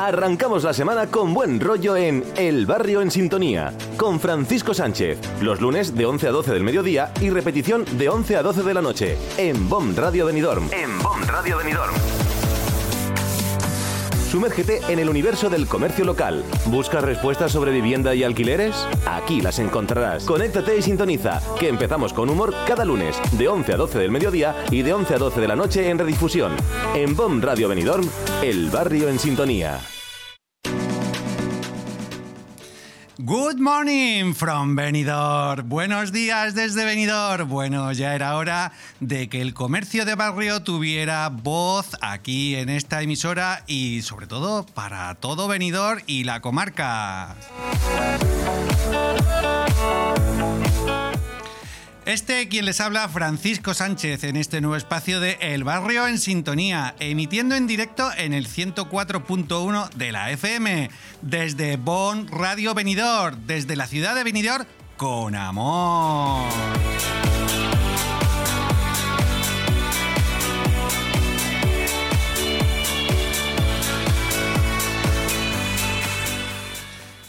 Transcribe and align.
Arrancamos 0.00 0.64
la 0.64 0.72
semana 0.72 1.08
con 1.08 1.34
buen 1.34 1.60
rollo 1.60 1.94
en 1.94 2.24
El 2.34 2.64
Barrio 2.64 3.02
en 3.02 3.10
Sintonía, 3.10 3.74
con 3.98 4.18
Francisco 4.18 4.72
Sánchez, 4.72 5.18
los 5.42 5.60
lunes 5.60 5.94
de 5.94 6.06
11 6.06 6.28
a 6.28 6.30
12 6.30 6.54
del 6.54 6.64
mediodía 6.64 7.12
y 7.20 7.28
repetición 7.28 7.84
de 7.98 8.08
11 8.08 8.36
a 8.36 8.42
12 8.42 8.62
de 8.62 8.72
la 8.74 8.80
noche, 8.80 9.18
en 9.36 9.68
BOM 9.68 9.94
Radio 9.94 10.24
Benidorm. 10.24 10.70
En 10.72 10.98
BOM 11.02 11.22
Radio 11.24 11.58
Benidorm. 11.58 11.92
Sumérgete 14.30 14.80
en 14.88 15.00
el 15.00 15.10
universo 15.10 15.50
del 15.50 15.66
comercio 15.66 16.04
local. 16.04 16.44
¿Buscas 16.66 17.02
respuestas 17.02 17.50
sobre 17.50 17.72
vivienda 17.72 18.14
y 18.14 18.22
alquileres? 18.22 18.86
Aquí 19.04 19.40
las 19.40 19.58
encontrarás. 19.58 20.22
Conéctate 20.24 20.78
y 20.78 20.82
sintoniza, 20.82 21.42
que 21.58 21.68
empezamos 21.68 22.12
con 22.12 22.30
humor 22.30 22.54
cada 22.64 22.84
lunes, 22.84 23.20
de 23.32 23.48
11 23.48 23.72
a 23.72 23.76
12 23.76 23.98
del 23.98 24.12
mediodía 24.12 24.54
y 24.70 24.82
de 24.82 24.92
11 24.92 25.14
a 25.16 25.18
12 25.18 25.40
de 25.40 25.48
la 25.48 25.56
noche 25.56 25.90
en 25.90 25.98
redifusión. 25.98 26.52
En 26.94 27.16
BOM 27.16 27.42
Radio 27.42 27.68
Benidorm, 27.68 28.08
el 28.40 28.70
barrio 28.70 29.08
en 29.08 29.18
sintonía. 29.18 29.80
Good 33.22 33.58
morning 33.58 34.32
from 34.32 34.74
Benidorm. 34.74 35.68
Buenos 35.68 36.10
días 36.10 36.54
desde 36.54 36.86
Benidorm. 36.86 37.50
Bueno, 37.50 37.92
ya 37.92 38.14
era 38.14 38.34
hora 38.36 38.72
de 39.00 39.28
que 39.28 39.42
el 39.42 39.52
comercio 39.52 40.06
de 40.06 40.14
barrio 40.14 40.62
tuviera 40.62 41.28
voz 41.28 41.98
aquí 42.00 42.56
en 42.56 42.70
esta 42.70 43.02
emisora 43.02 43.62
y 43.66 44.00
sobre 44.00 44.26
todo 44.26 44.64
para 44.64 45.14
todo 45.16 45.48
Benidorm 45.48 46.00
y 46.06 46.24
la 46.24 46.40
comarca. 46.40 47.36
Este 52.10 52.48
quien 52.48 52.64
les 52.64 52.80
habla, 52.80 53.08
Francisco 53.08 53.72
Sánchez, 53.72 54.24
en 54.24 54.34
este 54.34 54.60
nuevo 54.60 54.74
espacio 54.74 55.20
de 55.20 55.38
El 55.40 55.62
Barrio 55.62 56.08
en 56.08 56.18
Sintonía, 56.18 56.96
emitiendo 56.98 57.54
en 57.54 57.68
directo 57.68 58.10
en 58.16 58.32
el 58.32 58.48
104.1 58.48 59.90
de 59.90 60.10
la 60.10 60.32
FM, 60.32 60.90
desde 61.22 61.76
Bonn 61.76 62.26
Radio 62.26 62.74
Benidorm, 62.74 63.46
desde 63.46 63.76
la 63.76 63.86
ciudad 63.86 64.16
de 64.16 64.24
Benidorm, 64.24 64.66
con 64.96 65.36
amor. 65.36 66.50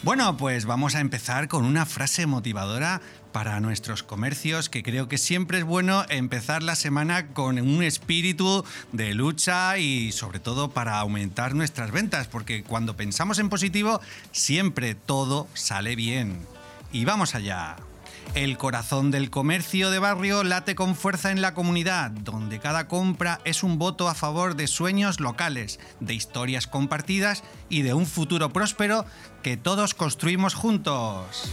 Bueno, 0.03 0.35
pues 0.35 0.65
vamos 0.65 0.95
a 0.95 0.99
empezar 0.99 1.47
con 1.47 1.63
una 1.63 1.85
frase 1.85 2.25
motivadora 2.25 3.01
para 3.31 3.59
nuestros 3.59 4.01
comercios, 4.01 4.67
que 4.67 4.81
creo 4.81 5.07
que 5.07 5.19
siempre 5.19 5.59
es 5.59 5.63
bueno 5.63 6.05
empezar 6.09 6.63
la 6.63 6.75
semana 6.75 7.27
con 7.27 7.59
un 7.59 7.83
espíritu 7.83 8.65
de 8.91 9.13
lucha 9.13 9.77
y 9.77 10.11
sobre 10.11 10.39
todo 10.39 10.71
para 10.71 10.97
aumentar 10.97 11.53
nuestras 11.53 11.91
ventas, 11.91 12.27
porque 12.27 12.63
cuando 12.63 12.97
pensamos 12.97 13.37
en 13.37 13.49
positivo 13.49 14.01
siempre 14.31 14.95
todo 14.95 15.47
sale 15.53 15.95
bien. 15.95 16.47
Y 16.91 17.05
vamos 17.05 17.35
allá. 17.35 17.77
El 18.33 18.57
corazón 18.57 19.11
del 19.11 19.29
comercio 19.29 19.89
de 19.89 19.99
barrio 19.99 20.43
late 20.43 20.73
con 20.73 20.95
fuerza 20.95 21.31
en 21.31 21.41
la 21.41 21.53
comunidad, 21.53 22.11
donde 22.11 22.59
cada 22.59 22.87
compra 22.87 23.41
es 23.43 23.63
un 23.63 23.77
voto 23.77 24.07
a 24.07 24.15
favor 24.15 24.55
de 24.55 24.67
sueños 24.67 25.19
locales, 25.19 25.79
de 25.99 26.13
historias 26.13 26.65
compartidas 26.65 27.43
y 27.67 27.81
de 27.81 27.93
un 27.93 28.05
futuro 28.05 28.53
próspero 28.53 29.05
que 29.43 29.57
todos 29.57 29.93
construimos 29.93 30.53
juntos. 30.53 31.51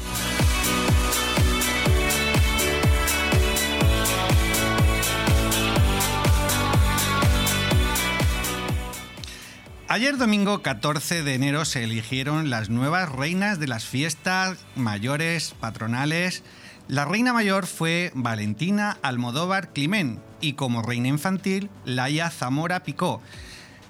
Ayer 9.90 10.18
domingo 10.18 10.60
14 10.60 11.22
de 11.22 11.34
enero 11.34 11.64
se 11.64 11.82
eligieron 11.82 12.50
las 12.50 12.68
nuevas 12.68 13.10
reinas 13.10 13.58
de 13.58 13.68
las 13.68 13.86
fiestas 13.86 14.58
mayores 14.76 15.54
patronales. 15.58 16.42
La 16.88 17.06
reina 17.06 17.32
mayor 17.32 17.66
fue 17.66 18.12
Valentina 18.14 18.98
Almodóvar 19.00 19.72
Climén 19.72 20.20
y 20.42 20.52
como 20.52 20.82
reina 20.82 21.08
infantil 21.08 21.70
Laia 21.86 22.28
Zamora 22.28 22.82
Picó, 22.82 23.22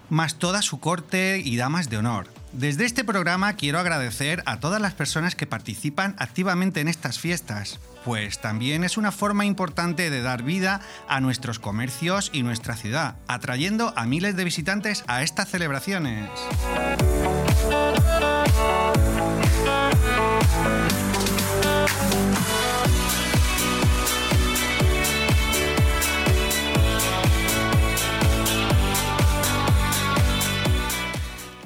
más 0.09 0.37
toda 0.37 0.63
su 0.63 0.79
corte 0.79 1.43
y 1.45 1.57
damas 1.57 1.91
de 1.91 1.97
honor. 1.97 2.29
Desde 2.53 2.85
este 2.85 3.03
programa 3.03 3.55
quiero 3.55 3.81
agradecer 3.81 4.45
a 4.47 4.61
todas 4.61 4.81
las 4.81 4.95
personas 4.95 5.35
que 5.35 5.49
participan 5.49 6.15
activamente 6.21 6.81
en 6.81 6.87
estas 6.87 7.19
fiestas, 7.19 7.81
pues 8.09 8.39
también 8.39 8.85
es 8.85 8.97
una 8.97 9.13
forma 9.13 9.45
importante 9.45 10.09
de 10.09 10.23
dar 10.23 10.43
vida 10.43 10.81
a 11.09 11.21
nuestros 11.21 11.59
comercios 11.59 12.31
y 12.33 12.43
nuestra 12.43 12.75
ciudad, 12.75 13.17
atrayendo 13.27 13.93
a 13.97 14.07
miles 14.07 14.35
de 14.35 14.45
visitantes 14.45 15.05
a 15.09 15.23
estas 15.23 15.51
celebraciones. 15.51 16.31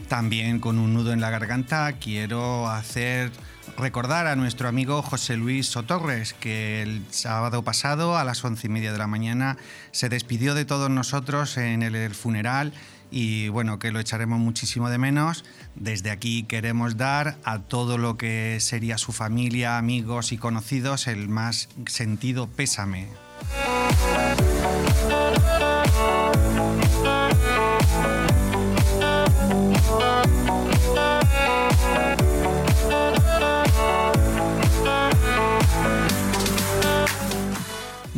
También 0.08 0.58
con 0.58 0.80
un 0.80 0.92
nudo 0.92 1.12
en 1.12 1.20
la 1.20 1.30
garganta 1.30 1.92
quiero 2.00 2.68
hacer 2.68 3.30
recordar 3.76 4.26
a 4.26 4.36
nuestro 4.36 4.68
amigo 4.68 5.02
José 5.02 5.36
Luis 5.36 5.66
Sotorres, 5.66 6.34
que 6.34 6.82
el 6.82 7.04
sábado 7.10 7.62
pasado 7.62 8.16
a 8.16 8.24
las 8.24 8.44
once 8.44 8.66
y 8.66 8.70
media 8.70 8.92
de 8.92 8.98
la 8.98 9.06
mañana 9.06 9.56
se 9.90 10.08
despidió 10.08 10.54
de 10.54 10.64
todos 10.64 10.90
nosotros 10.90 11.56
en 11.56 11.82
el 11.82 12.14
funeral 12.14 12.72
y 13.10 13.48
bueno, 13.48 13.78
que 13.78 13.92
lo 13.92 14.00
echaremos 14.00 14.38
muchísimo 14.38 14.88
de 14.88 14.98
menos. 14.98 15.44
Desde 15.74 16.10
aquí 16.10 16.44
queremos 16.44 16.96
dar 16.96 17.36
a 17.44 17.58
todo 17.58 17.98
lo 17.98 18.16
que 18.16 18.58
sería 18.60 18.98
su 18.98 19.12
familia, 19.12 19.78
amigos 19.78 20.32
y 20.32 20.38
conocidos 20.38 21.06
el 21.06 21.28
más 21.28 21.68
sentido 21.86 22.48
pésame. 22.48 23.08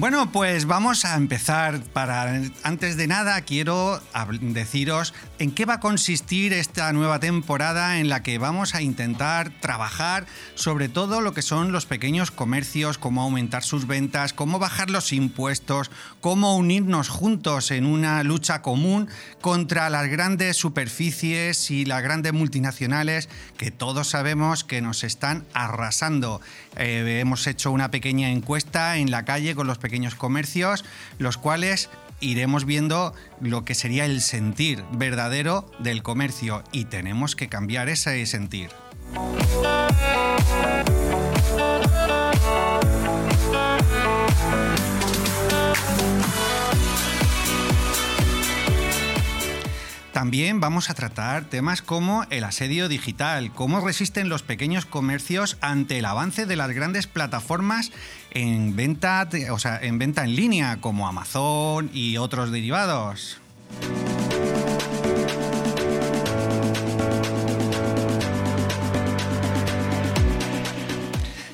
Bueno, 0.05 0.31
pues 0.31 0.67
vamos 0.67 1.07
a 1.07 1.17
empezar. 1.17 1.81
Para 1.95 2.31
antes 2.63 2.99
de 2.99 3.07
nada 3.07 3.41
quiero 3.41 4.03
deciros 4.43 5.15
en 5.39 5.51
qué 5.51 5.65
va 5.65 5.75
a 5.75 5.81
consistir 5.81 6.53
esta 6.53 6.93
nueva 6.93 7.21
temporada 7.21 7.99
en 7.99 8.11
la 8.11 8.23
que 8.23 8.37
vamos 8.37 8.75
a 8.75 8.83
intentar 8.83 9.51
trabajar 9.61 10.27
sobre 10.57 10.91
todo 10.91 11.23
lo 11.23 11.33
que 11.33 11.41
son 11.41 11.73
los 11.73 11.87
pequeños 11.87 12.31
comercios, 12.31 12.99
cómo 12.99 13.23
aumentar 13.23 13.63
sus 13.63 13.87
ventas, 13.87 14.35
cómo 14.35 14.59
bajar 14.59 14.91
los 14.91 15.11
impuestos, 15.11 15.91
cómo 16.21 16.55
unirnos 16.55 17.09
juntos 17.09 17.71
en 17.71 17.87
una 17.87 18.23
lucha 18.25 18.61
común 18.61 19.09
contra 19.41 19.89
las 19.89 20.09
grandes 20.09 20.59
superficies 20.59 21.71
y 21.71 21.87
las 21.87 22.03
grandes 22.03 22.35
multinacionales 22.35 23.31
que 23.57 23.71
todos 23.71 24.09
sabemos 24.09 24.65
que 24.65 24.83
nos 24.83 25.03
están 25.03 25.47
arrasando. 25.55 26.43
Eh, 26.77 27.21
hemos 27.21 27.47
hecho 27.47 27.71
una 27.71 27.91
pequeña 27.91 28.29
encuesta 28.29 28.99
en 28.99 29.11
la 29.11 29.25
calle 29.25 29.55
con 29.55 29.67
los 29.67 29.79
pequeños 29.79 29.94
comercios, 30.15 30.85
los 31.19 31.37
cuales 31.37 31.89
iremos 32.21 32.65
viendo 32.65 33.15
lo 33.41 33.65
que 33.65 33.75
sería 33.75 34.05
el 34.05 34.21
sentir 34.21 34.85
verdadero 34.93 35.71
del 35.79 36.03
comercio 36.03 36.65
y 36.73 36.87
tenemos 36.87 37.37
que 37.37 37.49
cambiar 37.49 37.89
ese 37.89 38.25
sentir. 38.27 38.71
También 50.15 50.61
vamos 50.61 50.91
a 50.91 50.95
tratar 50.95 51.45
temas 51.45 51.83
como 51.83 52.25
el 52.31 52.45
asedio 52.45 52.89
digital, 52.89 53.53
cómo 53.53 53.81
resisten 53.81 54.29
los 54.29 54.45
pequeños 54.45 54.87
comercios 54.87 55.59
ante 55.61 55.99
el 55.99 56.05
avance 56.05 56.47
de 56.47 56.55
las 56.55 56.71
grandes 56.71 57.09
plataformas 57.09 57.91
en 58.35 58.77
venta, 58.77 59.29
o 59.51 59.59
sea, 59.59 59.79
en 59.81 59.99
venta 59.99 60.25
en 60.25 60.37
línea 60.37 60.79
como 60.81 61.09
Amazon 61.09 61.91
y 61.93 62.17
otros 62.19 62.51
derivados. 62.51 63.39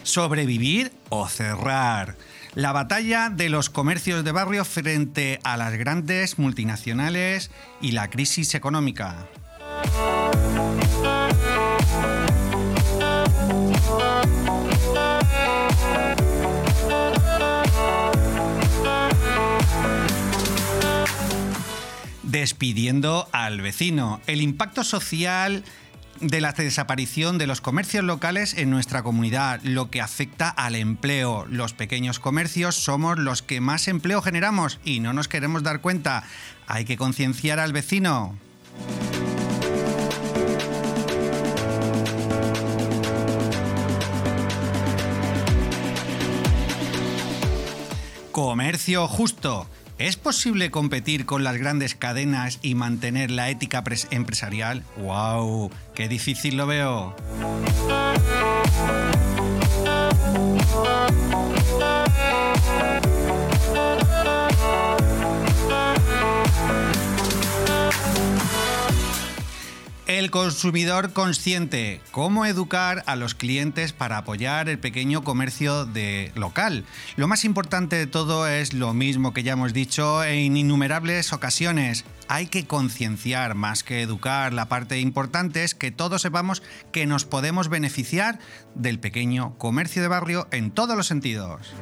Sobrevivir 0.02 0.90
o 1.10 1.28
cerrar 1.28 2.16
la 2.54 2.72
batalla 2.72 3.30
de 3.30 3.48
los 3.48 3.70
comercios 3.70 4.24
de 4.24 4.32
barrio 4.32 4.64
frente 4.64 5.38
a 5.44 5.56
las 5.56 5.74
grandes 5.74 6.38
multinacionales 6.38 7.50
y 7.80 7.92
la 7.92 8.10
crisis 8.10 8.54
económica. 8.56 9.28
Despidiendo 22.30 23.28
al 23.32 23.60
vecino. 23.60 24.20
El 24.26 24.40
impacto 24.40 24.84
social 24.84 25.64
de 26.20 26.40
la 26.40 26.52
desaparición 26.52 27.38
de 27.38 27.46
los 27.46 27.60
comercios 27.60 28.04
locales 28.04 28.54
en 28.54 28.70
nuestra 28.70 29.02
comunidad, 29.02 29.60
lo 29.62 29.90
que 29.90 30.00
afecta 30.00 30.48
al 30.48 30.76
empleo. 30.76 31.46
Los 31.48 31.72
pequeños 31.72 32.18
comercios 32.18 32.76
somos 32.76 33.18
los 33.18 33.42
que 33.42 33.60
más 33.60 33.88
empleo 33.88 34.20
generamos 34.22 34.78
y 34.84 35.00
no 35.00 35.12
nos 35.12 35.28
queremos 35.28 35.62
dar 35.62 35.80
cuenta. 35.80 36.24
Hay 36.66 36.84
que 36.84 36.96
concienciar 36.96 37.58
al 37.58 37.72
vecino. 37.72 38.38
Comercio 48.30 49.08
justo. 49.08 49.66
¿Es 50.00 50.16
posible 50.16 50.70
competir 50.70 51.26
con 51.26 51.44
las 51.44 51.58
grandes 51.58 51.94
cadenas 51.94 52.58
y 52.62 52.74
mantener 52.74 53.30
la 53.30 53.50
ética 53.50 53.84
empresarial? 54.10 54.82
¡Wow! 54.96 55.70
¡Qué 55.94 56.08
difícil 56.08 56.56
lo 56.56 56.66
veo! 56.66 57.14
El 70.10 70.32
consumidor 70.32 71.12
consciente. 71.12 72.00
¿Cómo 72.10 72.44
educar 72.44 73.04
a 73.06 73.14
los 73.14 73.36
clientes 73.36 73.92
para 73.92 74.18
apoyar 74.18 74.68
el 74.68 74.80
pequeño 74.80 75.22
comercio 75.22 75.86
de 75.86 76.32
local? 76.34 76.84
Lo 77.14 77.28
más 77.28 77.44
importante 77.44 77.94
de 77.94 78.08
todo 78.08 78.48
es 78.48 78.74
lo 78.74 78.92
mismo 78.92 79.32
que 79.32 79.44
ya 79.44 79.52
hemos 79.52 79.72
dicho 79.72 80.24
en 80.24 80.56
innumerables 80.56 81.32
ocasiones. 81.32 82.04
Hay 82.26 82.48
que 82.48 82.66
concienciar 82.66 83.54
más 83.54 83.84
que 83.84 84.02
educar. 84.02 84.52
La 84.52 84.68
parte 84.68 84.98
importante 84.98 85.62
es 85.62 85.76
que 85.76 85.92
todos 85.92 86.22
sepamos 86.22 86.60
que 86.90 87.06
nos 87.06 87.24
podemos 87.24 87.68
beneficiar 87.68 88.40
del 88.74 88.98
pequeño 88.98 89.56
comercio 89.58 90.02
de 90.02 90.08
barrio 90.08 90.48
en 90.50 90.72
todos 90.72 90.96
los 90.96 91.06
sentidos. 91.06 91.72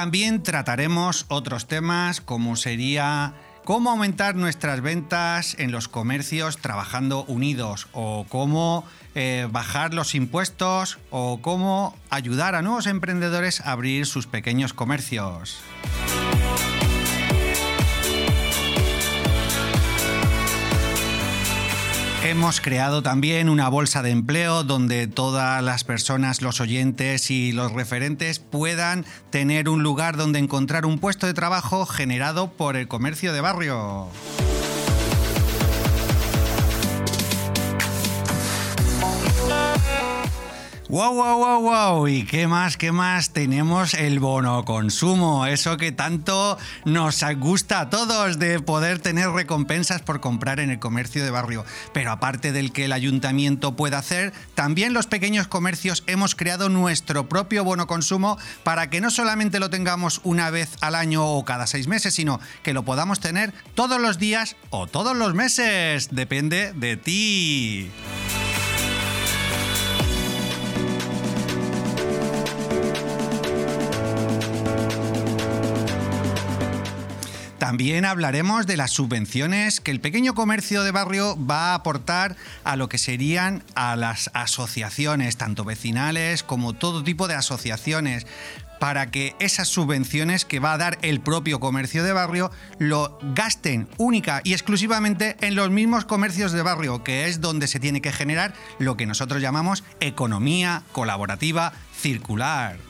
También 0.00 0.42
trataremos 0.42 1.26
otros 1.28 1.66
temas 1.66 2.22
como 2.22 2.56
sería 2.56 3.34
cómo 3.66 3.90
aumentar 3.90 4.34
nuestras 4.34 4.80
ventas 4.80 5.54
en 5.58 5.72
los 5.72 5.88
comercios 5.88 6.56
trabajando 6.56 7.24
unidos 7.24 7.86
o 7.92 8.24
cómo 8.30 8.86
eh, 9.14 9.46
bajar 9.52 9.92
los 9.92 10.14
impuestos 10.14 10.98
o 11.10 11.42
cómo 11.42 11.94
ayudar 12.08 12.54
a 12.54 12.62
nuevos 12.62 12.86
emprendedores 12.86 13.60
a 13.60 13.72
abrir 13.72 14.06
sus 14.06 14.26
pequeños 14.26 14.72
comercios. 14.72 15.60
Hemos 22.22 22.60
creado 22.60 23.02
también 23.02 23.48
una 23.48 23.70
bolsa 23.70 24.02
de 24.02 24.10
empleo 24.10 24.62
donde 24.62 25.06
todas 25.06 25.62
las 25.62 25.84
personas, 25.84 26.42
los 26.42 26.60
oyentes 26.60 27.30
y 27.30 27.50
los 27.52 27.72
referentes 27.72 28.38
puedan 28.38 29.06
tener 29.30 29.70
un 29.70 29.82
lugar 29.82 30.18
donde 30.18 30.38
encontrar 30.38 30.84
un 30.84 30.98
puesto 30.98 31.26
de 31.26 31.32
trabajo 31.32 31.86
generado 31.86 32.50
por 32.52 32.76
el 32.76 32.88
comercio 32.88 33.32
de 33.32 33.40
barrio. 33.40 34.08
¡Wow, 40.90 41.14
wow, 41.14 41.38
wow, 41.38 41.60
wow! 41.62 42.08
¿Y 42.08 42.24
qué 42.24 42.48
más, 42.48 42.76
qué 42.76 42.90
más? 42.90 43.30
Tenemos 43.30 43.94
el 43.94 44.18
bono 44.18 44.64
consumo, 44.64 45.46
eso 45.46 45.76
que 45.76 45.92
tanto 45.92 46.58
nos 46.84 47.22
gusta 47.36 47.78
a 47.78 47.90
todos 47.90 48.40
de 48.40 48.58
poder 48.58 48.98
tener 48.98 49.28
recompensas 49.28 50.02
por 50.02 50.18
comprar 50.18 50.58
en 50.58 50.68
el 50.68 50.80
comercio 50.80 51.22
de 51.22 51.30
barrio. 51.30 51.64
Pero 51.92 52.10
aparte 52.10 52.50
del 52.50 52.72
que 52.72 52.86
el 52.86 52.92
ayuntamiento 52.92 53.76
puede 53.76 53.94
hacer, 53.94 54.32
también 54.56 54.92
los 54.92 55.06
pequeños 55.06 55.46
comercios 55.46 56.02
hemos 56.08 56.34
creado 56.34 56.68
nuestro 56.68 57.28
propio 57.28 57.62
bono 57.62 57.86
consumo 57.86 58.36
para 58.64 58.90
que 58.90 59.00
no 59.00 59.12
solamente 59.12 59.60
lo 59.60 59.70
tengamos 59.70 60.20
una 60.24 60.50
vez 60.50 60.76
al 60.80 60.96
año 60.96 61.24
o 61.24 61.44
cada 61.44 61.68
seis 61.68 61.86
meses, 61.86 62.14
sino 62.14 62.40
que 62.64 62.74
lo 62.74 62.84
podamos 62.84 63.20
tener 63.20 63.54
todos 63.76 64.00
los 64.00 64.18
días 64.18 64.56
o 64.70 64.88
todos 64.88 65.16
los 65.16 65.34
meses. 65.34 66.08
Depende 66.10 66.72
de 66.72 66.96
ti. 66.96 67.92
También 77.60 78.06
hablaremos 78.06 78.66
de 78.66 78.78
las 78.78 78.90
subvenciones 78.90 79.82
que 79.82 79.90
el 79.90 80.00
pequeño 80.00 80.34
comercio 80.34 80.82
de 80.82 80.92
barrio 80.92 81.36
va 81.46 81.72
a 81.72 81.74
aportar 81.74 82.34
a 82.64 82.74
lo 82.74 82.88
que 82.88 82.96
serían 82.96 83.62
a 83.74 83.96
las 83.96 84.30
asociaciones, 84.32 85.36
tanto 85.36 85.62
vecinales 85.62 86.42
como 86.42 86.72
todo 86.72 87.04
tipo 87.04 87.28
de 87.28 87.34
asociaciones 87.34 88.26
para 88.80 89.10
que 89.10 89.36
esas 89.40 89.68
subvenciones 89.68 90.46
que 90.46 90.58
va 90.58 90.72
a 90.72 90.78
dar 90.78 90.98
el 91.02 91.20
propio 91.20 91.60
comercio 91.60 92.02
de 92.02 92.14
barrio 92.14 92.50
lo 92.78 93.18
gasten 93.34 93.88
única 93.98 94.40
y 94.42 94.54
exclusivamente 94.54 95.36
en 95.42 95.54
los 95.54 95.68
mismos 95.68 96.06
comercios 96.06 96.52
de 96.52 96.62
barrio, 96.62 97.04
que 97.04 97.26
es 97.26 97.42
donde 97.42 97.66
se 97.66 97.78
tiene 97.78 98.00
que 98.00 98.10
generar 98.10 98.54
lo 98.78 98.96
que 98.96 99.04
nosotros 99.04 99.42
llamamos 99.42 99.84
economía 100.00 100.82
colaborativa 100.92 101.74
circular. 101.94 102.89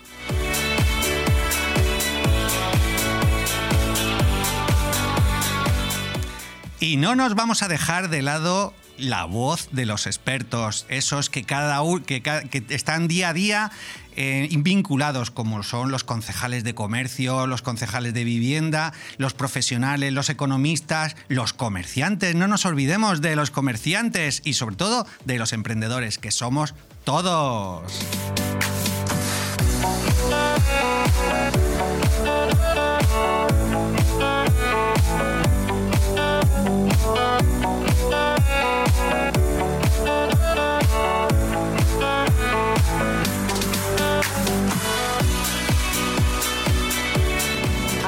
Y 6.81 6.97
no 6.97 7.15
nos 7.15 7.35
vamos 7.35 7.63
a 7.63 7.69
dejar 7.69 8.09
de 8.09 8.23
lado 8.23 8.73
la 8.97 9.25
voz 9.25 9.69
de 9.71 9.85
los 9.85 10.07
expertos, 10.07 10.87
esos 10.89 11.29
que, 11.29 11.45
cada, 11.45 11.81
que, 12.07 12.23
que 12.23 12.65
están 12.71 13.07
día 13.07 13.29
a 13.29 13.33
día 13.35 13.71
eh, 14.17 14.49
vinculados, 14.59 15.31
como 15.31 15.63
son 15.63 15.91
los 15.91 16.05
concejales 16.05 16.65
de 16.65 16.75
comercio, 16.75 17.47
los 17.47 17.63
concejales 17.63 18.15
de 18.15 18.25
vivienda, 18.25 18.93
los 19.19 19.35
profesionales, 19.35 20.13
los 20.13 20.31
economistas, 20.31 21.17
los 21.29 21.53
comerciantes. 21.53 22.35
No 22.35 22.49
nos 22.49 22.65
olvidemos 22.65 23.21
de 23.21 23.37
los 23.37 23.51
comerciantes 23.51 24.41
y 24.45 24.55
sobre 24.55 24.77
todo 24.77 25.07
de 25.25 25.39
los 25.39 25.53
emprendedores, 25.53 26.19
que 26.19 26.31
somos 26.31 26.75
todos. 27.05 27.93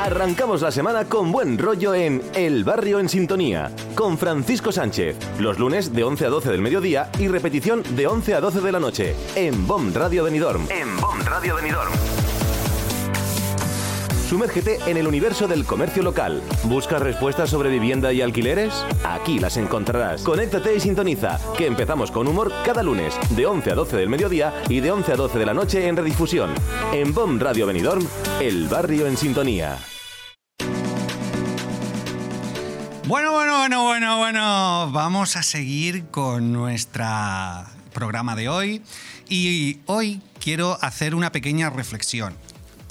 Arrancamos 0.02 0.62
la 0.62 0.70
semana 0.70 1.04
con 1.04 1.32
buen 1.32 1.58
rollo 1.58 1.94
en 1.94 2.22
El 2.34 2.64
Barrio 2.64 2.98
en 2.98 3.08
Sintonía, 3.08 3.70
con 3.94 4.18
Francisco 4.18 4.70
Sánchez, 4.70 5.16
los 5.38 5.58
lunes 5.58 5.92
de 5.92 6.04
11 6.04 6.26
a 6.26 6.28
12 6.28 6.50
del 6.50 6.60
mediodía 6.60 7.10
y 7.18 7.28
repetición 7.28 7.82
de 7.96 8.06
11 8.06 8.34
a 8.34 8.40
12 8.40 8.60
de 8.60 8.72
la 8.72 8.80
noche, 8.80 9.16
en 9.36 9.66
BOM 9.66 9.94
Radio 9.94 10.24
Benidorm. 10.24 10.66
En 10.70 10.96
BOM 11.00 11.20
Radio 11.24 11.54
Benidorm. 11.56 12.21
Sumérgete 14.32 14.78
en 14.86 14.96
el 14.96 15.06
universo 15.06 15.46
del 15.46 15.66
comercio 15.66 16.02
local. 16.02 16.42
¿Buscas 16.64 17.02
respuestas 17.02 17.50
sobre 17.50 17.68
vivienda 17.68 18.14
y 18.14 18.22
alquileres? 18.22 18.72
Aquí 19.04 19.38
las 19.38 19.58
encontrarás. 19.58 20.22
Conéctate 20.22 20.74
y 20.74 20.80
sintoniza, 20.80 21.38
que 21.58 21.66
empezamos 21.66 22.10
con 22.10 22.26
humor 22.26 22.50
cada 22.64 22.82
lunes, 22.82 23.14
de 23.36 23.44
11 23.44 23.72
a 23.72 23.74
12 23.74 23.96
del 23.98 24.08
mediodía 24.08 24.54
y 24.70 24.80
de 24.80 24.90
11 24.90 25.12
a 25.12 25.16
12 25.16 25.38
de 25.38 25.44
la 25.44 25.52
noche 25.52 25.86
en 25.86 25.98
redifusión. 25.98 26.54
En 26.94 27.12
BOM 27.12 27.40
Radio 27.40 27.66
Benidorm, 27.66 28.08
El 28.40 28.68
Barrio 28.68 29.06
en 29.06 29.18
Sintonía. 29.18 29.76
Bueno, 33.06 33.32
bueno, 33.32 33.58
bueno, 33.58 33.84
bueno, 33.84 34.16
bueno. 34.16 34.90
Vamos 34.92 35.36
a 35.36 35.42
seguir 35.42 36.06
con 36.06 36.54
nuestro 36.54 37.04
programa 37.92 38.34
de 38.34 38.48
hoy. 38.48 38.82
Y 39.28 39.80
hoy 39.84 40.22
quiero 40.40 40.78
hacer 40.80 41.14
una 41.14 41.32
pequeña 41.32 41.68
reflexión. 41.68 42.34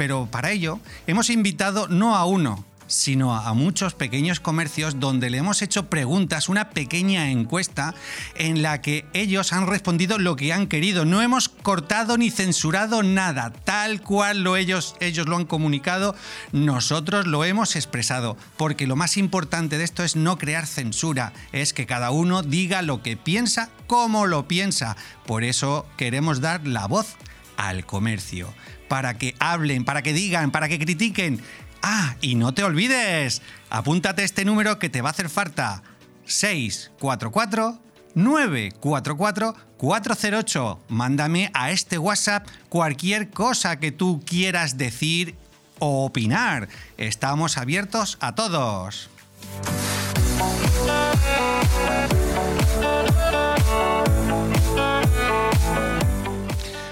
Pero 0.02 0.26
para 0.26 0.50
ello 0.50 0.80
hemos 1.06 1.30
invitado 1.30 1.88
no 1.88 2.16
a 2.16 2.26
uno, 2.26 2.66
sino 2.88 3.36
a 3.36 3.54
muchos 3.54 3.94
pequeños 3.94 4.40
comercios 4.40 5.00
donde 5.00 5.30
le 5.30 5.38
hemos 5.38 5.62
hecho 5.62 5.92
preguntas, 5.92 6.50
una 6.50 6.72
pequeña 6.72 7.30
encuesta 7.30 7.94
en 8.34 8.64
la 8.64 8.82
que 8.82 9.06
ellos 9.14 9.54
han 9.54 9.68
respondido 9.68 10.18
lo 10.18 10.36
que 10.36 10.54
han 10.54 10.66
querido. 10.66 11.06
No 11.06 11.22
hemos 11.22 11.50
cortado 11.50 12.18
ni 12.18 12.32
censurado 12.32 13.04
nada, 13.04 13.54
tal 13.54 14.02
cual 14.02 14.42
lo 14.42 14.58
ellos, 14.58 14.96
ellos 15.02 15.28
lo 15.28 15.36
han 15.36 15.46
comunicado, 15.46 16.16
nosotros 16.52 17.28
lo 17.28 17.46
hemos 17.46 17.76
expresado, 17.76 18.38
porque 18.58 18.88
lo 18.88 18.96
más 18.96 19.18
importante 19.18 19.78
de 19.78 19.84
esto 19.84 20.04
es 20.04 20.16
no 20.16 20.40
crear 20.40 20.66
censura, 20.66 21.32
es 21.52 21.74
que 21.74 21.86
cada 21.86 22.10
uno 22.10 22.42
diga 22.42 22.82
lo 22.82 23.04
que 23.04 23.18
piensa, 23.18 23.70
como 23.86 24.26
lo 24.26 24.48
piensa. 24.48 24.98
Por 25.28 25.44
eso 25.44 25.86
queremos 25.96 26.42
dar 26.42 26.66
la 26.66 26.88
voz 26.88 27.18
al 27.56 27.86
comercio, 27.86 28.52
para 28.92 29.14
que 29.14 29.36
hablen, 29.40 29.86
para 29.86 30.02
que 30.02 30.12
digan, 30.12 30.52
para 30.52 30.68
que 30.68 30.78
critiquen. 30.78 31.42
Ah, 31.82 32.18
y 32.20 32.36
no 32.36 32.54
te 32.54 32.62
olvides, 32.62 33.42
apúntate 33.70 34.26
este 34.26 34.44
número 34.44 34.80
que 34.80 34.90
te 34.90 35.02
va 35.02 35.08
a 35.08 35.12
hacer 35.14 35.30
falta. 35.30 35.82
644 36.26 37.80
944 38.16 39.56
408. 39.78 40.80
Mándame 40.90 41.52
a 41.54 41.72
este 41.72 41.98
WhatsApp 41.98 42.46
cualquier 42.68 43.30
cosa 43.30 43.80
que 43.80 43.94
tú 43.94 44.22
quieras 44.26 44.78
decir 44.78 45.36
o 45.80 46.04
opinar. 46.04 46.68
Estamos 46.98 47.58
abiertos 47.58 48.18
a 48.20 48.36
todos. 48.36 49.10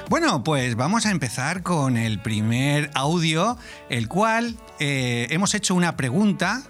Bueno, 0.10 0.44
pues 0.44 0.76
vamos 0.76 1.06
a 1.06 1.12
empezar 1.12 1.62
con 1.62 1.96
el 1.96 2.20
primer 2.20 2.90
audio, 2.96 3.60
el 3.90 4.08
cual 4.08 4.58
eh, 4.80 5.28
hemos 5.30 5.54
hecho 5.54 5.76
una 5.76 5.98
pregunta 5.98 6.64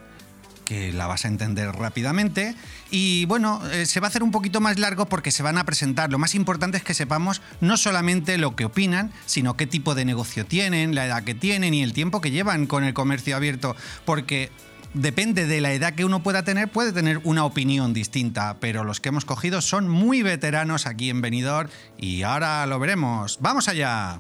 que 0.66 0.92
la 0.92 1.08
vas 1.08 1.24
a 1.24 1.30
entender 1.30 1.72
rápidamente. 1.72 2.54
Y 2.92 3.24
bueno, 3.28 3.62
eh, 3.72 3.86
se 3.86 4.02
va 4.02 4.08
a 4.08 4.10
hacer 4.10 4.24
un 4.24 4.32
poquito 4.32 4.60
más 4.60 4.78
largo 4.78 5.06
porque 5.06 5.32
se 5.32 5.42
van 5.42 5.58
a 5.58 5.64
presentar. 5.64 6.12
Lo 6.12 6.20
más 6.20 6.36
importante 6.36 6.76
es 6.76 6.84
que 6.84 6.94
sepamos 6.94 7.42
no 7.62 7.78
solamente 7.78 8.38
lo 8.38 8.58
que 8.58 8.66
opinan, 8.66 9.14
sino 9.26 9.56
qué 9.56 9.66
tipo 9.66 9.96
de 9.96 10.04
negocio 10.04 10.46
tienen, 10.46 10.94
la 10.94 11.06
edad 11.06 11.24
que 11.24 11.34
tienen 11.34 11.74
y 11.74 11.82
el 11.82 11.94
tiempo 11.94 12.20
que 12.20 12.32
llevan 12.32 12.68
con 12.68 12.84
el 12.84 12.94
comercio 12.94 13.38
abierto. 13.38 13.74
Porque 14.04 14.52
depende 14.94 15.46
de 15.46 15.62
la 15.62 15.74
edad 15.74 15.94
que 15.94 16.06
uno 16.06 16.24
pueda 16.24 16.44
tener, 16.44 16.70
puede 16.70 16.92
tener 16.92 17.20
una 17.24 17.46
opinión 17.46 17.94
distinta, 17.94 18.58
pero 18.60 18.84
los 18.84 19.00
que 19.00 19.10
hemos 19.10 19.26
cogido 19.26 19.62
son 19.62 19.88
muy 19.90 20.24
veteranos 20.24 20.86
aquí 20.86 21.10
en 21.10 21.22
Benidorm 21.22 21.70
y 21.98 22.24
ahora 22.24 22.66
lo 22.66 22.80
veremos. 22.80 23.38
¡Vamos 23.42 23.68
allá! 23.68 24.20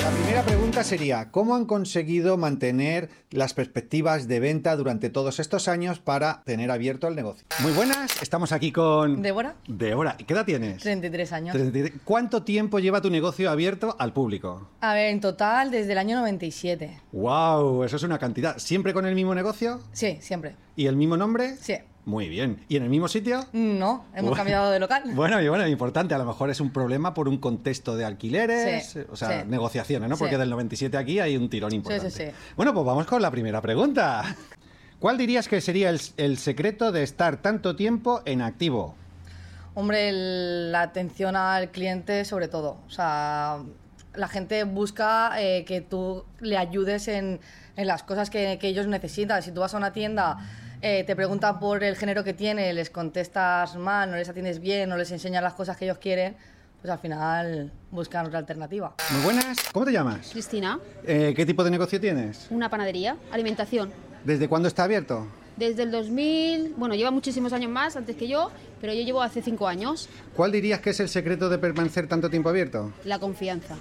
La 0.00 0.10
primera 0.10 0.42
pregunta 0.42 0.82
sería, 0.82 1.30
¿cómo 1.30 1.54
han 1.54 1.66
conseguido 1.66 2.38
mantener 2.38 3.10
las 3.30 3.52
perspectivas 3.52 4.28
de 4.28 4.40
venta 4.40 4.74
durante 4.76 5.10
todos 5.10 5.38
estos 5.40 5.68
años 5.68 5.98
para 5.98 6.42
tener 6.44 6.70
abierto 6.70 7.06
el 7.06 7.14
negocio? 7.14 7.46
Muy 7.60 7.72
buenas, 7.72 8.10
estamos 8.22 8.52
aquí 8.52 8.72
con... 8.72 9.20
Débora. 9.20 9.56
Débora, 9.68 10.16
¿qué 10.16 10.32
edad 10.32 10.46
tienes? 10.46 10.78
33 10.82 11.32
años. 11.32 11.52
33. 11.54 12.00
¿Cuánto 12.04 12.42
tiempo 12.44 12.78
lleva 12.78 13.02
tu 13.02 13.10
negocio 13.10 13.50
abierto 13.50 13.94
al 13.98 14.14
público? 14.14 14.70
A 14.80 14.94
ver, 14.94 15.10
en 15.10 15.20
total 15.20 15.70
desde 15.70 15.92
el 15.92 15.98
año 15.98 16.16
97. 16.16 16.98
¡Wow! 17.12 17.84
Eso 17.84 17.96
es 17.96 18.02
una 18.02 18.18
cantidad. 18.18 18.56
¿Siempre 18.56 18.94
con 18.94 19.04
el 19.04 19.14
mismo 19.14 19.34
negocio? 19.34 19.80
Sí, 19.92 20.16
siempre. 20.22 20.56
¿Y 20.76 20.86
el 20.86 20.96
mismo 20.96 21.18
nombre? 21.18 21.56
Sí. 21.60 21.74
Muy 22.06 22.28
bien. 22.28 22.64
¿Y 22.68 22.76
en 22.76 22.82
el 22.84 22.88
mismo 22.88 23.08
sitio? 23.08 23.44
No, 23.52 24.06
hemos 24.12 24.30
Bueno. 24.30 24.36
cambiado 24.36 24.70
de 24.70 24.80
local. 24.80 25.02
Bueno, 25.14 25.40
y 25.40 25.48
bueno, 25.48 25.66
importante, 25.68 26.14
a 26.14 26.18
lo 26.18 26.24
mejor 26.24 26.48
es 26.50 26.60
un 26.60 26.70
problema 26.72 27.12
por 27.14 27.28
un 27.28 27.38
contexto 27.38 27.94
de 27.94 28.04
alquileres, 28.04 28.86
Sí, 28.92 29.00
o 29.10 29.16
sea, 29.16 29.42
sí. 29.42 29.48
negociaciones, 29.48 30.08
¿no? 30.08 30.16
Porque 30.16 30.34
Sí. 30.36 30.40
del 30.40 30.50
97 30.50 30.96
aquí 30.96 31.20
hay 31.20 31.36
un 31.36 31.50
tirón 31.50 31.72
importante. 31.74 32.10
sí, 32.10 32.24
sí. 32.26 32.30
Bueno, 32.56 32.72
pues 32.72 32.86
vamos 32.86 33.06
con 33.06 33.20
la 33.20 33.30
primera 33.30 33.60
pregunta. 33.60 34.34
¿Cuál 34.98 35.18
dirías 35.18 35.46
que 35.48 35.60
sería 35.60 35.90
el, 35.90 36.00
el 36.16 36.38
secreto 36.38 36.90
de 36.92 37.02
estar 37.02 37.36
tanto 37.38 37.76
tiempo 37.76 38.22
en 38.24 38.42
activo? 38.42 38.94
Hombre, 39.74 40.08
el- 40.08 40.72
la 40.72 40.82
atención 40.82 41.36
al 41.36 41.70
cliente 41.70 42.24
sobre 42.24 42.48
todo. 42.48 42.78
O 42.86 42.90
sea, 42.90 43.58
la 44.14 44.28
gente 44.28 44.64
busca 44.64 45.40
eh, 45.40 45.64
que 45.64 45.80
tú 45.80 46.24
le 46.40 46.56
ayudes 46.56 47.08
en, 47.08 47.40
en 47.76 47.86
las 47.86 48.02
cosas 48.02 48.30
que, 48.30 48.58
que 48.60 48.68
ellos 48.68 48.86
necesitan. 48.88 49.42
Si 49.42 49.52
tú 49.52 49.60
vas 49.60 49.72
a 49.74 49.76
una 49.78 49.92
tienda, 49.92 50.38
eh, 50.82 51.04
te 51.04 51.14
preguntan 51.16 51.58
por 51.58 51.82
el 51.84 51.96
género 51.96 52.24
que 52.24 52.32
tiene, 52.34 52.72
les 52.72 52.90
contestas 52.90 53.76
mal, 53.76 54.10
no 54.10 54.16
les 54.16 54.28
atiendes 54.28 54.60
bien, 54.60 54.88
no 54.88 54.96
les 54.96 55.10
enseñas 55.10 55.42
las 55.42 55.54
cosas 55.54 55.76
que 55.76 55.84
ellos 55.84 55.98
quieren, 55.98 56.36
pues 56.80 56.90
al 56.90 56.98
final 56.98 57.70
buscan 57.90 58.26
otra 58.26 58.38
alternativa. 58.38 58.94
Muy 59.12 59.22
buenas. 59.24 59.58
¿Cómo 59.72 59.84
te 59.84 59.92
llamas? 59.92 60.30
Cristina, 60.32 60.78
Eh, 61.06 61.34
¿Qué 61.36 61.44
tipo 61.44 61.62
de 61.64 61.70
negocio 61.70 62.00
tienes? 62.00 62.46
una 62.50 62.68
panadería, 62.70 63.16
alimentación. 63.30 63.90
¿Desde 64.24 64.48
cuándo 64.48 64.68
está 64.68 64.84
abierto? 64.84 65.26
Desde 65.56 65.82
el 65.82 65.90
2000, 65.90 66.74
bueno, 66.78 66.94
lleva 66.94 67.10
muchísimos 67.10 67.52
años 67.52 67.70
más 67.70 67.94
antes 67.96 68.16
que 68.16 68.26
yo, 68.26 68.50
pero 68.80 68.94
yo 68.94 69.02
llevo 69.02 69.20
hace 69.20 69.42
cinco 69.42 69.68
años. 69.68 70.08
¿Cuál 70.34 70.52
dirías 70.52 70.80
que 70.80 70.90
es 70.90 71.00
el 71.00 71.08
secreto 71.10 71.50
de 71.50 71.58
permanecer 71.58 72.06
tanto 72.06 72.30
tiempo 72.30 72.48
abierto? 72.48 72.92
La 73.04 73.18
confianza. 73.18 73.76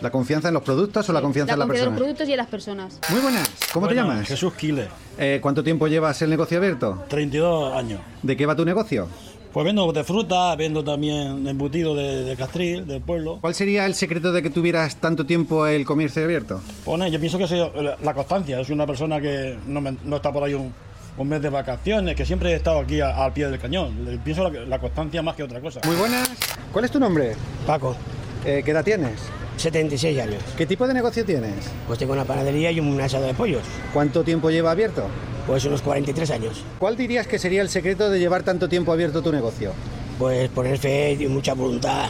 ¿La 0.00 0.10
confianza 0.10 0.48
en 0.48 0.54
los 0.54 0.62
productos 0.62 1.08
o 1.08 1.12
la 1.12 1.20
confianza 1.20 1.54
en 1.54 1.58
la 1.58 1.64
confianza 1.66 1.88
en 1.88 1.90
persona? 1.90 1.90
los 1.90 1.98
productos 1.98 2.28
y 2.28 2.32
en 2.32 2.36
las 2.36 2.46
personas. 2.46 2.98
Muy 3.10 3.20
buenas. 3.20 3.50
¿Cómo 3.72 3.88
te 3.88 3.94
Bueno, 3.94 4.10
llamas? 4.10 4.28
Jesús 4.28 4.52
Quiles, 4.54 4.86
Eh, 5.18 5.38
¿Cuánto 5.42 5.64
tiempo 5.64 5.88
llevas 5.88 6.20
el 6.22 6.30
negocio 6.30 6.58
abierto? 6.58 7.04
32 7.08 7.74
años. 7.74 8.00
¿De 8.22 8.36
qué 8.36 8.46
va 8.46 8.54
tu 8.54 8.64
negocio? 8.64 9.08
Pues 9.52 9.64
vendo 9.64 9.90
de 9.92 10.04
fruta, 10.04 10.54
vendo 10.54 10.84
también 10.84 11.48
embutido 11.48 11.94
de, 11.96 12.22
de 12.24 12.36
Castril, 12.36 12.86
del 12.86 13.00
pueblo. 13.00 13.38
¿Cuál 13.40 13.54
sería 13.54 13.86
el 13.86 13.94
secreto 13.94 14.30
de 14.30 14.42
que 14.42 14.50
tuvieras 14.50 14.96
tanto 14.96 15.26
tiempo 15.26 15.66
el 15.66 15.84
comercio 15.84 16.22
abierto? 16.22 16.60
Pone, 16.84 17.10
yo 17.10 17.18
pienso 17.18 17.38
que 17.38 17.44
es 17.44 17.50
la- 17.50 17.96
la 18.00 18.14
constancia. 18.14 18.60
Es 18.60 18.70
una 18.70 18.86
persona 18.86 19.20
que 19.20 19.58
no, 19.66 19.80
me- 19.80 19.96
no 20.04 20.16
está 20.16 20.30
por 20.30 20.44
ahí 20.44 20.54
un, 20.54 20.72
un 21.16 21.28
mes 21.28 21.40
de 21.42 21.48
vacaciones, 21.48 22.14
que 22.14 22.24
siempre 22.26 22.52
he 22.52 22.56
estado 22.56 22.78
aquí 22.80 23.00
a- 23.00 23.24
al 23.24 23.32
pie 23.32 23.48
del 23.48 23.58
cañón. 23.58 24.20
Pienso 24.22 24.48
la, 24.48 24.60
la 24.66 24.78
constancia 24.78 25.22
más 25.22 25.34
que 25.34 25.42
otra 25.42 25.60
cosa. 25.60 25.80
Muy 25.86 25.96
buenas. 25.96 26.28
¿Cuál 26.72 26.84
es 26.84 26.90
tu 26.92 27.00
nombre? 27.00 27.34
Paco, 27.66 27.96
Eh, 28.44 28.62
¿Qué 28.64 28.70
edad 28.70 28.84
tienes? 28.84 29.18
76 29.58 30.18
años. 30.20 30.42
¿Qué 30.56 30.66
tipo 30.66 30.86
de 30.86 30.94
negocio 30.94 31.24
tienes? 31.24 31.54
Pues 31.86 31.98
tengo 31.98 32.12
una 32.12 32.24
panadería 32.24 32.70
y 32.70 32.80
un 32.80 33.00
asado 33.00 33.26
de 33.26 33.34
pollos. 33.34 33.62
¿Cuánto 33.92 34.22
tiempo 34.24 34.50
lleva 34.50 34.70
abierto? 34.70 35.06
Pues 35.46 35.64
unos 35.64 35.82
43 35.82 36.30
años. 36.30 36.62
¿Cuál 36.78 36.96
dirías 36.96 37.26
que 37.26 37.38
sería 37.38 37.62
el 37.62 37.68
secreto 37.68 38.10
de 38.10 38.18
llevar 38.18 38.42
tanto 38.42 38.68
tiempo 38.68 38.92
abierto 38.92 39.22
tu 39.22 39.32
negocio? 39.32 39.72
Pues 40.18 40.48
poner 40.50 40.78
fe 40.78 41.12
y 41.18 41.26
mucha 41.26 41.54
voluntad 41.54 42.08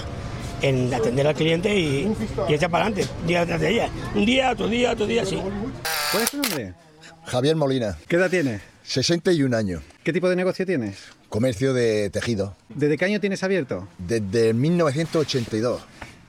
en 0.60 0.92
atender 0.92 1.26
al 1.26 1.34
cliente 1.34 1.74
y, 1.78 2.12
y 2.48 2.54
echar 2.54 2.70
para 2.70 2.86
adelante, 2.86 3.08
día 3.26 3.46
tras 3.46 3.60
día. 3.60 3.88
Un 4.14 4.26
día, 4.26 4.50
otro 4.50 4.66
día, 4.66 4.92
otro 4.92 5.06
día, 5.06 5.24
sí. 5.24 5.38
¿Cuál 6.10 6.24
es 6.24 6.30
tu 6.30 6.36
nombre? 6.38 6.74
Javier 7.26 7.54
Molina, 7.56 7.96
¿Qué 8.08 8.16
edad 8.16 8.28
tienes? 8.30 8.60
61 8.84 9.54
años, 9.56 9.82
¿Qué 10.02 10.12
tipo 10.14 10.28
de 10.30 10.34
negocio 10.36 10.64
tienes? 10.66 10.96
comercio 11.28 11.74
de 11.74 12.08
tejido. 12.08 12.56
¿Desde 12.70 12.96
qué 12.96 13.04
año 13.04 13.20
tienes 13.20 13.42
abierto? 13.44 13.86
Desde 13.98 14.54
1982, 14.54 15.82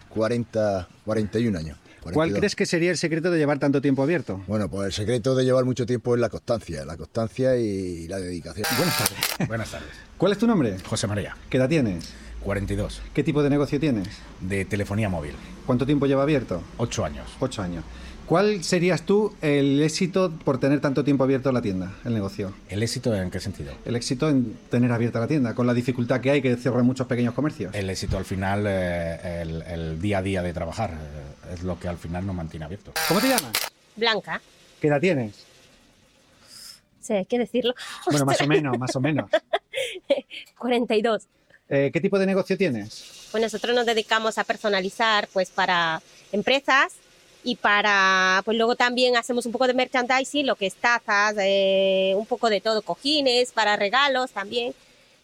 40, 0.09 0.87
41 1.05 1.57
años. 1.57 1.77
¿Cuál 2.01 2.13
42. 2.13 2.39
crees 2.39 2.55
que 2.55 2.65
sería 2.65 2.91
el 2.91 2.97
secreto 2.97 3.29
de 3.29 3.37
llevar 3.37 3.59
tanto 3.59 3.81
tiempo 3.81 4.03
abierto? 4.03 4.41
Bueno, 4.47 4.69
pues 4.69 4.87
el 4.87 4.93
secreto 4.93 5.35
de 5.35 5.43
llevar 5.43 5.65
mucho 5.65 5.85
tiempo 5.85 6.15
es 6.15 6.21
la 6.21 6.29
constancia, 6.29 6.85
la 6.85 6.95
constancia 6.95 7.57
y 7.57 8.07
la 8.07 8.19
dedicación. 8.19 8.65
Buenas 8.77 8.97
tardes. 8.97 9.17
Buenas 9.47 9.71
tardes. 9.71 9.89
¿Cuál 10.17 10.31
es 10.31 10.37
tu 10.37 10.47
nombre? 10.47 10.77
José 10.85 11.07
María, 11.07 11.35
¿Qué 11.49 11.57
edad 11.57 11.67
tienes? 11.69 12.09
42, 12.41 13.01
¿Qué 13.13 13.21
tipo 13.23 13.43
de 13.43 13.49
negocio 13.49 13.79
tienes? 13.81 14.07
de 14.39 14.63
telefonía 14.63 15.09
móvil, 15.09 15.33
¿Cuánto 15.65 15.85
tiempo 15.85 16.05
lleva 16.05 16.23
abierto? 16.23 16.63
8 16.77 17.05
años. 17.05 17.27
Ocho 17.39 17.61
años. 17.61 17.83
¿Cuál 18.29 18.63
serías 18.63 19.01
tú 19.07 19.35
el 19.41 19.81
éxito 19.81 20.31
por 20.45 20.59
tener 20.59 20.79
tanto 20.79 21.03
tiempo 21.03 21.23
abierto 21.23 21.51
la 21.51 21.63
tienda, 21.63 21.93
el 22.05 22.13
negocio? 22.13 22.53
¿El 22.69 22.83
éxito 22.83 23.15
en 23.15 23.31
qué 23.31 23.39
sentido? 23.39 23.73
El 23.85 23.95
éxito 23.95 24.29
en 24.29 24.53
tener 24.69 24.91
abierta 24.91 25.19
la 25.19 25.25
tienda, 25.27 25.55
con 25.55 25.65
la 25.65 25.73
dificultad 25.73 26.21
que 26.21 26.29
hay 26.29 26.39
que 26.39 26.55
cierran 26.55 26.85
muchos 26.85 27.07
pequeños 27.07 27.33
comercios. 27.33 27.73
El 27.73 27.89
éxito 27.89 28.19
al 28.19 28.25
final, 28.25 28.65
eh, 28.67 29.41
el, 29.41 29.63
el 29.63 29.99
día 29.99 30.19
a 30.19 30.21
día 30.21 30.43
de 30.43 30.53
trabajar, 30.53 30.91
eh, 30.91 31.53
es 31.55 31.63
lo 31.63 31.79
que 31.79 31.87
al 31.87 31.97
final 31.97 32.23
nos 32.27 32.35
mantiene 32.35 32.65
abiertos. 32.65 32.93
¿Cómo 33.07 33.19
te 33.19 33.29
llamas? 33.29 33.51
Blanca. 33.95 34.39
¿Qué 34.79 34.89
edad 34.89 35.01
tienes? 35.01 35.33
Sí, 37.01 37.13
hay 37.13 37.25
que 37.25 37.39
decirlo. 37.39 37.73
Bueno, 38.11 38.27
más 38.27 38.39
o 38.41 38.45
menos, 38.45 38.77
más 38.77 38.95
o 38.95 38.99
menos. 38.99 39.27
42. 40.59 41.27
Eh, 41.67 41.89
¿Qué 41.91 41.99
tipo 41.99 42.19
de 42.19 42.27
negocio 42.27 42.55
tienes? 42.55 43.29
Pues 43.31 43.41
nosotros 43.41 43.75
nos 43.75 43.87
dedicamos 43.87 44.37
a 44.37 44.43
personalizar 44.43 45.27
pues 45.33 45.49
para 45.49 46.03
empresas 46.31 46.93
y 47.43 47.55
para, 47.55 48.41
pues 48.45 48.57
luego 48.57 48.75
también 48.75 49.15
hacemos 49.15 49.45
un 49.45 49.51
poco 49.51 49.67
de 49.67 49.73
merchandising, 49.73 50.45
lo 50.45 50.55
que 50.55 50.67
es 50.67 50.75
tazas, 50.75 51.35
eh, 51.39 52.13
un 52.15 52.25
poco 52.25 52.49
de 52.49 52.61
todo, 52.61 52.81
cojines, 52.81 53.51
para 53.51 53.75
regalos 53.75 54.31
también. 54.31 54.73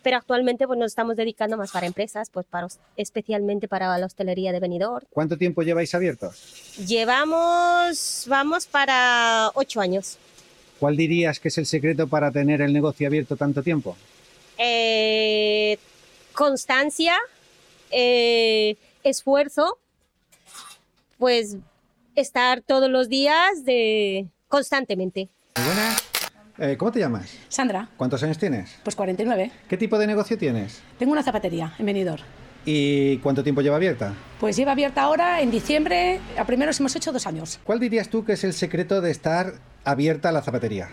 Pero 0.01 0.17
actualmente 0.17 0.67
pues 0.67 0.77
nos 0.77 0.91
estamos 0.91 1.15
dedicando 1.15 1.57
más 1.57 1.71
para 1.71 1.87
empresas, 1.87 2.29
pues 2.29 2.45
para, 2.45 2.67
especialmente 2.95 3.67
para 3.67 3.97
la 3.97 4.05
hostelería 4.05 4.51
de 4.51 4.59
Benidorm. 4.59 5.05
¿Cuánto 5.09 5.37
tiempo 5.37 5.63
lleváis 5.63 5.95
abiertos? 5.95 6.75
Llevamos, 6.85 8.25
vamos 8.27 8.67
para 8.67 9.51
ocho 9.55 9.81
años. 9.81 10.17
¿Cuál 10.79 10.95
dirías 10.95 11.39
que 11.39 11.47
es 11.47 11.57
el 11.57 11.65
secreto 11.65 12.07
para 12.07 12.31
tener 12.31 12.61
el 12.61 12.71
negocio 12.71 13.07
abierto 13.07 13.35
tanto 13.35 13.63
tiempo? 13.63 13.97
eh, 14.57 15.77
constancia, 16.33 17.15
eh, 17.91 18.77
esfuerzo, 19.03 19.77
pues 21.17 21.57
estar 22.15 22.61
todos 22.61 22.89
los 22.89 23.09
días 23.09 23.63
de 23.63 24.27
constantemente. 24.47 25.29
Muy 25.57 25.65
buenas. 25.65 26.03
Eh, 26.57 26.77
¿Cómo 26.77 26.91
te 26.91 26.99
llamas? 26.99 27.37
Sandra, 27.49 27.89
¿Cuántos 27.97 28.23
años 28.23 28.37
tienes? 28.37 28.77
pues 28.83 28.95
49. 28.95 29.51
¿Qué 29.67 29.77
tipo 29.77 29.97
de 29.97 30.07
negocio 30.07 30.37
tienes? 30.37 30.81
Tengo 30.97 31.11
una 31.11 31.21
zapatería 31.23 31.73
en 31.77 31.85
Benidorm. 31.85 32.23
¿Y 32.65 33.17
cuánto 33.17 33.43
tiempo 33.43 33.61
lleva 33.61 33.75
abierta? 33.75 34.13
Pues 34.39 34.55
lleva 34.55 34.71
abierta 34.71 35.03
ahora 35.03 35.41
en 35.41 35.51
diciembre. 35.51 36.19
A 36.37 36.45
primeros 36.45 36.79
hemos 36.79 36.95
hecho 36.95 37.11
dos 37.11 37.27
años. 37.27 37.59
¿Cuál 37.63 37.79
dirías 37.79 38.09
tú 38.09 38.23
que 38.25 38.33
es 38.33 38.43
el 38.43 38.53
secreto 38.53 39.01
de 39.01 39.11
estar 39.11 39.53
abierta 39.83 40.31
la 40.31 40.41
zapatería? 40.41 40.89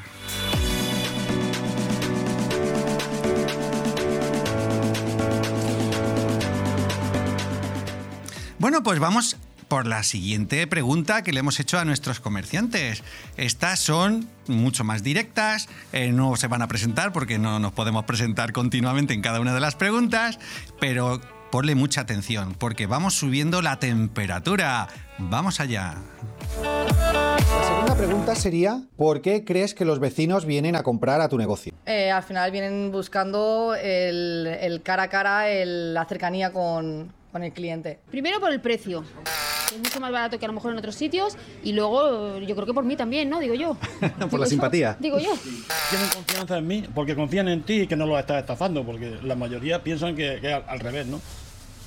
Bueno, 8.60 8.82
pues 8.82 8.98
vamos 9.00 9.38
por 9.68 9.86
la 9.86 10.02
siguiente 10.02 10.66
pregunta 10.66 11.22
que 11.22 11.32
le 11.32 11.40
hemos 11.40 11.58
hecho 11.60 11.78
a 11.78 11.84
nuestros 11.86 12.20
comerciantes. 12.20 13.02
Estas 13.38 13.80
son 13.80 14.28
mucho 14.48 14.84
más 14.84 15.02
directas, 15.02 15.66
eh, 15.94 16.12
no 16.12 16.36
se 16.36 16.46
van 16.46 16.60
a 16.60 16.68
presentar 16.68 17.10
porque 17.12 17.38
no 17.38 17.58
nos 17.58 17.72
podemos 17.72 18.04
presentar 18.04 18.52
continuamente 18.52 19.14
en 19.14 19.22
cada 19.22 19.40
una 19.40 19.54
de 19.54 19.60
las 19.60 19.76
preguntas, 19.76 20.38
pero 20.78 21.22
ponle 21.50 21.74
mucha 21.74 22.02
atención 22.02 22.54
porque 22.54 22.86
vamos 22.86 23.14
subiendo 23.14 23.62
la 23.62 23.78
temperatura. 23.78 24.88
Vamos 25.18 25.58
allá. 25.60 25.94
La 26.62 27.64
segunda 27.66 27.96
pregunta 27.96 28.34
sería, 28.34 28.82
¿por 28.96 29.22
qué 29.22 29.44
crees 29.44 29.72
que 29.74 29.86
los 29.86 30.00
vecinos 30.00 30.44
vienen 30.44 30.76
a 30.76 30.82
comprar 30.82 31.20
a 31.22 31.28
tu 31.30 31.38
negocio? 31.38 31.72
Eh, 31.86 32.10
al 32.10 32.22
final 32.24 32.50
vienen 32.50 32.92
buscando 32.92 33.74
el, 33.74 34.46
el 34.60 34.82
cara 34.82 35.04
a 35.04 35.08
cara, 35.08 35.48
el- 35.48 35.94
la 35.94 36.04
cercanía 36.04 36.52
con, 36.52 37.12
con 37.32 37.42
el 37.44 37.52
cliente. 37.52 37.98
Primero 38.10 38.40
por 38.40 38.52
el 38.52 38.60
precio. 38.60 39.04
que 39.68 39.74
Es 39.76 39.80
mucho 39.80 40.00
más 40.00 40.10
barato 40.12 40.38
que 40.38 40.44
a 40.44 40.48
lo 40.48 40.54
mejor 40.54 40.72
en 40.72 40.78
otros 40.78 40.94
sitios. 40.94 41.36
Y 41.62 41.72
luego, 41.72 42.36
eh, 42.38 42.46
yo 42.46 42.54
creo 42.54 42.66
que 42.66 42.74
por 42.74 42.84
mí 42.84 42.96
también, 42.96 43.28
¿no? 43.30 43.38
Digo 43.40 43.54
yo. 43.54 43.76
por 44.30 44.40
la 44.40 44.46
simpatía. 44.46 44.96
Digo 44.98 45.18
yo. 45.18 45.32
Tienen 45.90 46.08
confianza 46.14 46.58
en 46.58 46.66
mí 46.66 46.84
porque 46.94 47.14
confían 47.14 47.48
en 47.48 47.62
ti 47.62 47.82
y 47.82 47.86
que 47.86 47.96
no 47.96 48.06
los 48.06 48.18
estás 48.18 48.40
estafando, 48.40 48.84
porque 48.84 49.18
la 49.22 49.34
mayoría 49.36 49.82
piensan 49.82 50.16
que, 50.16 50.38
que 50.40 50.52
al, 50.52 50.64
al 50.66 50.80
revés, 50.80 51.06
¿no? 51.06 51.20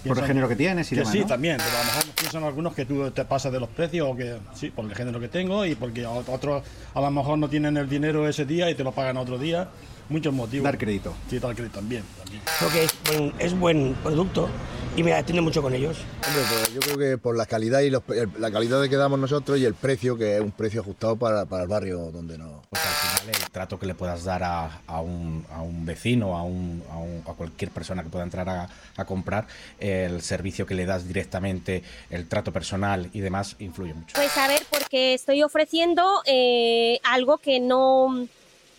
Por 0.06 0.20
el 0.20 0.26
género 0.26 0.50
que 0.50 0.58
tienes 0.58 0.88
y 0.92 0.96
que 0.96 1.00
demás, 1.00 1.14
Sí, 1.14 1.20
¿no? 1.22 1.28
también, 1.28 1.56
pero 1.58 1.70
a 1.78 1.80
lo 1.80 1.86
mejor 1.86 2.04
piensan 2.20 2.44
algunos 2.44 2.74
que 2.74 2.84
tú 2.86 3.10
te 3.12 3.24
pasas 3.24 3.54
de 3.54 3.60
los 3.62 3.70
precios 3.70 4.06
o 4.12 4.16
que 4.18 4.36
sí, 4.54 4.70
por 4.70 4.84
el 4.84 4.94
género 4.94 5.18
que 5.18 5.30
tengo 5.30 5.66
y 5.66 5.76
porque 5.76 6.06
otros 6.06 6.62
a 6.94 7.00
lo 7.00 7.10
mejor 7.10 7.38
no 7.38 7.48
tienen 7.48 7.78
el 7.78 7.88
dinero 7.88 8.28
ese 8.28 8.44
día 8.46 8.70
y 8.70 8.76
te 8.76 8.84
lo 8.84 8.92
pagan 8.92 9.16
otro 9.16 9.38
día. 9.38 9.70
Muchos 10.14 10.32
motivos. 10.32 10.64
Dar 10.64 10.78
crédito. 10.78 11.12
Sí, 11.28 11.40
dar 11.40 11.56
crédito 11.56 11.80
también. 11.80 12.04
también. 12.24 12.44
Creo 12.60 12.72
que 12.72 12.84
es 12.84 12.94
buen, 13.10 13.34
es 13.40 13.60
buen 13.60 13.96
producto 14.04 14.48
y 14.96 15.02
me 15.02 15.12
atiende 15.12 15.42
mucho 15.42 15.64
con 15.64 15.74
ellos. 15.74 15.98
Hombre, 16.28 16.44
pues 16.50 16.74
yo 16.76 16.80
creo 16.82 16.98
que 17.00 17.18
por 17.18 17.36
la 17.36 17.48
calidad 17.48 17.80
y 17.80 17.90
los- 17.90 18.04
la 18.38 18.52
calidad 18.52 18.80
de 18.80 18.90
que 18.90 18.96
damos 18.96 19.18
nosotros 19.18 19.58
y 19.58 19.66
el 19.66 19.74
precio, 19.74 20.16
que 20.16 20.36
es 20.36 20.42
un 20.42 20.52
precio 20.52 20.82
ajustado 20.82 21.16
para, 21.16 21.46
para 21.46 21.64
el 21.64 21.68
barrio 21.68 22.12
donde 22.12 22.38
nos... 22.38 22.64
Pues 22.70 22.80
al 22.86 22.94
final 23.24 23.42
el 23.44 23.50
trato 23.52 23.80
que 23.80 23.88
le 23.88 23.96
puedas 23.96 24.24
dar 24.24 24.44
a, 24.44 24.82
a 24.86 25.02
un, 25.02 25.44
a 25.52 25.64
un 25.64 25.84
vecino, 25.84 26.38
a, 26.38 26.44
un- 26.44 26.84
a 26.92 26.98
un- 26.98 27.24
a 27.28 27.34
cualquier 27.34 27.72
persona 27.72 28.04
que 28.04 28.10
pueda 28.10 28.24
entrar 28.24 28.48
a, 28.50 28.70
a 28.96 29.06
comprar, 29.06 29.48
el 29.80 30.22
servicio 30.22 30.68
que 30.68 30.76
le 30.76 30.86
das 30.86 31.08
directamente, 31.08 31.82
el 32.12 32.28
trato 32.28 32.54
personal 32.54 33.10
y 33.14 33.20
demás, 33.22 33.56
influye 33.58 33.96
mucho. 33.96 34.14
Pues 34.14 34.38
a 34.38 34.48
ver, 34.48 34.62
porque 34.70 35.16
estoy 35.16 35.42
ofreciendo 35.42 36.04
eh, 36.28 37.00
algo 37.04 37.40
que 37.40 37.60
no, 37.60 38.28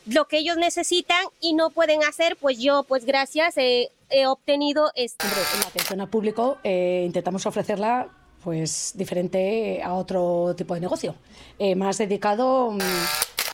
lo 0.06 0.26
que 0.26 0.38
ellos 0.38 0.56
necesitan 0.56 1.24
y 1.40 1.54
no 1.54 1.70
pueden 1.70 2.02
hacer, 2.02 2.36
pues 2.40 2.58
yo, 2.58 2.84
pues 2.84 3.04
gracias, 3.04 3.56
eh, 3.56 3.90
he 4.10 4.26
obtenido 4.26 4.90
esto. 4.94 5.24
Hombre, 5.24 5.40
en 5.54 5.60
la 5.60 5.66
atención 5.66 6.00
al 6.00 6.08
público 6.08 6.58
eh, 6.62 7.02
intentamos 7.06 7.46
ofrecerla 7.46 8.08
pues 8.42 8.92
diferente 8.94 9.80
a 9.82 9.94
otro 9.94 10.54
tipo 10.56 10.74
de 10.74 10.80
negocio, 10.80 11.14
Eh, 11.58 11.74
más 11.74 11.96
dedicado, 11.96 12.72
mm, 12.72 12.78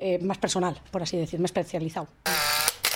eh, 0.00 0.18
más 0.18 0.38
personal, 0.38 0.80
por 0.90 1.02
así 1.02 1.16
decir, 1.16 1.38
más 1.38 1.50
especializado. 1.50 2.08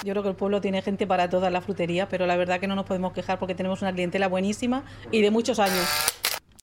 Yo 0.02 0.12
creo 0.12 0.22
que 0.22 0.28
el 0.30 0.34
pueblo 0.34 0.60
tiene 0.60 0.82
gente 0.82 1.06
para 1.06 1.30
toda 1.30 1.50
la 1.50 1.60
frutería, 1.60 2.08
pero 2.08 2.26
la 2.26 2.36
verdad 2.36 2.58
que 2.58 2.66
no 2.66 2.74
nos 2.74 2.84
podemos 2.84 3.12
quejar 3.12 3.38
porque 3.38 3.54
tenemos 3.54 3.80
una 3.80 3.92
clientela 3.92 4.28
buenísima 4.28 4.84
y 5.12 5.22
de 5.22 5.30
muchos 5.30 5.58
años. 5.58 5.86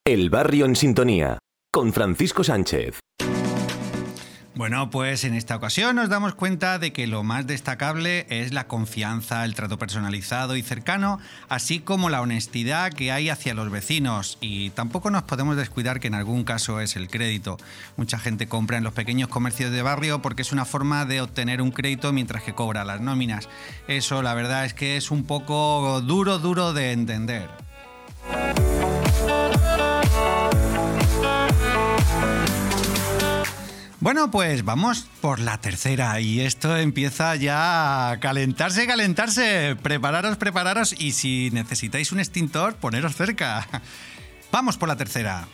El 0.05 0.29
barrio 0.29 0.65
en 0.65 0.75
sintonía. 0.75 1.39
Con 1.71 1.93
Francisco 1.93 2.43
Sánchez. 2.43 3.00
Bueno, 4.53 4.89
pues 4.89 5.23
en 5.23 5.33
esta 5.33 5.55
ocasión 5.55 5.95
nos 5.95 6.09
damos 6.09 6.35
cuenta 6.35 6.77
de 6.77 6.91
que 6.91 7.07
lo 7.07 7.23
más 7.23 7.47
destacable 7.47 8.25
es 8.29 8.51
la 8.51 8.67
confianza, 8.67 9.45
el 9.45 9.55
trato 9.55 9.79
personalizado 9.79 10.57
y 10.57 10.61
cercano, 10.61 11.19
así 11.47 11.79
como 11.79 12.09
la 12.09 12.21
honestidad 12.21 12.91
que 12.91 13.13
hay 13.13 13.29
hacia 13.29 13.53
los 13.53 13.71
vecinos. 13.71 14.37
Y 14.41 14.71
tampoco 14.71 15.09
nos 15.09 15.23
podemos 15.23 15.55
descuidar 15.55 16.01
que 16.01 16.07
en 16.07 16.15
algún 16.15 16.43
caso 16.43 16.81
es 16.81 16.97
el 16.97 17.07
crédito. 17.07 17.57
Mucha 17.95 18.19
gente 18.19 18.47
compra 18.47 18.77
en 18.77 18.83
los 18.83 18.93
pequeños 18.93 19.29
comercios 19.29 19.71
de 19.71 19.83
barrio 19.83 20.21
porque 20.21 20.41
es 20.41 20.51
una 20.51 20.65
forma 20.65 21.05
de 21.05 21.21
obtener 21.21 21.61
un 21.61 21.71
crédito 21.71 22.11
mientras 22.11 22.43
que 22.43 22.53
cobra 22.53 22.83
las 22.83 22.99
nóminas. 22.99 23.47
Eso 23.87 24.21
la 24.21 24.33
verdad 24.33 24.65
es 24.65 24.73
que 24.73 24.97
es 24.97 25.11
un 25.11 25.23
poco 25.23 26.01
duro, 26.01 26.39
duro 26.39 26.73
de 26.73 26.91
entender. 26.91 27.49
Bueno, 34.01 34.31
pues 34.31 34.65
vamos 34.65 35.07
por 35.21 35.39
la 35.39 35.61
tercera 35.61 36.19
y 36.19 36.41
esto 36.41 36.75
empieza 36.75 37.35
ya 37.35 38.09
a 38.09 38.19
calentarse, 38.19 38.87
calentarse. 38.87 39.77
Prepararos, 39.79 40.37
prepararos 40.37 40.99
y 40.99 41.11
si 41.11 41.51
necesitáis 41.51 42.11
un 42.11 42.19
extintor, 42.19 42.73
poneros 42.77 43.15
cerca. 43.15 43.67
Vamos 44.51 44.79
por 44.79 44.89
la 44.89 44.95
tercera. 44.95 45.47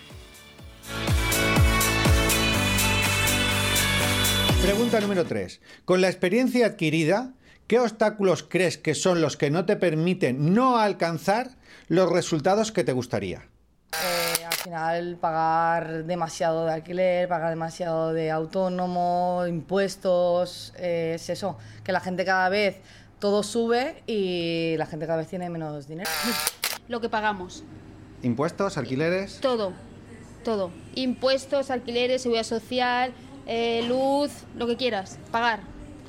Pregunta 4.61 5.01
número 5.01 5.25
3. 5.25 5.59
Con 5.83 5.99
la 5.99 6.07
experiencia 6.07 6.67
adquirida, 6.67 7.33
¿qué 7.67 7.79
obstáculos 7.79 8.45
crees 8.47 8.77
que 8.77 8.95
son 8.95 9.19
los 9.19 9.35
que 9.35 9.51
no 9.51 9.65
te 9.65 9.75
permiten 9.75 10.53
no 10.53 10.77
alcanzar 10.77 11.57
los 11.89 12.09
resultados 12.09 12.71
que 12.71 12.85
te 12.85 12.93
gustaría? 12.93 13.49
Eh, 13.93 14.45
al 14.45 14.53
final 14.53 15.17
pagar 15.19 16.03
demasiado 16.03 16.65
de 16.65 16.73
alquiler, 16.73 17.27
pagar 17.27 17.49
demasiado 17.49 18.13
de 18.13 18.31
autónomo, 18.31 19.45
impuestos, 19.47 20.73
eh, 20.77 21.13
es 21.15 21.29
eso, 21.29 21.57
que 21.83 21.91
la 21.91 21.99
gente 21.99 22.25
cada 22.25 22.49
vez 22.49 22.77
todo 23.19 23.43
sube 23.43 24.03
y 24.05 24.75
la 24.77 24.85
gente 24.85 25.07
cada 25.07 25.19
vez 25.19 25.27
tiene 25.27 25.49
menos 25.49 25.87
dinero. 25.87 26.09
Lo 26.87 27.01
que 27.01 27.09
pagamos. 27.09 27.63
¿Impuestos, 28.23 28.77
alquileres? 28.77 29.39
Todo. 29.41 29.73
Todo. 30.43 30.71
Impuestos, 30.95 31.71
alquileres, 31.71 32.21
seguridad 32.21 32.43
social, 32.43 33.13
eh, 33.45 33.85
luz, 33.87 34.31
lo 34.55 34.67
que 34.67 34.77
quieras. 34.77 35.19
Pagar. 35.31 35.59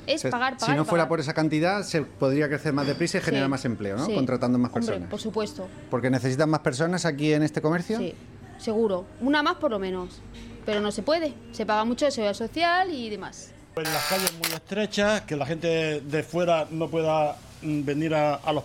Es 0.09 0.21
Se- 0.21 0.29
pagar, 0.29 0.57
pagar. 0.57 0.69
si 0.71 0.75
no 0.77 0.85
fuera 0.85 1.03
pagar. 1.03 1.09
por 1.09 1.19
esa 1.19 1.33
cantidad, 1.33 1.83
se 1.83 2.01
podría 2.01 2.47
crecer 2.47 2.73
más 2.73 2.87
deprisa 2.87 3.19
y 3.19 3.21
generar 3.21 3.45
Sí, 3.47 3.51
más 3.51 3.65
empleo, 3.65 3.97
¿no? 3.97 4.05
sí. 4.05 4.13
Contratando 4.15 4.57
más 4.57 4.69
Hombre, 4.73 4.85
personas. 4.87 5.09
por 5.09 5.19
supuesto. 5.19 5.67
Porque 5.89 6.09
necesitan 6.09 6.49
más 6.49 6.61
personas 6.61 7.05
aquí 7.05 7.31
en 7.33 7.43
este 7.43 7.61
comercio. 7.61 7.97
Sí. 7.99 8.13
seguro. 8.57 9.05
Una 9.21 9.41
más 9.41 9.55
por 9.55 9.71
lo 9.71 9.79
menos. 9.79 10.19
Pero 10.65 10.81
no 10.81 10.91
se 10.91 11.01
puede. 11.01 11.33
Se 11.53 11.65
paga 11.65 11.85
mucho 11.85 12.05
de 12.05 12.11
seguridad 12.11 12.33
social 12.33 12.91
y 12.93 13.09
demás. 13.09 13.51
Pues 13.73 13.87
las 13.87 14.03
calles 14.07 14.33
muy 14.33 14.51
estrechas, 14.53 15.21
que 15.21 15.35
la 15.37 15.45
gente 15.45 16.01
de 16.01 16.23
fuera 16.23 16.67
no 16.69 16.89
pueda 16.89 17.37
mm, 17.61 17.85
venir 17.85 18.13
a, 18.15 18.35
a 18.35 18.51
los... 18.51 18.63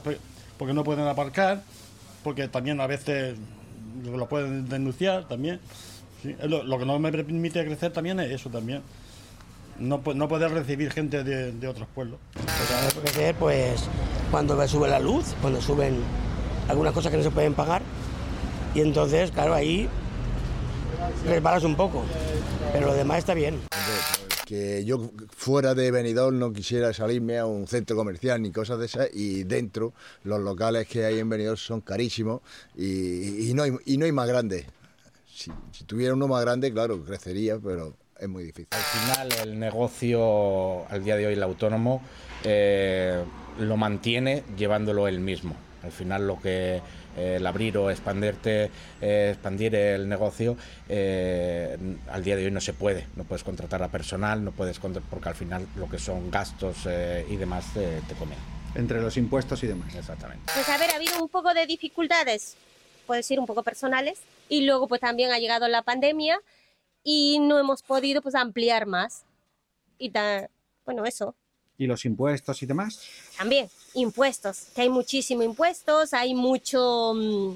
porque 0.59 0.75
no 0.75 0.83
pueden 0.83 1.07
aparcar, 1.07 1.63
porque 2.25 2.49
también 2.49 2.81
a 2.81 2.87
veces 2.89 3.37
lo 4.05 4.29
pueden 4.29 4.69
denunciar 4.69 5.29
también. 5.29 5.61
Sí, 6.23 6.35
es 6.41 6.51
lo, 6.51 6.65
lo 6.65 6.79
que 6.79 6.87
no 6.87 6.99
me 6.99 7.13
permite 7.13 7.65
crecer 7.65 7.93
también 7.93 8.19
es 8.19 8.33
eso 8.33 8.51
también. 8.51 8.83
No, 9.79 10.03
no 10.15 10.29
poder 10.29 10.53
recibir 10.53 10.91
gente 10.93 11.25
de, 11.25 11.53
de 11.53 11.69
otros 11.69 11.89
pueblos. 11.95 12.19
Pues 13.03 13.35
pues 13.39 13.85
cuando 14.31 14.67
sube 14.69 14.89
la 14.89 15.01
luz, 15.01 15.35
cuando 15.41 15.61
suben 15.61 15.99
algunas 16.69 16.93
cosas 16.93 17.11
que 17.11 17.19
no 17.19 17.25
se 17.25 17.31
pueden 17.31 17.55
pagar. 17.55 17.83
Y 18.75 18.81
entonces, 18.81 19.31
claro, 19.31 19.55
ahí 19.55 19.89
resbalas 21.27 21.65
un 21.65 21.77
poco. 21.77 22.05
Pero 22.73 22.87
lo 22.87 22.95
demás 22.95 23.19
está 23.19 23.35
bien. 23.35 23.61
que 24.47 24.85
yo 24.85 25.11
fuera 25.35 25.75
de 25.75 25.91
Benidorm 25.91 26.39
no 26.39 26.53
quisiera 26.53 26.93
salirme 26.93 27.39
a 27.39 27.47
un 27.47 27.67
centro 27.67 27.97
comercial 27.97 28.43
ni 28.43 28.51
cosas 28.53 28.79
de 28.79 28.87
esas 28.87 29.09
y 29.13 29.45
dentro 29.45 29.95
los 30.23 30.41
locales 30.41 30.87
que 30.87 31.05
hay 31.05 31.19
en 31.19 31.29
Benidorm 31.29 31.57
son 31.57 31.81
carísimos 31.81 32.43
y, 32.77 33.51
y 33.51 33.55
no, 33.55 33.63
hay, 33.63 33.73
y 33.87 33.97
no 33.97 34.05
hay 34.05 34.13
más 34.13 34.29
grandes. 34.29 34.67
Si, 35.27 35.51
si 35.73 35.85
tuviera 35.85 36.15
uno 36.15 36.29
más 36.29 36.43
grande, 36.43 36.73
claro, 36.73 37.03
crecería, 37.05 37.59
pero 37.59 37.95
es 38.25 38.31
muy 38.31 38.45
difícil. 38.45 38.69
Al 38.71 38.83
final 38.83 39.49
el 39.49 39.59
negocio, 39.59 40.87
al 40.89 41.05
día 41.05 41.17
de 41.17 41.27
hoy 41.27 41.35
el 41.35 41.43
autónomo, 41.43 42.03
eh, 42.43 43.23
lo 43.59 43.77
mantiene 43.77 44.43
llevándolo 44.57 45.07
él 45.09 45.21
mismo. 45.21 45.55
Al 45.83 45.93
final 45.93 46.27
lo 46.27 46.41
que 46.41 46.81
eh, 47.17 47.37
el 47.37 47.47
abrir 47.47 47.77
o 47.77 47.91
expanderte, 47.91 48.71
eh, 49.03 49.31
expandir 49.33 49.75
el 49.75 50.09
negocio, 50.09 50.57
eh, 50.89 51.77
al 52.09 52.25
día 52.25 52.37
de 52.37 52.47
hoy 52.47 52.51
no 52.51 52.61
se 52.61 52.73
puede. 52.73 53.07
No 53.17 53.25
puedes 53.25 53.45
contratar 53.45 53.83
a 53.83 53.89
personal, 53.89 54.43
no 54.43 54.53
puedes 54.53 54.79
porque 54.79 55.29
al 55.29 55.35
final 55.35 55.67
lo 55.77 55.89
que 55.89 55.99
son 55.99 56.31
gastos 56.31 56.79
eh, 56.87 57.27
y 57.29 57.37
demás 57.37 57.67
eh, 57.77 58.01
te 58.09 58.15
comen. 58.15 58.39
Entre 58.75 59.01
los 59.01 59.17
impuestos 59.19 59.63
y 59.63 59.67
demás. 59.67 59.95
Exactamente. 59.95 60.51
Pues 60.53 60.69
a 60.69 60.79
ver, 60.79 60.91
ha 60.91 60.97
habido 60.97 61.23
un 61.23 61.29
poco 61.29 61.53
de 61.55 61.67
dificultades, 61.67 62.57
puedo 63.07 63.19
decir 63.19 63.39
un 63.39 63.47
poco 63.47 63.63
personales, 63.63 64.19
y 64.49 64.63
luego 64.63 64.89
pues 64.89 65.01
también 65.01 65.31
ha 65.31 65.39
llegado 65.39 65.69
la 65.69 65.83
pandemia 65.83 66.41
y 67.05 67.39
no 67.39 67.59
hemos 67.59 67.83
podido 67.83 68.21
pues 68.23 68.35
ampliar 68.35 68.87
más. 68.87 69.23
Y 69.99 70.11
ta- 70.11 70.49
bueno, 70.85 71.05
eso. 71.05 71.35
¿Y 71.79 71.87
los 71.87 72.05
impuestos 72.05 72.63
y 72.63 72.67
demás? 72.67 73.01
También, 73.37 73.69
impuestos, 73.95 74.67
que 74.75 74.83
hay 74.83 74.89
muchísimo 74.89 75.43
impuestos, 75.43 76.13
hay 76.15 76.35
mucho... 76.35 77.13
mm, 77.15 77.55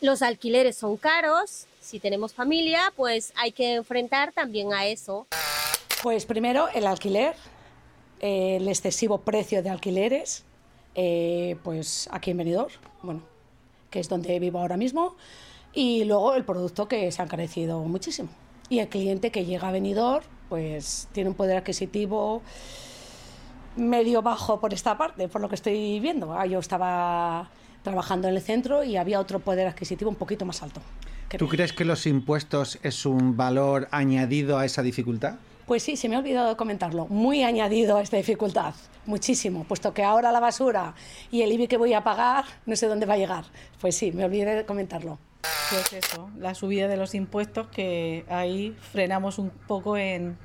los 0.00 0.22
alquileres 0.22 0.76
son 0.76 0.96
caros, 0.96 1.66
si 1.80 1.98
tenemos 1.98 2.32
familia, 2.32 2.92
pues 2.96 3.32
hay 3.36 3.50
que 3.52 3.74
enfrentar 3.74 4.32
también 4.32 4.72
a 4.72 4.86
eso. 4.86 5.26
Pues 6.02 6.24
primero 6.24 6.68
el 6.68 6.86
alquiler, 6.86 7.34
eh, 8.20 8.56
el 8.56 8.68
excesivo 8.68 9.18
precio 9.22 9.62
de 9.62 9.70
alquileres, 9.70 10.44
eh, 10.94 11.56
pues 11.64 12.08
aquí 12.12 12.30
en 12.30 12.36
Benidorm, 12.36 12.70
bueno, 13.02 13.22
que 13.90 13.98
es 14.00 14.08
donde 14.08 14.38
vivo 14.38 14.60
ahora 14.60 14.76
mismo, 14.76 15.16
y 15.72 16.04
luego 16.04 16.34
el 16.34 16.44
producto 16.44 16.88
que 16.88 17.10
se 17.12 17.22
ha 17.22 17.24
encarecido 17.24 17.80
muchísimo. 17.80 18.28
Y 18.68 18.80
el 18.80 18.88
cliente 18.88 19.30
que 19.30 19.44
llega 19.44 19.68
a 19.68 19.72
Benidorm, 19.72 20.24
pues 20.48 21.08
tiene 21.12 21.30
un 21.30 21.36
poder 21.36 21.58
adquisitivo 21.58 22.42
medio 23.76 24.22
bajo 24.22 24.60
por 24.60 24.74
esta 24.74 24.98
parte, 24.98 25.28
por 25.28 25.40
lo 25.40 25.48
que 25.48 25.54
estoy 25.54 26.00
viendo. 26.00 26.32
Ah, 26.34 26.46
Yo 26.46 26.58
estaba 26.58 27.50
trabajando 27.82 28.28
en 28.28 28.34
el 28.34 28.42
centro 28.42 28.84
y 28.84 28.96
había 28.96 29.20
otro 29.20 29.38
poder 29.38 29.68
adquisitivo 29.68 30.10
un 30.10 30.16
poquito 30.16 30.44
más 30.44 30.62
alto. 30.62 30.80
¿Tú 31.36 31.48
crees 31.48 31.72
que 31.72 31.84
los 31.84 32.06
impuestos 32.06 32.78
es 32.82 33.04
un 33.04 33.36
valor 33.36 33.88
añadido 33.90 34.58
a 34.58 34.64
esa 34.64 34.82
dificultad? 34.82 35.36
Pues 35.66 35.82
sí, 35.82 35.96
se 35.96 36.08
me 36.08 36.16
ha 36.16 36.20
olvidado 36.20 36.48
de 36.48 36.56
comentarlo. 36.56 37.06
Muy 37.06 37.42
añadido 37.42 37.98
a 37.98 38.02
esta 38.02 38.16
dificultad, 38.16 38.74
muchísimo, 39.04 39.64
puesto 39.64 39.92
que 39.92 40.02
ahora 40.02 40.32
la 40.32 40.40
basura 40.40 40.94
y 41.30 41.42
el 41.42 41.52
IBI 41.52 41.68
que 41.68 41.76
voy 41.76 41.92
a 41.92 42.02
pagar 42.02 42.46
no 42.64 42.74
sé 42.74 42.86
dónde 42.86 43.04
va 43.04 43.14
a 43.14 43.18
llegar. 43.18 43.44
Pues 43.78 43.94
sí, 43.94 44.10
me 44.10 44.24
olvidé 44.24 44.54
de 44.54 44.64
comentarlo. 44.64 45.18
Pues 45.70 45.92
eso, 45.92 46.30
la 46.38 46.54
subida 46.54 46.88
de 46.88 46.96
los 46.96 47.14
impuestos 47.14 47.68
que 47.68 48.24
ahí 48.28 48.76
frenamos 48.92 49.38
un 49.38 49.50
poco 49.50 49.96
en, 49.96 50.38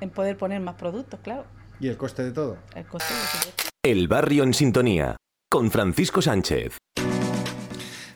en 0.00 0.10
poder 0.10 0.36
poner 0.36 0.60
más 0.60 0.74
productos, 0.74 1.20
claro. 1.20 1.46
¿Y 1.80 1.88
el 1.88 1.96
coste 1.96 2.22
de 2.22 2.32
todo? 2.32 2.58
El 2.74 2.84
coste 2.86 3.12
de 3.12 3.20
impuestos. 3.20 3.70
El 3.82 4.08
barrio 4.08 4.42
en 4.42 4.52
sintonía 4.52 5.16
con 5.50 5.70
Francisco 5.70 6.20
Sánchez. 6.20 6.76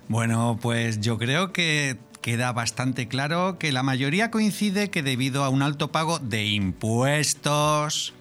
Bueno, 0.08 0.58
pues 0.60 1.00
yo 1.00 1.16
creo 1.16 1.52
que 1.52 1.96
queda 2.20 2.52
bastante 2.52 3.08
claro 3.08 3.58
que 3.58 3.72
la 3.72 3.82
mayoría 3.82 4.30
coincide 4.30 4.90
que 4.90 5.02
debido 5.02 5.44
a 5.44 5.48
un 5.48 5.62
alto 5.62 5.90
pago 5.90 6.18
de 6.18 6.44
impuestos 6.46 8.14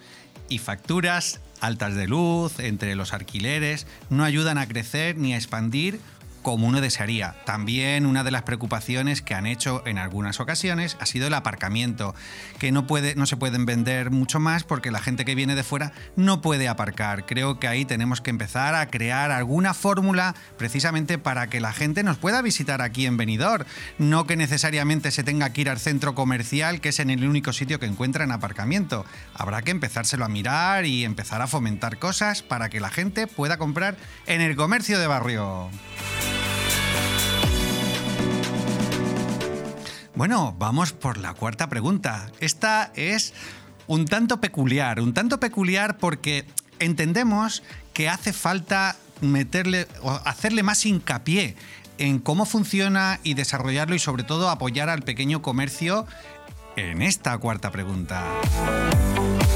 y 0.49 0.59
facturas 0.59 1.41
altas 1.61 1.95
de 1.95 2.07
luz, 2.07 2.59
entre 2.59 2.95
los 2.95 3.13
alquileres, 3.13 3.87
no 4.09 4.23
ayudan 4.23 4.57
a 4.57 4.67
crecer 4.67 5.17
ni 5.17 5.33
a 5.33 5.37
expandir 5.37 5.99
como 6.43 6.67
uno 6.67 6.81
desearía. 6.81 7.35
También 7.45 8.05
una 8.05 8.23
de 8.23 8.31
las 8.31 8.43
preocupaciones 8.43 9.21
que 9.21 9.33
han 9.33 9.47
hecho 9.47 9.81
en 9.87 9.97
algunas 9.97 10.39
ocasiones 10.39 10.97
ha 10.99 11.05
sido 11.05 11.27
el 11.27 11.33
aparcamiento, 11.33 12.13
que 12.59 12.71
no, 12.71 12.85
se 13.25 13.37
pueden 13.37 13.65
vender 13.65 14.11
mucho 14.11 14.39
más 14.39 14.63
porque 14.63 14.91
la 14.91 14.99
gente 14.99 15.25
que 15.25 15.35
viene 15.35 15.55
de 15.55 15.63
fuera 15.63 15.93
no 16.15 16.41
puede 16.41 16.67
aparcar. 16.67 17.25
Creo 17.25 17.59
que 17.59 17.67
ahí 17.67 17.85
tenemos 17.85 18.21
que 18.21 18.29
empezar 18.29 18.75
a 18.75 18.87
crear 18.87 19.31
alguna 19.31 19.73
fórmula 19.73 20.35
precisamente 20.57 21.17
para 21.17 21.47
que 21.47 21.59
la 21.59 21.73
gente 21.73 22.03
nos 22.03 22.17
pueda 22.17 22.41
visitar 22.41 22.81
aquí 22.81 23.05
en 23.05 23.17
Benidorm, 23.17 23.65
no 23.97 24.27
que 24.27 24.35
necesariamente 24.35 25.11
se 25.11 25.23
tenga 25.23 25.51
que 25.51 25.61
ir 25.61 25.69
al 25.69 25.79
centro 25.79 26.13
comercial, 26.13 26.81
que 26.81 26.89
es 26.89 26.99
en 26.99 27.09
el 27.09 27.27
único 27.27 27.53
sitio 27.53 27.79
que 27.79 27.85
encuentran 27.85 28.31
aparcamiento. 28.31 29.05
Habrá 29.33 29.61
que 29.61 29.71
empezárselo 29.71 30.25
a 30.25 30.29
mirar 30.29 30.85
y 30.85 31.05
empezar 31.05 31.41
a 31.41 31.47
fomentar 31.47 31.97
cosas 31.97 32.43
para 32.43 32.69
que 32.69 32.79
la 32.79 32.89
gente 32.89 33.27
pueda 33.27 33.57
comprar 33.57 33.95
en 34.27 34.41
el 34.41 34.55
comercio 34.55 34.99
de 34.99 35.07
barrio. 35.07 35.69
Bueno, 40.15 40.55
vamos 40.59 40.93
por 40.93 41.17
la 41.17 41.33
cuarta 41.33 41.69
pregunta. 41.69 42.31
Esta 42.39 42.91
es 42.95 43.33
un 43.87 44.05
tanto 44.05 44.39
peculiar, 44.39 44.99
un 44.99 45.13
tanto 45.13 45.39
peculiar 45.39 45.97
porque 45.97 46.45
entendemos 46.79 47.63
que 47.93 48.09
hace 48.09 48.31
falta 48.31 48.95
meterle 49.21 49.87
o 50.01 50.11
hacerle 50.11 50.61
más 50.61 50.85
hincapié 50.85 51.55
en 51.97 52.19
cómo 52.19 52.45
funciona 52.45 53.19
y 53.23 53.33
desarrollarlo 53.33 53.95
y 53.95 53.99
sobre 53.99 54.23
todo 54.23 54.49
apoyar 54.49 54.89
al 54.89 55.01
pequeño 55.01 55.41
comercio 55.41 56.05
en 56.75 57.01
esta 57.01 57.37
cuarta 57.39 57.71
pregunta. 57.71 58.23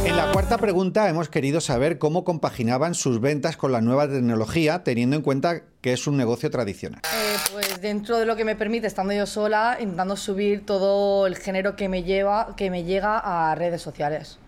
En 0.07 0.15
la 0.15 0.31
cuarta 0.31 0.57
pregunta 0.57 1.09
hemos 1.09 1.27
querido 1.27 1.59
saber 1.59 1.99
cómo 1.99 2.23
compaginaban 2.23 2.95
sus 2.95 3.19
ventas 3.19 3.57
con 3.57 3.73
la 3.73 3.81
nueva 3.81 4.07
tecnología, 4.07 4.81
teniendo 4.81 5.17
en 5.17 5.21
cuenta 5.21 5.63
que 5.81 5.91
es 5.91 6.07
un 6.07 6.15
negocio 6.15 6.49
tradicional. 6.49 7.01
Eh, 7.03 7.35
pues 7.51 7.81
dentro 7.81 8.17
de 8.17 8.25
lo 8.25 8.37
que 8.37 8.45
me 8.45 8.55
permite, 8.55 8.87
estando 8.87 9.11
yo 9.11 9.25
sola, 9.25 9.75
intentando 9.81 10.15
subir 10.15 10.65
todo 10.65 11.27
el 11.27 11.35
género 11.35 11.75
que 11.75 11.89
me 11.89 12.03
lleva, 12.03 12.55
que 12.55 12.71
me 12.71 12.85
llega 12.85 13.19
a 13.19 13.53
redes 13.55 13.81
sociales. 13.81 14.39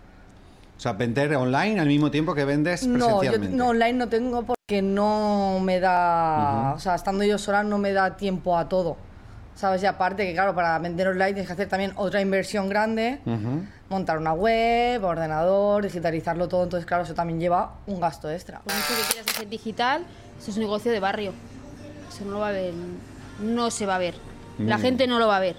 O 0.78 0.80
sea, 0.80 0.94
vender 0.94 1.34
online 1.34 1.78
al 1.78 1.88
mismo 1.88 2.10
tiempo 2.10 2.34
que 2.34 2.46
vendes 2.46 2.86
No, 2.86 2.98
yo 2.98 3.18
presencialmente. 3.18 3.54
no, 3.54 3.68
online 3.68 3.92
no 3.92 4.08
tengo 4.08 4.42
porque 4.44 4.80
no 4.80 5.58
me 5.60 5.78
da, 5.78 6.72
o 6.74 6.80
sea, 6.80 6.94
estando 6.94 7.22
yo 7.22 7.36
sola 7.36 7.62
no 7.64 7.76
me 7.76 7.92
da 7.92 8.16
tiempo 8.16 8.56
a 8.56 8.66
todo. 8.66 8.96
¿Sabes? 9.60 9.82
Y 9.82 9.86
aparte 9.86 10.24
que, 10.26 10.32
claro, 10.32 10.54
para 10.54 10.78
vender 10.78 11.08
online 11.08 11.32
tienes 11.34 11.46
que 11.46 11.52
hacer 11.52 11.68
también 11.68 11.92
otra 11.96 12.22
inversión 12.22 12.70
grande, 12.70 13.18
montar 13.90 14.16
una 14.16 14.32
web, 14.32 15.04
ordenador, 15.04 15.82
digitalizarlo 15.84 16.48
todo, 16.48 16.62
entonces, 16.64 16.86
claro, 16.86 17.02
eso 17.02 17.12
también 17.12 17.38
lleva 17.38 17.74
un 17.86 18.00
gasto 18.00 18.30
extra. 18.30 18.60
Por 18.60 18.72
mucho 18.72 18.86
que 18.88 19.12
quieras 19.12 19.26
hacer 19.34 19.48
digital, 19.50 20.06
eso 20.40 20.50
es 20.50 20.56
un 20.56 20.62
negocio 20.62 20.90
de 20.90 20.98
barrio. 21.00 21.34
Eso 22.10 22.24
no 22.24 22.30
lo 22.32 22.38
va 22.38 22.48
a 22.48 22.52
ver, 22.52 22.72
no 23.42 23.70
se 23.70 23.84
va 23.84 23.96
a 23.96 23.98
ver. 23.98 24.14
La 24.58 24.78
Mm. 24.78 24.80
gente 24.80 25.06
no 25.06 25.18
lo 25.18 25.26
va 25.28 25.36
a 25.36 25.40
ver. 25.40 25.56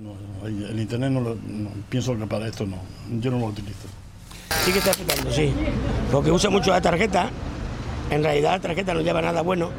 No, 0.00 0.08
no, 0.08 0.14
no, 0.42 0.46
el 0.46 0.70
el 0.70 0.78
internet 0.80 1.10
no 1.10 1.20
lo 1.22 1.34
no, 1.34 1.70
pienso 1.88 2.16
que 2.16 2.24
para 2.26 2.46
esto 2.46 2.66
no, 2.66 2.76
yo 3.20 3.32
no 3.32 3.38
lo 3.40 3.46
utilizo. 3.46 3.88
Sí 4.64 4.70
que 4.72 4.78
está 4.78 4.92
afectando, 4.92 5.28
sí. 5.32 5.52
Porque 6.12 6.30
usa 6.30 6.50
mucho 6.50 6.70
la 6.70 6.80
tarjeta. 6.80 7.30
En 8.10 8.22
realidad 8.22 8.52
la 8.52 8.60
tarjeta 8.60 8.94
no 8.94 9.00
lleva 9.00 9.20
nada 9.22 9.40
bueno 9.42 9.70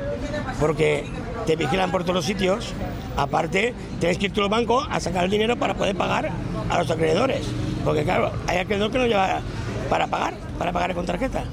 porque 0.60 1.06
te 1.46 1.56
vigilan 1.56 1.90
por 1.92 2.02
todos 2.04 2.16
los 2.16 2.26
sitios. 2.26 2.74
Aparte, 3.16 3.74
tienes 4.00 4.18
que 4.18 4.26
ir 4.26 4.34
tú 4.34 4.42
al 4.42 4.50
banco 4.50 4.82
a 4.82 5.00
sacar 5.00 5.26
el 5.26 5.32
dinero 5.32 5.58
para 5.58 5.76
poder 5.76 5.96
pagar 5.96 6.32
a 6.70 6.80
los 6.80 6.90
acreedores. 6.90 7.46
Porque 7.84 8.04
claro, 8.04 8.32
hay 8.48 8.58
acreedor 8.58 8.92
que 8.92 8.98
no 8.98 9.06
lleva 9.06 9.42
para 9.90 10.08
pagar, 10.08 10.36
para 10.58 10.72
pagar 10.72 10.94
con 10.96 11.06
tarjeta. 11.06 11.44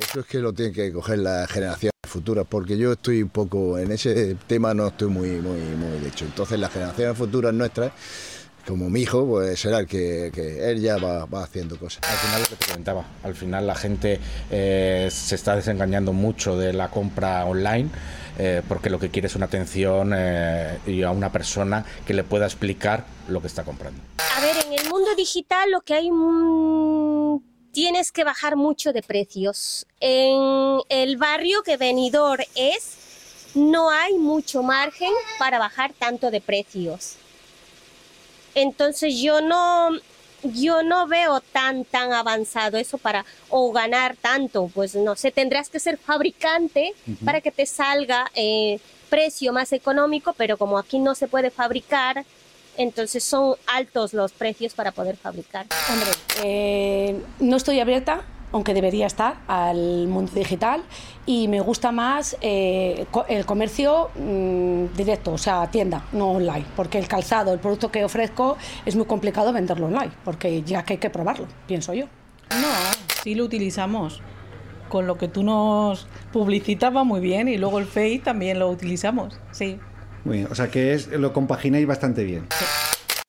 Eso 0.00 0.20
es 0.20 0.26
que 0.26 0.38
lo 0.38 0.52
tienen 0.52 0.72
que 0.72 0.92
coger 0.92 1.18
las 1.18 1.50
generaciones 1.50 1.92
futuras, 2.06 2.46
porque 2.48 2.78
yo 2.78 2.92
estoy 2.92 3.22
un 3.22 3.28
poco 3.28 3.78
en 3.78 3.92
ese 3.92 4.36
tema, 4.46 4.72
no 4.72 4.86
estoy 4.86 5.08
muy, 5.08 5.30
muy, 5.30 5.60
muy 5.60 5.98
de 6.00 6.08
hecho. 6.08 6.24
Entonces, 6.24 6.58
las 6.58 6.72
generaciones 6.72 7.18
futuras 7.18 7.52
nuestras, 7.52 7.92
como 8.66 8.88
mi 8.88 9.02
hijo, 9.02 9.26
pues 9.26 9.60
será 9.60 9.80
el 9.80 9.86
que, 9.86 10.30
que 10.32 10.70
él 10.70 10.80
ya 10.80 10.96
va, 10.96 11.26
va 11.26 11.44
haciendo 11.44 11.78
cosas. 11.78 12.00
Al 12.08 12.16
final 12.16 12.40
lo 12.40 12.48
que 12.48 12.56
te 12.56 12.66
comentaba, 12.66 13.04
al 13.22 13.34
final 13.34 13.66
la 13.66 13.74
gente 13.74 14.20
eh, 14.50 15.08
se 15.10 15.34
está 15.34 15.54
desengañando 15.56 16.12
mucho 16.12 16.56
de 16.56 16.72
la 16.72 16.90
compra 16.90 17.44
online 17.44 17.90
eh, 18.38 18.62
porque 18.68 18.90
lo 18.90 18.98
que 18.98 19.10
quiere 19.10 19.28
es 19.28 19.34
una 19.34 19.46
atención 19.46 20.12
eh, 20.14 20.78
y 20.86 21.02
a 21.02 21.10
una 21.10 21.32
persona 21.32 21.84
que 22.06 22.14
le 22.14 22.24
pueda 22.24 22.46
explicar 22.46 23.04
lo 23.28 23.40
que 23.40 23.46
está 23.46 23.64
comprando. 23.64 24.00
A 24.36 24.40
ver, 24.40 24.56
en 24.66 24.72
el 24.72 24.88
mundo 24.88 25.14
digital 25.16 25.70
lo 25.70 25.80
que 25.80 25.94
hay 25.94 26.10
mm, 26.10 27.40
tienes 27.72 28.12
que 28.12 28.24
bajar 28.24 28.56
mucho 28.56 28.92
de 28.92 29.02
precios. 29.02 29.86
En 30.00 30.80
el 30.88 31.16
barrio 31.16 31.62
que 31.62 31.76
venidor 31.76 32.44
es, 32.54 33.52
no 33.54 33.90
hay 33.90 34.18
mucho 34.18 34.62
margen 34.62 35.12
para 35.38 35.58
bajar 35.58 35.92
tanto 35.98 36.30
de 36.30 36.40
precios. 36.40 37.16
Entonces 38.54 39.18
yo 39.18 39.42
no, 39.42 39.90
yo 40.42 40.82
no 40.82 41.06
veo 41.06 41.40
tan 41.40 41.84
tan 41.84 42.12
avanzado 42.12 42.76
eso 42.78 42.98
para 42.98 43.24
o 43.48 43.72
ganar 43.72 44.16
tanto, 44.16 44.70
pues 44.74 44.94
no 44.94 45.16
sé, 45.16 45.30
tendrás 45.30 45.68
que 45.68 45.80
ser 45.80 45.98
fabricante 45.98 46.92
para 47.24 47.40
que 47.40 47.50
te 47.50 47.66
salga 47.66 48.30
eh, 48.34 48.78
precio 49.08 49.52
más 49.52 49.72
económico, 49.72 50.34
pero 50.36 50.56
como 50.56 50.78
aquí 50.78 50.98
no 50.98 51.14
se 51.14 51.28
puede 51.28 51.50
fabricar, 51.50 52.24
entonces 52.76 53.24
son 53.24 53.56
altos 53.66 54.12
los 54.12 54.32
precios 54.32 54.74
para 54.74 54.92
poder 54.92 55.16
fabricar. 55.16 55.66
Hombre, 55.90 56.10
eh, 56.42 57.20
no 57.40 57.56
estoy 57.56 57.80
abierta, 57.80 58.24
aunque 58.56 58.72
debería 58.72 59.06
estar, 59.06 59.36
al 59.48 60.08
mundo 60.08 60.32
digital 60.34 60.82
y 61.26 61.46
me 61.46 61.60
gusta 61.60 61.92
más 61.92 62.36
eh, 62.40 63.06
el 63.28 63.44
comercio 63.44 64.08
mm, 64.16 64.96
directo, 64.96 65.34
o 65.34 65.38
sea, 65.38 65.70
tienda, 65.70 66.06
no 66.12 66.32
online, 66.32 66.64
porque 66.74 66.98
el 66.98 67.06
calzado, 67.06 67.52
el 67.52 67.58
producto 67.58 67.90
que 67.90 68.02
ofrezco, 68.02 68.56
es 68.86 68.96
muy 68.96 69.04
complicado 69.04 69.52
venderlo 69.52 69.86
online, 69.86 70.10
porque 70.24 70.62
ya 70.62 70.84
que 70.84 70.94
hay 70.94 70.98
que 70.98 71.10
probarlo, 71.10 71.46
pienso 71.66 71.92
yo. 71.92 72.06
No, 72.50 72.68
sí 73.22 73.34
lo 73.34 73.44
utilizamos. 73.44 74.22
Con 74.88 75.06
lo 75.06 75.18
que 75.18 75.28
tú 75.28 75.42
nos 75.42 76.06
publicitas 76.32 76.94
va 76.94 77.04
muy 77.04 77.20
bien 77.20 77.48
y 77.48 77.58
luego 77.58 77.78
el 77.78 77.86
Face 77.86 78.22
también 78.24 78.58
lo 78.58 78.70
utilizamos, 78.70 79.38
sí. 79.50 79.78
Muy 80.24 80.38
bien, 80.38 80.48
o 80.50 80.54
sea 80.54 80.70
que 80.70 80.94
es, 80.94 81.08
lo 81.08 81.32
compagináis 81.32 81.86
bastante 81.86 82.24
bien. 82.24 82.46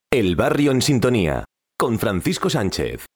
El 0.10 0.36
barrio 0.38 0.72
en 0.72 0.82
sintonía 0.82 1.44
con 1.78 2.00
Francisco 2.00 2.50
Sánchez. 2.50 3.07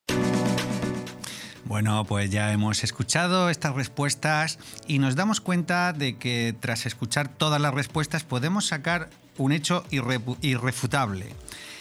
Bueno, 1.72 2.04
pues 2.04 2.30
ya 2.30 2.52
hemos 2.52 2.84
escuchado 2.84 3.50
estas 3.50 3.74
respuestas 3.74 4.60
y 4.88 5.00
nos 5.00 5.16
damos 5.16 5.40
cuenta 5.40 5.94
de 5.94 6.18
que 6.18 6.54
tras 6.60 6.86
escuchar 6.86 7.30
todas 7.30 7.62
las 7.62 7.74
respuestas 7.74 8.26
podemos 8.26 8.66
sacar 8.68 9.10
un 9.38 9.54
hecho 9.54 9.86
irrefutable. 9.90 11.28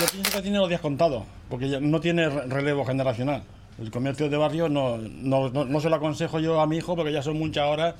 Yo 0.00 0.06
pienso 0.10 0.32
que 0.32 0.42
tiene 0.42 0.58
los 0.58 0.68
días 0.68 0.80
contados, 0.80 1.24
porque 1.48 1.66
no 1.80 2.00
tiene 2.00 2.28
re- 2.28 2.46
relevo 2.46 2.84
generacional. 2.84 3.44
El 3.78 3.90
comercio 3.90 4.28
de 4.28 4.36
barrio 4.36 4.68
no, 4.68 4.96
no, 4.98 5.50
no, 5.50 5.64
no 5.64 5.80
se 5.80 5.90
lo 5.90 5.96
aconsejo 5.96 6.38
yo 6.40 6.60
a 6.60 6.66
mi 6.66 6.78
hijo 6.78 6.96
porque 6.96 7.12
ya 7.12 7.22
son 7.22 7.38
muchas 7.38 7.66
horas 7.68 7.94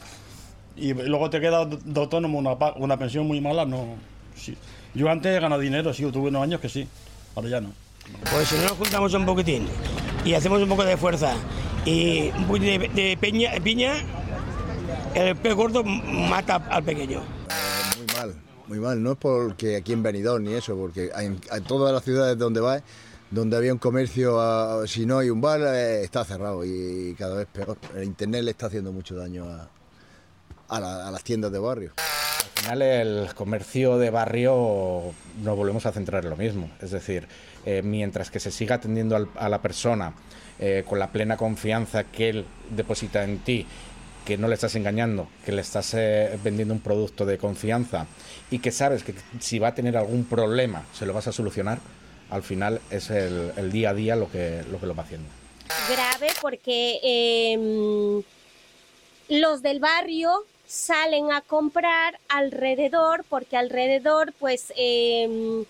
y 0.76 0.92
luego 0.94 1.30
te 1.30 1.40
queda 1.40 1.64
de 1.66 2.00
autónomo 2.00 2.38
una, 2.38 2.58
pa- 2.58 2.74
una 2.76 2.96
pensión 2.98 3.26
muy 3.26 3.40
mala. 3.40 3.64
no 3.64 3.96
sí. 4.36 4.56
Yo 4.94 5.08
antes 5.10 5.36
he 5.36 5.40
ganado 5.40 5.60
dinero, 5.60 5.92
sí, 5.92 6.04
tuve 6.12 6.28
unos 6.28 6.42
años 6.42 6.60
que 6.60 6.68
sí, 6.68 6.86
ahora 7.34 7.48
ya 7.48 7.60
no. 7.60 7.72
Pues 8.30 8.48
si 8.48 8.56
no 8.56 8.62
nos 8.62 8.72
juntamos 8.72 9.12
un 9.14 9.24
poquitín 9.26 9.66
y 10.24 10.34
hacemos 10.34 10.60
un 10.62 10.68
poco 10.68 10.84
de 10.84 10.96
fuerza 10.96 11.34
y 11.84 12.30
un 12.36 12.44
poquito 12.46 12.66
de, 12.66 12.88
de 12.88 13.16
peña, 13.20 13.50
piña, 13.62 13.94
el 15.14 15.36
pez 15.36 15.54
gordo 15.54 15.82
mata 15.84 16.56
al 16.70 16.82
pequeño. 16.84 17.22
Muy 17.96 18.06
mal, 18.16 18.34
muy 18.68 18.78
mal. 18.78 19.02
No 19.02 19.12
es 19.12 19.18
porque 19.18 19.76
aquí 19.76 19.92
en 19.92 20.02
Benidorm 20.02 20.44
ni 20.44 20.52
eso, 20.54 20.76
porque 20.76 21.10
en, 21.16 21.40
en 21.52 21.64
todas 21.64 21.92
las 21.92 22.04
ciudades 22.04 22.36
donde 22.38 22.60
vas, 22.60 22.82
donde 23.30 23.56
había 23.56 23.72
un 23.72 23.78
comercio, 23.78 24.86
si 24.86 25.06
no 25.06 25.18
hay 25.18 25.30
un 25.30 25.40
bar, 25.40 25.60
eh, 25.62 26.02
está 26.04 26.24
cerrado 26.24 26.64
y 26.64 27.14
cada 27.18 27.36
vez 27.36 27.46
peor. 27.52 27.76
El 27.96 28.04
internet 28.04 28.44
le 28.44 28.50
está 28.52 28.66
haciendo 28.66 28.92
mucho 28.92 29.14
daño 29.16 29.44
a, 29.46 29.68
a 30.76 30.80
la- 30.80 31.08
a 31.08 31.10
las 31.10 31.22
tiendas 31.24 31.52
de 31.52 31.58
barrio. 31.58 31.92
Al 31.96 32.62
final 32.62 32.82
el 32.82 33.34
comercio 33.34 33.98
de 33.98 34.10
barrio 34.10 35.12
nos 35.42 35.56
volvemos 35.56 35.84
a 35.86 35.92
centrar 35.92 36.24
en 36.24 36.30
lo 36.30 36.36
mismo. 36.36 36.70
Es 36.80 36.90
decir, 36.90 37.26
eh, 37.66 37.82
mientras 37.82 38.30
que 38.30 38.40
se 38.40 38.50
siga 38.50 38.76
atendiendo 38.76 39.16
al- 39.16 39.28
a 39.36 39.48
la 39.48 39.60
persona 39.60 40.14
eh, 40.60 40.84
con 40.88 41.00
la 41.00 41.08
plena 41.10 41.36
confianza 41.36 42.04
que 42.04 42.28
él 42.28 42.44
deposita 42.70 43.24
en 43.24 43.38
ti, 43.40 43.66
que 44.24 44.38
no 44.38 44.46
le 44.46 44.54
estás 44.54 44.76
engañando, 44.76 45.28
que 45.44 45.50
le 45.52 45.60
estás 45.60 45.92
eh, 45.94 46.38
vendiendo 46.44 46.72
un 46.72 46.80
producto 46.80 47.26
de 47.26 47.38
confianza 47.38 48.06
y 48.52 48.60
que 48.60 48.70
sabes 48.70 49.02
que 49.02 49.14
si 49.40 49.58
va 49.58 49.68
a 49.68 49.74
tener 49.74 49.96
algún 49.96 50.24
problema 50.24 50.84
se 50.96 51.06
lo 51.06 51.12
vas 51.12 51.26
a 51.26 51.32
solucionar, 51.32 51.80
al 52.30 52.42
final 52.44 52.80
es 52.90 53.10
el, 53.10 53.52
el 53.56 53.72
día 53.72 53.90
a 53.90 53.94
día 53.94 54.14
lo 54.16 54.30
que, 54.30 54.62
lo 54.70 54.78
que 54.78 54.86
lo 54.86 54.94
va 54.94 55.02
haciendo. 55.02 55.28
grave 55.90 56.28
porque 56.40 57.00
em, 57.02 58.22
los 59.28 59.60
del 59.60 59.80
barrio 59.80 60.30
salen 60.66 61.32
a 61.32 61.40
comprar 61.40 62.18
alrededor 62.28 63.24
porque 63.28 63.56
alrededor 63.56 64.32
pues 64.38 64.72
em, 64.76 65.64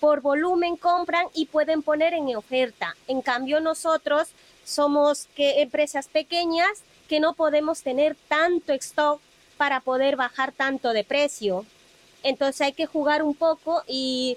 por 0.00 0.20
volumen 0.20 0.76
compran 0.76 1.26
y 1.34 1.46
pueden 1.46 1.82
poner 1.82 2.14
en 2.14 2.34
oferta. 2.36 2.96
En 3.08 3.22
cambio 3.22 3.60
nosotros 3.60 4.28
somos 4.64 5.28
que 5.34 5.62
empresas 5.62 6.08
pequeñas 6.08 6.82
que 7.08 7.20
no 7.20 7.34
podemos 7.34 7.82
tener 7.82 8.16
tanto 8.28 8.72
stock 8.72 9.20
para 9.56 9.80
poder 9.80 10.16
bajar 10.16 10.52
tanto 10.52 10.92
de 10.92 11.04
precio. 11.04 11.64
Entonces 12.22 12.60
hay 12.60 12.72
que 12.72 12.86
jugar 12.86 13.22
un 13.22 13.34
poco 13.34 13.82
y 13.86 14.36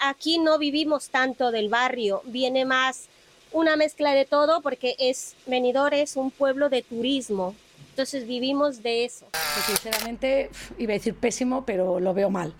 aquí 0.00 0.38
no 0.38 0.58
vivimos 0.58 1.08
tanto 1.08 1.50
del 1.50 1.68
barrio, 1.68 2.20
viene 2.24 2.64
más 2.64 3.08
una 3.52 3.76
mezcla 3.76 4.12
de 4.12 4.24
todo 4.24 4.60
porque 4.60 4.96
es 4.98 5.34
Benidorm 5.46 5.94
es 5.94 6.16
un 6.16 6.30
pueblo 6.30 6.68
de 6.68 6.82
turismo. 6.82 7.54
Entonces 7.92 8.26
vivimos 8.26 8.82
de 8.82 9.04
eso. 9.04 9.26
Pues 9.32 9.66
sinceramente, 9.66 10.50
iba 10.78 10.92
a 10.92 10.96
decir 10.96 11.14
pésimo, 11.14 11.64
pero 11.64 12.00
lo 12.00 12.12
veo 12.14 12.30
mal. 12.30 12.54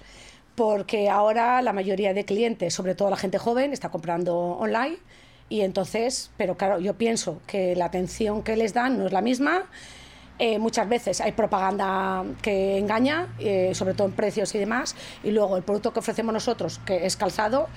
porque 0.54 1.08
ahora 1.08 1.62
la 1.62 1.72
mayoría 1.72 2.12
de 2.14 2.24
clientes, 2.24 2.74
sobre 2.74 2.94
todo 2.94 3.10
la 3.10 3.16
gente 3.16 3.38
joven, 3.38 3.72
está 3.72 3.88
comprando 3.90 4.36
online 4.36 4.98
y 5.48 5.62
entonces, 5.62 6.30
pero 6.36 6.56
claro, 6.56 6.78
yo 6.78 6.94
pienso 6.94 7.40
que 7.46 7.74
la 7.76 7.86
atención 7.86 8.42
que 8.42 8.56
les 8.56 8.74
dan 8.74 8.98
no 8.98 9.06
es 9.06 9.12
la 9.12 9.22
misma. 9.22 9.64
Eh, 10.38 10.58
muchas 10.58 10.88
veces 10.88 11.20
hay 11.20 11.32
propaganda 11.32 12.24
que 12.40 12.78
engaña, 12.78 13.28
eh, 13.38 13.74
sobre 13.74 13.94
todo 13.94 14.08
en 14.08 14.14
precios 14.14 14.54
y 14.54 14.58
demás, 14.58 14.96
y 15.22 15.30
luego 15.30 15.56
el 15.56 15.62
producto 15.62 15.92
que 15.92 16.00
ofrecemos 16.00 16.32
nosotros, 16.32 16.80
que 16.84 17.06
es 17.06 17.16
calzado, 17.16 17.68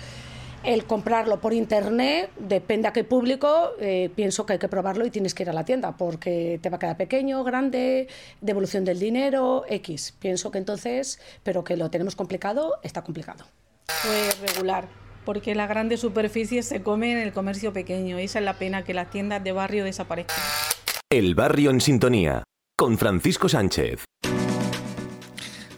el 0.65 0.86
comprarlo 0.86 1.39
por 1.39 1.54
internet, 1.54 2.32
depende 2.38 2.88
a 2.88 2.93
qué 2.93 3.04
público, 3.04 3.71
eh, 3.80 4.10
pienso 4.15 4.45
que 4.45 4.54
hay 4.54 4.60
que 4.60 4.67
probarlo 4.67 5.06
y 5.06 5.12
tienes 5.12 5.34
que 5.34 5.43
ir 5.43 5.49
a 5.49 5.54
la 5.54 5.65
tienda 5.65 5.95
porque 5.97 6.60
te 6.62 6.69
va 6.69 6.78
a 6.78 6.80
quedar 6.80 6.97
pequeño, 6.97 7.43
grande, 7.43 8.08
devolución 8.41 8.84
del 8.84 8.99
dinero, 8.99 9.63
X. 9.69 10.15
Pienso 10.19 10.51
que 10.51 10.58
entonces, 10.58 11.19
pero 11.43 11.63
que 11.63 11.78
lo 11.78 11.89
tenemos 11.91 12.15
complicado, 12.15 12.75
está 12.84 13.04
complicado. 13.04 13.45
Pues 14.04 14.39
regular, 14.39 14.88
porque 15.23 15.54
las 15.56 15.69
grandes 15.69 15.99
superficies 15.99 16.65
se 16.65 16.82
comen 16.82 17.17
en 17.17 17.19
el 17.19 17.34
comercio 17.34 17.71
pequeño 17.71 18.19
y 18.19 18.23
esa 18.23 18.39
es 18.39 18.45
la 18.45 18.56
pena 18.56 18.84
que 18.84 18.93
las 18.93 19.10
tiendas 19.10 19.43
de 19.43 19.51
barrio 19.51 19.84
desaparezcan. 19.84 20.36
El 21.12 21.36
barrio 21.36 21.69
en 21.69 21.82
sintonía, 21.82 22.43
con 22.75 22.97
Francisco 22.97 23.47
Sánchez. 23.47 24.04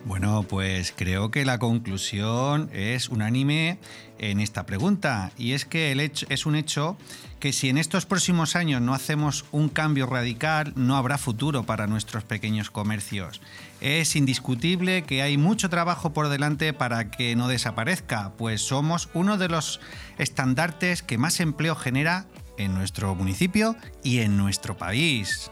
Bueno, 0.07 0.45
pues 0.47 0.93
creo 0.95 1.31
que 1.31 1.43
la 1.43 1.59
conclusión 1.59 2.69
es 2.71 3.09
unánime 3.09 3.77
en 4.19 4.39
esta 4.39 4.65
pregunta 4.65 5.33
y 5.37 5.51
es 5.51 5.65
que 5.65 5.91
el 5.91 5.99
hecho, 5.99 6.25
es 6.29 6.45
un 6.45 6.55
hecho 6.55 6.97
que 7.41 7.51
si 7.51 7.67
en 7.67 7.77
estos 7.77 8.05
próximos 8.05 8.55
años 8.55 8.81
no 8.81 8.93
hacemos 8.93 9.43
un 9.51 9.67
cambio 9.67 10.05
radical, 10.05 10.71
no 10.77 10.95
habrá 10.95 11.17
futuro 11.17 11.63
para 11.63 11.87
nuestros 11.87 12.23
pequeños 12.23 12.71
comercios. 12.71 13.41
Es 13.81 14.15
indiscutible 14.15 15.03
que 15.03 15.21
hay 15.21 15.37
mucho 15.37 15.69
trabajo 15.69 16.13
por 16.13 16.29
delante 16.29 16.71
para 16.71 17.11
que 17.11 17.35
no 17.35 17.49
desaparezca, 17.49 18.31
pues 18.37 18.61
somos 18.61 19.09
uno 19.13 19.37
de 19.37 19.49
los 19.49 19.81
estandartes 20.17 21.03
que 21.03 21.17
más 21.17 21.41
empleo 21.41 21.75
genera 21.75 22.27
en 22.57 22.73
nuestro 22.73 23.13
municipio 23.13 23.75
y 24.03 24.19
en 24.19 24.37
nuestro 24.37 24.77
país. 24.77 25.51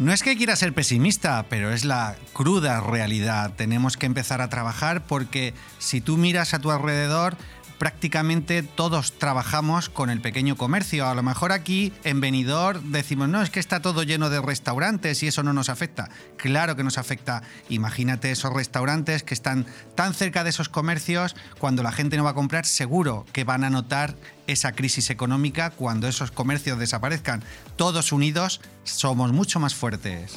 No 0.00 0.14
es 0.14 0.22
que 0.22 0.34
quiera 0.34 0.56
ser 0.56 0.72
pesimista, 0.72 1.44
pero 1.50 1.70
es 1.74 1.84
la 1.84 2.16
cruda 2.32 2.80
realidad. 2.80 3.52
Tenemos 3.54 3.98
que 3.98 4.06
empezar 4.06 4.40
a 4.40 4.48
trabajar 4.48 5.04
porque 5.04 5.52
si 5.78 6.00
tú 6.00 6.16
miras 6.16 6.54
a 6.54 6.58
tu 6.58 6.70
alrededor, 6.70 7.36
prácticamente 7.80 8.62
todos 8.62 9.12
trabajamos 9.12 9.88
con 9.88 10.10
el 10.10 10.20
pequeño 10.20 10.54
comercio. 10.54 11.08
A 11.08 11.14
lo 11.14 11.22
mejor 11.22 11.50
aquí 11.50 11.94
en 12.04 12.20
Benidorm 12.20 12.92
decimos, 12.92 13.30
no, 13.30 13.40
es 13.40 13.48
que 13.48 13.58
está 13.58 13.80
todo 13.80 14.02
lleno 14.02 14.28
de 14.28 14.42
restaurantes 14.42 15.22
y 15.22 15.28
eso 15.28 15.42
no 15.42 15.54
nos 15.54 15.70
afecta. 15.70 16.10
Claro 16.36 16.76
que 16.76 16.84
nos 16.84 16.98
afecta. 16.98 17.42
Imagínate 17.70 18.30
esos 18.30 18.52
restaurantes 18.52 19.22
que 19.22 19.32
están 19.32 19.64
tan 19.94 20.12
cerca 20.12 20.44
de 20.44 20.50
esos 20.50 20.68
comercios, 20.68 21.34
cuando 21.58 21.82
la 21.82 21.90
gente 21.90 22.18
no 22.18 22.24
va 22.24 22.30
a 22.30 22.34
comprar, 22.34 22.66
seguro 22.66 23.24
que 23.32 23.44
van 23.44 23.64
a 23.64 23.70
notar 23.70 24.14
esa 24.46 24.72
crisis 24.72 25.08
económica 25.08 25.70
cuando 25.70 26.06
esos 26.06 26.30
comercios 26.30 26.78
desaparezcan. 26.78 27.42
Todos 27.76 28.12
unidos 28.12 28.60
somos 28.84 29.32
mucho 29.32 29.58
más 29.58 29.74
fuertes. 29.74 30.36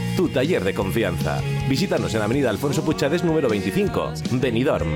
tu 0.15 0.29
taller 0.29 0.63
de 0.63 0.73
confianza. 0.73 1.41
Visítanos 1.67 2.13
en 2.15 2.21
Avenida 2.21 2.49
Alfonso 2.49 2.83
Puchades 2.83 3.23
número 3.23 3.49
25, 3.49 4.13
Benidorm. 4.31 4.95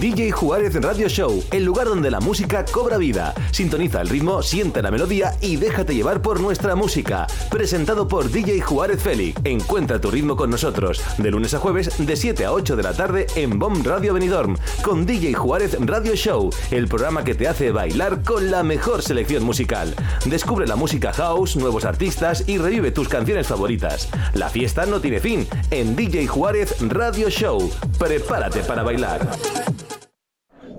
DJ 0.00 0.32
Juárez 0.32 0.74
Radio 0.80 1.08
Show, 1.08 1.44
el 1.50 1.64
lugar 1.64 1.86
donde 1.86 2.10
la 2.10 2.20
música 2.20 2.64
cobra 2.64 2.96
vida. 2.96 3.34
Sintoniza 3.50 4.00
el 4.00 4.08
ritmo, 4.08 4.42
siente 4.42 4.80
la 4.82 4.90
melodía 4.90 5.36
y 5.40 5.56
déjate 5.56 5.94
llevar 5.94 6.22
por 6.22 6.40
nuestra 6.40 6.74
música. 6.74 7.26
Presentado 7.50 8.08
por 8.08 8.30
DJ 8.30 8.60
Juárez 8.60 9.02
Félix. 9.02 9.40
Encuentra 9.44 10.00
tu 10.00 10.10
ritmo 10.10 10.36
con 10.36 10.50
nosotros, 10.50 11.02
de 11.18 11.30
lunes 11.30 11.54
a 11.54 11.58
jueves, 11.58 11.94
de 11.98 12.16
7 12.16 12.44
a 12.44 12.52
8 12.52 12.76
de 12.76 12.82
la 12.82 12.94
tarde 12.94 13.26
en 13.36 13.58
Bomb 13.58 13.86
Radio 13.86 14.14
Benidorm, 14.14 14.56
con 14.82 15.04
DJ 15.04 15.34
Juárez 15.34 15.76
Radio 15.80 16.14
Show, 16.14 16.50
el 16.70 16.88
programa 16.88 17.22
que 17.22 17.34
te 17.34 17.46
hace 17.46 17.70
bailar 17.70 18.22
con 18.22 18.50
la 18.50 18.62
mejor 18.62 19.02
selección 19.02 19.44
musical. 19.44 19.94
Descubre 20.24 20.66
la 20.66 20.76
música 20.76 21.12
house, 21.12 21.56
nuevos 21.56 21.84
artistas 21.84 22.44
y 22.46 22.58
revive 22.58 22.92
tus 22.92 23.08
canciones 23.08 23.46
favoritas. 23.46 24.08
La 24.34 24.48
fiesta 24.48 24.86
no 24.86 25.00
tiene 25.00 25.20
fin 25.20 25.46
en 25.70 25.94
DJ 25.96 26.26
Juárez 26.26 26.76
Radio 26.80 27.28
Show. 27.28 27.70
Prepárate 27.98 28.60
para 28.60 28.82
bailar. 28.82 29.28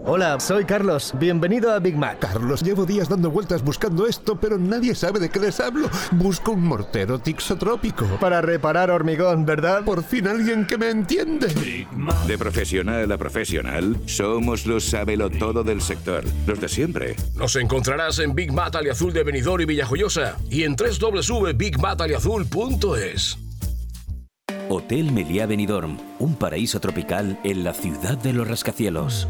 Hola, 0.05 0.37
soy 0.41 0.65
Carlos. 0.65 1.13
Bienvenido 1.17 1.71
a 1.71 1.79
Big 1.79 1.95
Mac. 1.95 2.19
Carlos, 2.19 2.61
llevo 2.61 2.85
días 2.85 3.07
dando 3.07 3.31
vueltas 3.31 3.63
buscando 3.63 4.05
esto, 4.05 4.35
pero 4.35 4.57
nadie 4.57 4.95
sabe 4.95 5.17
de 5.17 5.29
qué 5.29 5.39
les 5.39 5.61
hablo. 5.61 5.89
Busco 6.11 6.51
un 6.51 6.65
mortero 6.65 7.19
tixotrópico. 7.19 8.05
Para 8.19 8.41
reparar 8.41 8.91
hormigón, 8.91 9.45
¿verdad? 9.45 9.85
Por 9.85 10.03
fin 10.03 10.27
alguien 10.27 10.67
que 10.67 10.77
me 10.77 10.89
entiende. 10.89 11.87
De 12.27 12.37
profesional 12.37 13.09
a 13.09 13.17
profesional, 13.17 13.95
somos 14.05 14.65
los 14.65 14.83
sabelo 14.83 15.29
todo 15.29 15.63
del 15.63 15.79
sector. 15.81 16.25
Los 16.47 16.59
de 16.59 16.67
siempre. 16.67 17.15
Nos 17.35 17.55
encontrarás 17.55 18.19
en 18.19 18.35
Big 18.35 18.51
Mat 18.51 18.75
Azul 18.75 19.13
de 19.13 19.23
Benidorm 19.23 19.61
y 19.61 19.65
Villajoyosa 19.65 20.35
y 20.49 20.63
en 20.63 20.75
www.bigmataliazul.es. 20.75 23.37
Hotel 24.69 25.11
Meliá 25.13 25.45
Benidorm, 25.45 25.97
un 26.19 26.35
paraíso 26.35 26.81
tropical 26.81 27.39
en 27.45 27.63
la 27.63 27.73
ciudad 27.73 28.17
de 28.17 28.33
los 28.33 28.45
rascacielos. 28.47 29.29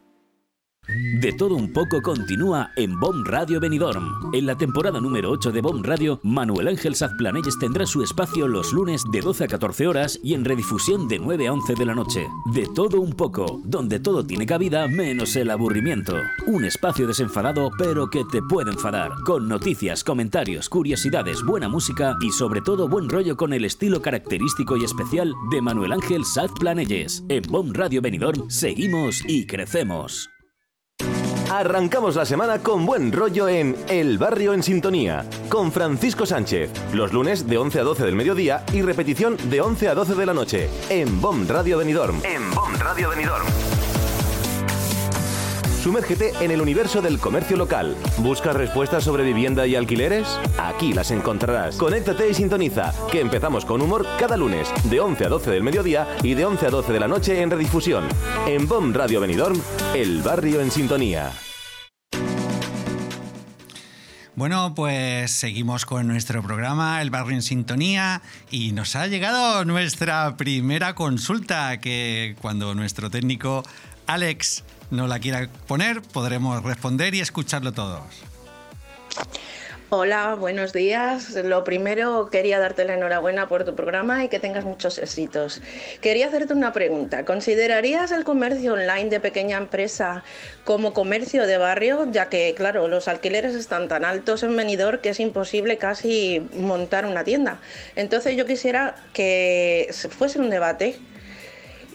De 1.21 1.31
todo 1.31 1.55
un 1.55 1.71
poco 1.71 2.01
continúa 2.01 2.71
en 2.75 2.99
BOM 2.99 3.23
Radio 3.23 3.59
Benidorm. 3.59 4.33
En 4.33 4.47
la 4.47 4.57
temporada 4.57 4.99
número 4.99 5.29
8 5.29 5.51
de 5.51 5.61
BOM 5.61 5.83
Radio, 5.83 6.19
Manuel 6.23 6.69
Ángel 6.69 6.95
Sazplanelles 6.95 7.59
tendrá 7.59 7.85
su 7.85 8.01
espacio 8.01 8.47
los 8.47 8.73
lunes 8.73 9.03
de 9.11 9.21
12 9.21 9.43
a 9.43 9.47
14 9.47 9.87
horas 9.87 10.19
y 10.23 10.33
en 10.33 10.43
redifusión 10.43 11.07
de 11.07 11.19
9 11.19 11.47
a 11.47 11.53
11 11.53 11.75
de 11.75 11.85
la 11.85 11.93
noche. 11.93 12.27
De 12.51 12.67
todo 12.73 12.99
un 12.99 13.13
poco, 13.13 13.61
donde 13.63 13.99
todo 13.99 14.25
tiene 14.25 14.47
cabida 14.47 14.87
menos 14.87 15.35
el 15.35 15.51
aburrimiento. 15.51 16.15
Un 16.47 16.65
espacio 16.65 17.05
desenfadado 17.05 17.69
pero 17.77 18.09
que 18.09 18.25
te 18.31 18.41
puede 18.41 18.71
enfadar, 18.71 19.11
con 19.23 19.47
noticias, 19.47 20.03
comentarios, 20.03 20.67
curiosidades, 20.67 21.43
buena 21.43 21.69
música 21.69 22.17
y 22.21 22.31
sobre 22.31 22.61
todo 22.61 22.89
buen 22.89 23.07
rollo 23.07 23.37
con 23.37 23.53
el 23.53 23.65
estilo 23.65 24.01
característico 24.01 24.77
y 24.77 24.83
especial 24.83 25.35
de 25.51 25.61
Manuel 25.61 25.91
Ángel 25.91 26.25
Sazplanelles. 26.25 27.23
En 27.29 27.43
BOM 27.43 27.71
Radio 27.71 28.01
Benidorm 28.01 28.49
seguimos 28.49 29.21
y 29.27 29.45
crecemos. 29.45 30.30
Arrancamos 31.51 32.15
la 32.15 32.25
semana 32.25 32.59
con 32.59 32.85
buen 32.85 33.11
rollo 33.11 33.49
en 33.49 33.75
El 33.89 34.17
Barrio 34.17 34.53
en 34.53 34.63
Sintonía, 34.63 35.25
con 35.49 35.69
Francisco 35.73 36.25
Sánchez, 36.25 36.71
los 36.93 37.11
lunes 37.11 37.45
de 37.45 37.57
11 37.57 37.81
a 37.81 37.83
12 37.83 38.05
del 38.05 38.15
mediodía 38.15 38.63
y 38.71 38.81
repetición 38.81 39.35
de 39.49 39.59
11 39.59 39.89
a 39.89 39.93
12 39.93 40.15
de 40.15 40.25
la 40.25 40.33
noche, 40.33 40.69
en 40.89 41.19
BOM 41.19 41.45
Radio 41.49 41.79
Benidorm. 41.79 42.21
En 42.23 42.49
BOM 42.55 42.73
Radio 42.75 43.09
Benidorm. 43.09 43.70
Sumérgete 45.81 46.31
en 46.41 46.51
el 46.51 46.61
universo 46.61 47.01
del 47.01 47.17
comercio 47.17 47.57
local. 47.57 47.97
¿Buscas 48.19 48.55
respuestas 48.55 49.03
sobre 49.03 49.23
vivienda 49.23 49.65
y 49.65 49.75
alquileres? 49.75 50.27
Aquí 50.59 50.93
las 50.93 51.09
encontrarás. 51.09 51.75
Conéctate 51.75 52.29
y 52.29 52.35
sintoniza, 52.35 52.93
que 53.11 53.19
empezamos 53.19 53.65
con 53.65 53.81
humor 53.81 54.05
cada 54.19 54.37
lunes, 54.37 54.71
de 54.83 54.99
11 54.99 55.25
a 55.25 55.29
12 55.29 55.49
del 55.49 55.63
mediodía 55.63 56.07
y 56.21 56.35
de 56.35 56.45
11 56.45 56.67
a 56.67 56.69
12 56.69 56.93
de 56.93 56.99
la 56.99 57.07
noche 57.07 57.41
en 57.41 57.49
redifusión. 57.49 58.07
En 58.45 58.67
BOM 58.67 58.93
Radio 58.93 59.21
Benidorm, 59.21 59.59
El 59.95 60.21
Barrio 60.21 60.61
en 60.61 60.69
Sintonía. 60.69 61.31
Bueno, 64.35 64.75
pues 64.75 65.31
seguimos 65.31 65.87
con 65.87 66.07
nuestro 66.07 66.43
programa 66.43 67.01
El 67.01 67.09
Barrio 67.09 67.33
en 67.33 67.41
Sintonía 67.41 68.21
y 68.51 68.71
nos 68.73 68.95
ha 68.95 69.07
llegado 69.07 69.65
nuestra 69.65 70.37
primera 70.37 70.93
consulta 70.93 71.79
que 71.79 72.35
cuando 72.39 72.75
nuestro 72.75 73.09
técnico 73.09 73.63
Alex 74.05 74.63
no 74.91 75.07
la 75.07 75.19
quiera 75.19 75.47
poner 75.67 76.01
podremos 76.01 76.63
responder 76.63 77.15
y 77.15 77.21
escucharlo 77.21 77.71
todos. 77.71 78.03
Hola, 79.93 80.35
buenos 80.35 80.71
días. 80.71 81.31
Lo 81.31 81.65
primero, 81.65 82.29
quería 82.29 82.59
darte 82.59 82.85
la 82.85 82.93
enhorabuena 82.93 83.49
por 83.49 83.65
tu 83.65 83.75
programa 83.75 84.23
y 84.23 84.29
que 84.29 84.39
tengas 84.39 84.63
muchos 84.63 84.97
éxitos. 84.97 85.61
Quería 85.99 86.27
hacerte 86.27 86.53
una 86.53 86.71
pregunta. 86.71 87.25
¿Considerarías 87.25 88.13
el 88.13 88.23
comercio 88.23 88.75
online 88.75 89.09
de 89.09 89.19
pequeña 89.19 89.57
empresa 89.57 90.23
como 90.63 90.93
comercio 90.93 91.45
de 91.45 91.57
barrio? 91.57 92.07
Ya 92.09 92.29
que, 92.29 92.53
claro, 92.55 92.87
los 92.87 93.09
alquileres 93.09 93.53
están 93.53 93.89
tan 93.89 94.05
altos 94.05 94.43
en 94.43 94.55
Benidorm 94.55 95.01
que 95.01 95.09
es 95.09 95.19
imposible 95.19 95.77
casi 95.77 96.41
montar 96.57 97.05
una 97.05 97.25
tienda. 97.25 97.59
Entonces 97.97 98.37
yo 98.37 98.45
quisiera 98.45 98.95
que 99.11 99.93
fuese 100.17 100.39
un 100.39 100.49
debate 100.49 100.97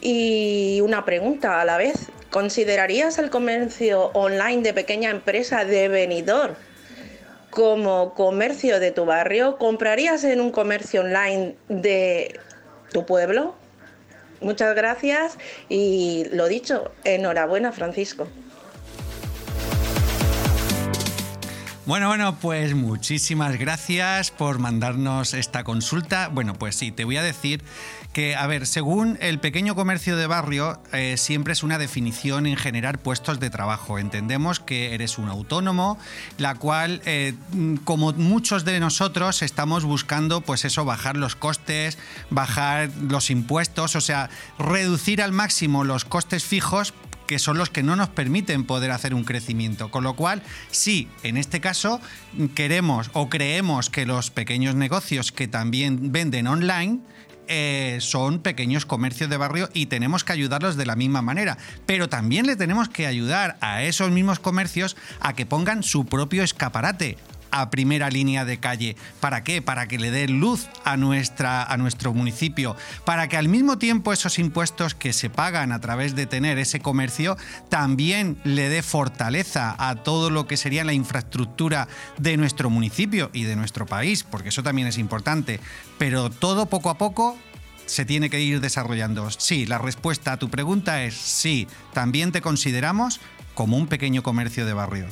y 0.02 0.82
una 0.82 1.06
pregunta 1.06 1.62
a 1.62 1.64
la 1.64 1.78
vez. 1.78 2.10
¿Considerarías 2.36 3.16
el 3.16 3.30
comercio 3.30 4.10
online 4.12 4.60
de 4.60 4.74
pequeña 4.74 5.08
empresa 5.08 5.64
de 5.64 5.88
Benidorm 5.88 6.54
como 7.48 8.12
comercio 8.12 8.78
de 8.78 8.90
tu 8.90 9.06
barrio? 9.06 9.56
¿Comprarías 9.56 10.22
en 10.22 10.42
un 10.42 10.50
comercio 10.50 11.00
online 11.00 11.56
de 11.70 12.38
tu 12.92 13.06
pueblo? 13.06 13.54
Muchas 14.42 14.76
gracias 14.76 15.38
y 15.70 16.26
lo 16.30 16.46
dicho, 16.46 16.92
enhorabuena 17.04 17.72
Francisco. 17.72 18.28
Bueno, 21.86 22.08
bueno, 22.08 22.36
pues 22.40 22.74
muchísimas 22.74 23.60
gracias 23.60 24.32
por 24.32 24.58
mandarnos 24.58 25.34
esta 25.34 25.62
consulta. 25.62 26.28
Bueno, 26.32 26.54
pues 26.54 26.74
sí, 26.74 26.90
te 26.90 27.04
voy 27.04 27.16
a 27.16 27.22
decir 27.22 27.62
que, 28.16 28.34
a 28.34 28.46
ver, 28.46 28.66
según 28.66 29.18
el 29.20 29.40
pequeño 29.40 29.74
comercio 29.74 30.16
de 30.16 30.26
barrio, 30.26 30.80
eh, 30.94 31.18
siempre 31.18 31.52
es 31.52 31.62
una 31.62 31.76
definición 31.76 32.46
en 32.46 32.56
generar 32.56 32.98
puestos 32.98 33.40
de 33.40 33.50
trabajo. 33.50 33.98
Entendemos 33.98 34.58
que 34.58 34.94
eres 34.94 35.18
un 35.18 35.28
autónomo, 35.28 35.98
la 36.38 36.54
cual, 36.54 37.02
eh, 37.04 37.34
como 37.84 38.14
muchos 38.14 38.64
de 38.64 38.80
nosotros, 38.80 39.42
estamos 39.42 39.84
buscando, 39.84 40.40
pues 40.40 40.64
eso, 40.64 40.86
bajar 40.86 41.18
los 41.18 41.36
costes, 41.36 41.98
bajar 42.30 42.88
los 43.02 43.28
impuestos, 43.28 43.96
o 43.96 44.00
sea, 44.00 44.30
reducir 44.58 45.20
al 45.20 45.32
máximo 45.32 45.84
los 45.84 46.06
costes 46.06 46.42
fijos 46.42 46.94
que 47.26 47.38
son 47.38 47.58
los 47.58 47.68
que 47.68 47.82
no 47.82 47.96
nos 47.96 48.08
permiten 48.08 48.64
poder 48.64 48.92
hacer 48.92 49.12
un 49.12 49.24
crecimiento. 49.24 49.90
Con 49.90 50.04
lo 50.04 50.14
cual, 50.14 50.42
sí, 50.70 51.08
en 51.22 51.36
este 51.36 51.60
caso 51.60 52.00
queremos 52.54 53.10
o 53.12 53.28
creemos 53.28 53.90
que 53.90 54.06
los 54.06 54.30
pequeños 54.30 54.74
negocios 54.74 55.32
que 55.32 55.48
también 55.48 56.12
venden 56.12 56.46
online, 56.46 57.00
eh, 57.48 57.98
son 58.00 58.40
pequeños 58.40 58.86
comercios 58.86 59.30
de 59.30 59.36
barrio 59.36 59.68
y 59.72 59.86
tenemos 59.86 60.24
que 60.24 60.32
ayudarlos 60.32 60.76
de 60.76 60.86
la 60.86 60.96
misma 60.96 61.22
manera. 61.22 61.58
Pero 61.86 62.08
también 62.08 62.46
le 62.46 62.56
tenemos 62.56 62.88
que 62.88 63.06
ayudar 63.06 63.56
a 63.60 63.82
esos 63.82 64.10
mismos 64.10 64.38
comercios 64.38 64.96
a 65.20 65.34
que 65.34 65.46
pongan 65.46 65.82
su 65.82 66.06
propio 66.06 66.42
escaparate 66.42 67.16
a 67.60 67.70
primera 67.70 68.10
línea 68.10 68.44
de 68.44 68.58
calle. 68.58 68.96
¿Para 69.20 69.42
qué? 69.42 69.62
Para 69.62 69.88
que 69.88 69.98
le 69.98 70.10
dé 70.10 70.28
luz 70.28 70.68
a, 70.84 70.96
nuestra, 70.96 71.62
a 71.62 71.76
nuestro 71.76 72.12
municipio, 72.12 72.76
para 73.04 73.28
que 73.28 73.36
al 73.36 73.48
mismo 73.48 73.78
tiempo 73.78 74.12
esos 74.12 74.38
impuestos 74.38 74.94
que 74.94 75.12
se 75.12 75.30
pagan 75.30 75.72
a 75.72 75.80
través 75.80 76.14
de 76.14 76.26
tener 76.26 76.58
ese 76.58 76.80
comercio 76.80 77.36
también 77.68 78.38
le 78.44 78.68
dé 78.68 78.82
fortaleza 78.82 79.74
a 79.78 79.96
todo 79.96 80.30
lo 80.30 80.46
que 80.46 80.56
sería 80.56 80.84
la 80.84 80.92
infraestructura 80.92 81.88
de 82.18 82.36
nuestro 82.36 82.70
municipio 82.70 83.30
y 83.32 83.44
de 83.44 83.56
nuestro 83.56 83.86
país, 83.86 84.22
porque 84.22 84.50
eso 84.50 84.62
también 84.62 84.88
es 84.88 84.98
importante. 84.98 85.60
Pero 85.98 86.30
todo 86.30 86.66
poco 86.66 86.90
a 86.90 86.98
poco 86.98 87.38
se 87.86 88.04
tiene 88.04 88.28
que 88.28 88.40
ir 88.40 88.60
desarrollando. 88.60 89.30
Sí, 89.30 89.64
la 89.64 89.78
respuesta 89.78 90.32
a 90.32 90.36
tu 90.36 90.50
pregunta 90.50 91.02
es 91.04 91.14
sí, 91.14 91.66
también 91.92 92.32
te 92.32 92.42
consideramos 92.42 93.20
como 93.54 93.76
un 93.76 93.86
pequeño 93.86 94.22
comercio 94.22 94.66
de 94.66 94.74
barrio. 94.74 95.06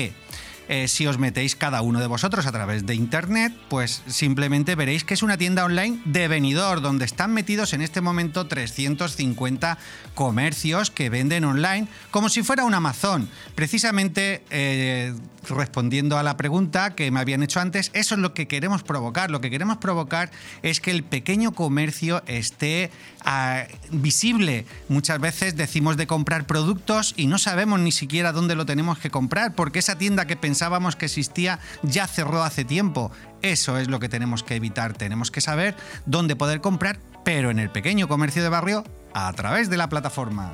Eh, 0.72 0.86
si 0.86 1.04
os 1.08 1.18
metéis 1.18 1.56
cada 1.56 1.82
uno 1.82 1.98
de 1.98 2.06
vosotros 2.06 2.46
a 2.46 2.52
través 2.52 2.86
de 2.86 2.94
internet, 2.94 3.52
pues 3.68 4.04
simplemente 4.06 4.76
veréis 4.76 5.02
que 5.02 5.14
es 5.14 5.24
una 5.24 5.36
tienda 5.36 5.64
online 5.64 6.00
de 6.04 6.28
venidor, 6.28 6.80
donde 6.80 7.04
están 7.04 7.34
metidos 7.34 7.72
en 7.72 7.82
este 7.82 8.00
momento 8.00 8.46
350 8.46 9.78
comercios 10.14 10.92
que 10.92 11.10
venden 11.10 11.42
online, 11.42 11.88
como 12.12 12.28
si 12.28 12.44
fuera 12.44 12.64
un 12.64 12.74
Amazon. 12.74 13.28
Precisamente 13.56 14.44
eh, 14.50 15.12
respondiendo 15.48 16.18
a 16.18 16.22
la 16.22 16.36
pregunta 16.36 16.94
que 16.94 17.10
me 17.10 17.20
habían 17.20 17.42
hecho 17.42 17.60
antes, 17.60 17.90
eso 17.94 18.14
es 18.14 18.20
lo 18.20 18.34
que 18.34 18.46
queremos 18.46 18.82
provocar. 18.82 19.30
Lo 19.30 19.40
que 19.40 19.50
queremos 19.50 19.78
provocar 19.78 20.30
es 20.62 20.80
que 20.80 20.90
el 20.90 21.02
pequeño 21.02 21.52
comercio 21.52 22.22
esté 22.26 22.90
ah, 23.24 23.64
visible. 23.90 24.66
Muchas 24.88 25.20
veces 25.20 25.56
decimos 25.56 25.96
de 25.96 26.06
comprar 26.06 26.46
productos 26.46 27.14
y 27.16 27.26
no 27.26 27.38
sabemos 27.38 27.80
ni 27.80 27.92
siquiera 27.92 28.32
dónde 28.32 28.54
lo 28.54 28.66
tenemos 28.66 28.98
que 28.98 29.10
comprar, 29.10 29.54
porque 29.54 29.78
esa 29.78 29.98
tienda 29.98 30.26
que 30.26 30.36
pensábamos 30.60 30.94
que 30.94 31.06
existía 31.06 31.58
ya 31.82 32.06
cerró 32.06 32.42
hace 32.42 32.66
tiempo. 32.66 33.10
Eso 33.40 33.78
es 33.78 33.88
lo 33.88 33.98
que 33.98 34.10
tenemos 34.10 34.42
que 34.42 34.56
evitar. 34.56 34.92
Tenemos 34.92 35.30
que 35.30 35.40
saber 35.40 35.74
dónde 36.04 36.36
poder 36.36 36.60
comprar, 36.60 37.00
pero 37.24 37.50
en 37.50 37.58
el 37.58 37.70
pequeño 37.70 38.08
comercio 38.08 38.42
de 38.42 38.50
barrio 38.50 38.84
a 39.14 39.32
través 39.32 39.70
de 39.70 39.78
la 39.78 39.88
plataforma. 39.88 40.52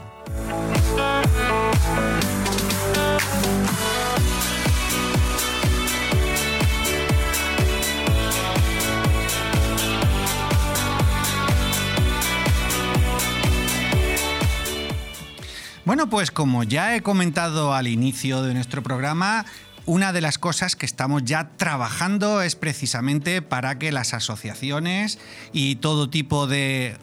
Bueno, 15.84 16.08
pues 16.10 16.32
como 16.32 16.64
ya 16.64 16.96
he 16.96 17.00
comentado 17.00 17.72
al 17.72 17.86
inicio 17.86 18.42
de 18.42 18.54
nuestro 18.54 18.82
programa, 18.82 19.46
una 19.86 20.12
de 20.12 20.20
las 20.20 20.38
cosas 20.38 20.76
que 20.76 20.84
estamos 20.84 21.24
ya 21.24 21.50
trabajando 21.56 22.42
es 22.42 22.56
precisamente 22.56 23.40
para 23.40 23.78
que 23.78 23.92
las 23.92 24.14
asociaciones 24.14 25.18
y 25.52 25.76
todo 25.76 26.10
tipo 26.10 26.46
de 26.46 26.96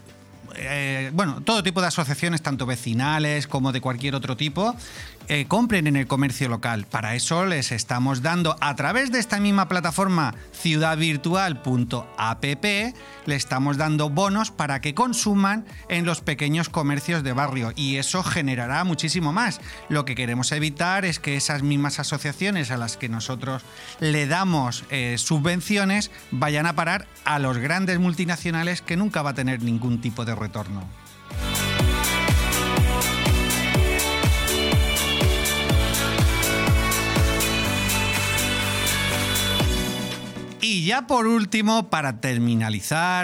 eh, 0.55 1.09
bueno, 1.13 1.41
todo 1.41 1.63
tipo 1.63 1.81
de 1.81 1.87
asociaciones, 1.87 2.41
tanto 2.41 2.65
vecinales 2.65 3.47
como 3.47 3.71
de 3.71 3.81
cualquier 3.81 4.15
otro 4.15 4.37
tipo, 4.37 4.75
eh, 5.27 5.45
compren 5.47 5.87
en 5.87 5.95
el 5.95 6.07
comercio 6.07 6.49
local. 6.49 6.85
Para 6.89 7.15
eso 7.15 7.45
les 7.45 7.71
estamos 7.71 8.21
dando 8.21 8.55
a 8.61 8.75
través 8.75 9.11
de 9.11 9.19
esta 9.19 9.39
misma 9.39 9.67
plataforma 9.67 10.35
ciudadvirtual.app, 10.53 12.65
le 13.25 13.35
estamos 13.35 13.77
dando 13.77 14.09
bonos 14.09 14.51
para 14.51 14.81
que 14.81 14.93
consuman 14.93 15.65
en 15.89 16.05
los 16.05 16.21
pequeños 16.21 16.69
comercios 16.69 17.23
de 17.23 17.33
barrio 17.33 17.73
y 17.75 17.97
eso 17.97 18.23
generará 18.23 18.83
muchísimo 18.83 19.33
más. 19.33 19.61
Lo 19.89 20.05
que 20.05 20.15
queremos 20.15 20.51
evitar 20.51 21.05
es 21.05 21.19
que 21.19 21.35
esas 21.35 21.63
mismas 21.63 21.99
asociaciones 21.99 22.71
a 22.71 22.77
las 22.77 22.97
que 22.97 23.09
nosotros 23.09 23.63
le 23.99 24.27
damos 24.27 24.83
eh, 24.89 25.15
subvenciones 25.17 26.11
vayan 26.31 26.65
a 26.65 26.75
parar 26.75 27.07
a 27.25 27.39
los 27.39 27.57
grandes 27.57 27.99
multinacionales 27.99 28.81
que 28.81 28.97
nunca 28.97 29.21
va 29.21 29.31
a 29.31 29.35
tener 29.35 29.61
ningún 29.61 30.01
tipo 30.01 30.25
de 30.25 30.35
retorno. 30.35 31.02
Y 40.83 40.87
ya 40.87 41.07
por 41.07 41.27
último, 41.27 41.89
para 41.89 42.19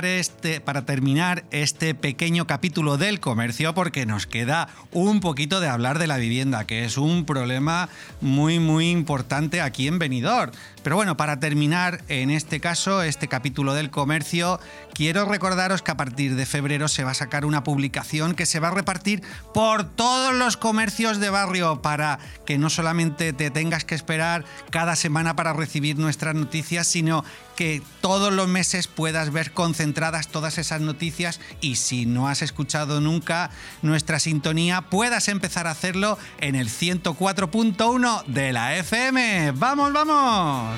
este, 0.05 0.61
para 0.61 0.85
terminar 0.85 1.43
este 1.51 1.93
pequeño 1.93 2.47
capítulo 2.47 2.95
del 2.95 3.19
comercio, 3.19 3.73
porque 3.73 4.05
nos 4.05 4.27
queda 4.27 4.69
un 4.93 5.19
poquito 5.19 5.59
de 5.59 5.67
hablar 5.67 5.99
de 5.99 6.07
la 6.07 6.15
vivienda, 6.15 6.65
que 6.65 6.85
es 6.85 6.97
un 6.97 7.25
problema 7.25 7.89
muy 8.21 8.59
muy 8.59 8.89
importante 8.91 9.59
aquí 9.59 9.89
en 9.89 9.99
Benidorm. 9.99 10.53
Pero 10.83 10.95
bueno, 10.95 11.17
para 11.17 11.39
terminar 11.39 12.01
en 12.07 12.29
este 12.29 12.59
caso, 12.59 13.01
este 13.01 13.27
capítulo 13.27 13.73
del 13.73 13.89
comercio, 13.89 14.59
quiero 14.93 15.25
recordaros 15.25 15.81
que 15.81 15.91
a 15.91 15.97
partir 15.97 16.35
de 16.35 16.45
febrero 16.45 16.87
se 16.87 17.03
va 17.03 17.11
a 17.11 17.15
sacar 17.15 17.45
una 17.45 17.63
publicación 17.63 18.33
que 18.33 18.45
se 18.45 18.59
va 18.59 18.69
a 18.69 18.71
repartir 18.71 19.21
por 19.53 19.83
todos 19.83 20.33
los 20.33 20.57
comercios 20.57 21.19
de 21.19 21.29
barrio 21.29 21.81
para 21.81 22.19
que 22.45 22.57
no 22.57 22.69
solamente 22.69 23.33
te 23.33 23.51
tengas 23.51 23.85
que 23.85 23.95
esperar 23.95 24.45
cada 24.69 24.95
semana 24.95 25.35
para 25.35 25.53
recibir 25.53 25.97
nuestras 25.97 26.35
noticias, 26.35 26.87
sino 26.87 27.23
que 27.55 27.81
todos 27.99 28.31
los 28.31 28.47
meses 28.47 28.87
puedas 28.87 29.33
ver 29.33 29.51
concentradas 29.51 30.29
todas 30.29 30.57
esas 30.57 30.79
noticias 30.79 31.41
y 31.59 31.75
si 31.75 32.05
no 32.05 32.29
has 32.29 32.41
escuchado 32.41 33.01
nunca 33.01 33.51
nuestra 33.81 34.19
sintonía, 34.19 34.83
puedas 34.83 35.27
empezar 35.27 35.67
a 35.67 35.71
hacerlo 35.71 36.17
en 36.39 36.55
el 36.55 36.69
104.1 36.69 38.25
de 38.27 38.53
la 38.53 38.77
FM. 38.77 39.51
¡Vamos, 39.51 39.91
vamos! 39.91 40.68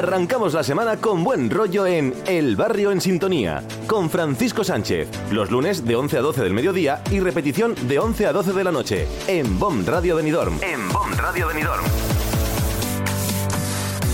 Arrancamos 0.00 0.54
la 0.54 0.62
semana 0.62 0.96
con 0.96 1.22
buen 1.22 1.50
rollo 1.50 1.84
en 1.84 2.14
El 2.26 2.56
Barrio 2.56 2.90
en 2.90 3.02
Sintonía, 3.02 3.62
con 3.86 4.08
Francisco 4.08 4.64
Sánchez, 4.64 5.08
los 5.30 5.50
lunes 5.50 5.84
de 5.84 5.94
11 5.94 6.16
a 6.16 6.20
12 6.22 6.42
del 6.42 6.54
mediodía 6.54 7.02
y 7.10 7.20
repetición 7.20 7.74
de 7.86 7.98
11 7.98 8.26
a 8.26 8.32
12 8.32 8.52
de 8.54 8.64
la 8.64 8.72
noche, 8.72 9.06
en 9.26 9.58
BOM 9.58 9.84
Radio 9.84 10.16
Benidorm. 10.16 10.58
En 10.62 10.88
BOM 10.88 11.12
Radio 11.18 11.48
Benidorm. 11.48 12.19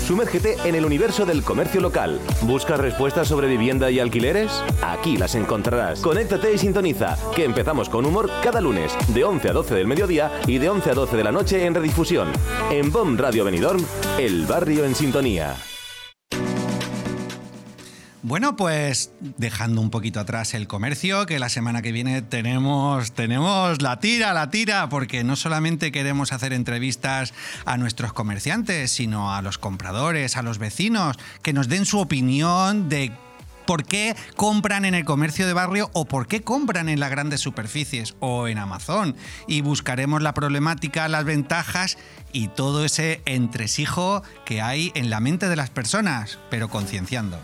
Sumérgete 0.06 0.56
en 0.64 0.76
el 0.76 0.84
universo 0.84 1.26
del 1.26 1.42
comercio 1.42 1.80
local. 1.80 2.20
¿Buscas 2.42 2.78
respuestas 2.78 3.26
sobre 3.26 3.48
vivienda 3.48 3.90
y 3.90 3.98
alquileres? 3.98 4.62
Aquí 4.80 5.16
las 5.16 5.34
encontrarás. 5.34 5.98
Conéctate 5.98 6.54
y 6.54 6.58
sintoniza, 6.58 7.18
que 7.34 7.44
empezamos 7.44 7.88
con 7.88 8.06
humor 8.06 8.30
cada 8.40 8.60
lunes, 8.60 8.96
de 9.08 9.24
11 9.24 9.48
a 9.48 9.52
12 9.52 9.74
del 9.74 9.88
mediodía 9.88 10.30
y 10.46 10.58
de 10.58 10.68
11 10.68 10.90
a 10.90 10.94
12 10.94 11.16
de 11.16 11.24
la 11.24 11.32
noche 11.32 11.66
en 11.66 11.74
redifusión. 11.74 12.28
En 12.70 12.92
BOM 12.92 13.18
Radio 13.18 13.44
Benidorm, 13.44 13.84
El 14.16 14.46
Barrio 14.46 14.84
en 14.84 14.94
Sintonía. 14.94 15.56
Bueno, 18.28 18.56
pues 18.56 19.12
dejando 19.38 19.80
un 19.80 19.90
poquito 19.90 20.18
atrás 20.18 20.52
el 20.54 20.66
comercio, 20.66 21.26
que 21.26 21.38
la 21.38 21.48
semana 21.48 21.80
que 21.80 21.92
viene 21.92 22.22
tenemos, 22.22 23.12
tenemos 23.12 23.80
la 23.82 24.00
tira, 24.00 24.34
la 24.34 24.50
tira, 24.50 24.88
porque 24.88 25.22
no 25.22 25.36
solamente 25.36 25.92
queremos 25.92 26.32
hacer 26.32 26.52
entrevistas 26.52 27.32
a 27.66 27.76
nuestros 27.76 28.12
comerciantes, 28.12 28.90
sino 28.90 29.32
a 29.32 29.42
los 29.42 29.58
compradores, 29.58 30.36
a 30.36 30.42
los 30.42 30.58
vecinos, 30.58 31.16
que 31.42 31.52
nos 31.52 31.68
den 31.68 31.86
su 31.86 32.00
opinión 32.00 32.88
de 32.88 33.12
por 33.66 33.84
qué 33.84 34.16
compran 34.36 34.84
en 34.84 34.94
el 34.94 35.04
comercio 35.04 35.46
de 35.46 35.52
barrio 35.52 35.90
o 35.92 36.06
por 36.06 36.26
qué 36.26 36.42
compran 36.42 36.88
en 36.88 37.00
las 37.00 37.10
grandes 37.10 37.40
superficies 37.40 38.14
o 38.20 38.48
en 38.48 38.58
Amazon. 38.58 39.16
Y 39.46 39.60
buscaremos 39.60 40.22
la 40.22 40.34
problemática, 40.34 41.08
las 41.08 41.24
ventajas 41.24 41.98
y 42.32 42.48
todo 42.48 42.84
ese 42.84 43.20
entresijo 43.26 44.22
que 44.44 44.62
hay 44.62 44.92
en 44.94 45.10
la 45.10 45.20
mente 45.20 45.48
de 45.48 45.56
las 45.56 45.70
personas, 45.70 46.38
pero 46.50 46.68
concienciando. 46.68 47.38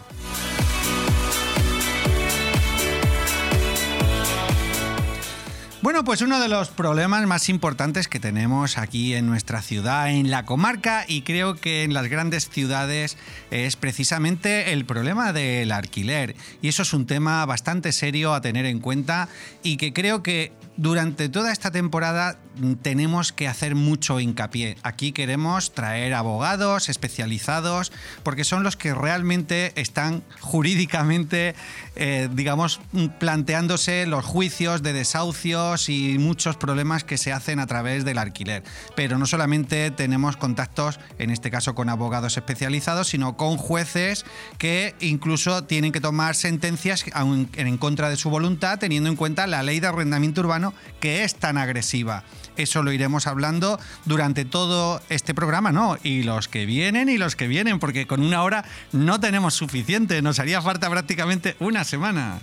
Bueno, 5.83 6.05
pues 6.05 6.23
uno 6.23 6.39
de 6.39 6.47
los 6.47 6.69
problemas 6.69 7.27
más 7.27 7.49
importantes 7.49 8.07
que 8.07 8.21
tenemos 8.21 8.79
aquí 8.79 9.15
en 9.15 9.27
nuestra 9.27 9.63
ciudad, 9.63 10.11
en 10.11 10.31
la 10.31 10.47
comarca 10.47 11.05
y 11.09 11.23
creo 11.23 11.57
que 11.57 11.83
en 11.83 11.93
las 11.93 12.07
grandes 12.07 12.49
ciudades 12.49 13.19
es 13.51 13.75
precisamente 13.75 14.73
el 14.73 14.85
problema 14.85 15.33
del 15.33 15.73
alquiler. 15.73 16.37
Y 16.63 16.69
eso 16.69 16.83
es 16.83 16.93
un 16.93 17.07
tema 17.07 17.45
bastante 17.47 17.91
serio 17.91 18.33
a 18.33 18.41
tener 18.41 18.65
en 18.65 18.79
cuenta 18.79 19.29
y 19.65 19.77
que 19.77 19.93
creo 19.93 20.23
que 20.23 20.53
durante 20.77 21.29
toda 21.29 21.53
esta 21.53 21.71
temporada 21.71 22.39
tenemos 22.83 23.33
que 23.33 23.49
hacer 23.49 23.75
mucho 23.75 24.21
hincapié. 24.21 24.77
Aquí 24.83 25.13
queremos 25.13 25.73
traer 25.73 26.15
abogados 26.15 26.89
especializados 26.89 27.93
porque 28.23 28.45
son 28.45 28.63
los 28.63 28.77
que 28.77 28.95
realmente 28.95 29.73
están 29.81 30.23
jurídicamente, 30.41 31.55
eh, 31.97 32.29
digamos, 32.33 32.81
planteándose 33.19 34.07
los 34.07 34.25
juicios 34.25 34.83
de 34.83 34.93
desahucios 34.93 35.89
y 35.89 36.19
muchos 36.19 36.57
problemas 36.57 37.05
que 37.05 37.19
se 37.19 37.33
hacen 37.33 37.59
a 37.59 37.67
través 37.67 38.05
del 38.05 38.19
alquiler. 38.19 38.63
Pero 38.95 39.19
no 39.19 39.27
solamente 39.27 39.91
tenemos 39.91 40.37
contactos, 40.37 41.01
en 41.19 41.31
este 41.31 41.51
caso 41.51 41.75
con 41.75 41.89
abogados 41.89 42.37
especializados, 42.37 43.09
sino 43.09 43.37
con 43.37 43.57
jueces 43.57 44.25
que 44.59 44.95
incluso 45.01 45.65
tienen 45.65 45.93
que 45.93 46.01
tomar 46.01 46.35
sentencias 46.35 47.05
en 47.15 47.79
contra 47.79 48.11
de 48.11 48.17
su 48.17 48.31
voluntad, 48.31 48.79
teniendo 48.79 49.09
en 49.09 49.17
cuenta 49.17 49.47
la 49.47 49.63
ley 49.63 49.81
de 49.81 49.87
arrendamiento 49.87 50.43
urbano 50.43 50.62
que 51.01 51.25
es 51.25 51.35
tan 51.35 51.59
agresiva. 51.59 52.25
Eso 52.57 52.83
lo 52.83 52.93
iremos 52.93 53.27
hablando 53.27 53.81
durante 54.05 54.45
todo 54.45 55.01
este 55.09 55.35
programa, 55.35 55.73
¿no? 55.73 55.97
Y 56.03 56.23
los 56.23 56.49
que 56.49 56.67
vienen 56.67 57.09
y 57.09 57.19
los 57.19 57.35
que 57.35 57.49
vienen, 57.49 57.79
porque 57.79 58.07
con 58.07 58.21
una 58.23 58.43
hora 58.43 58.65
no 58.93 59.19
tenemos 59.21 59.55
suficiente, 59.55 60.21
nos 60.23 60.39
haría 60.39 60.61
falta 60.61 60.91
prácticamente 60.91 61.57
una 61.61 61.85
semana. 61.85 62.41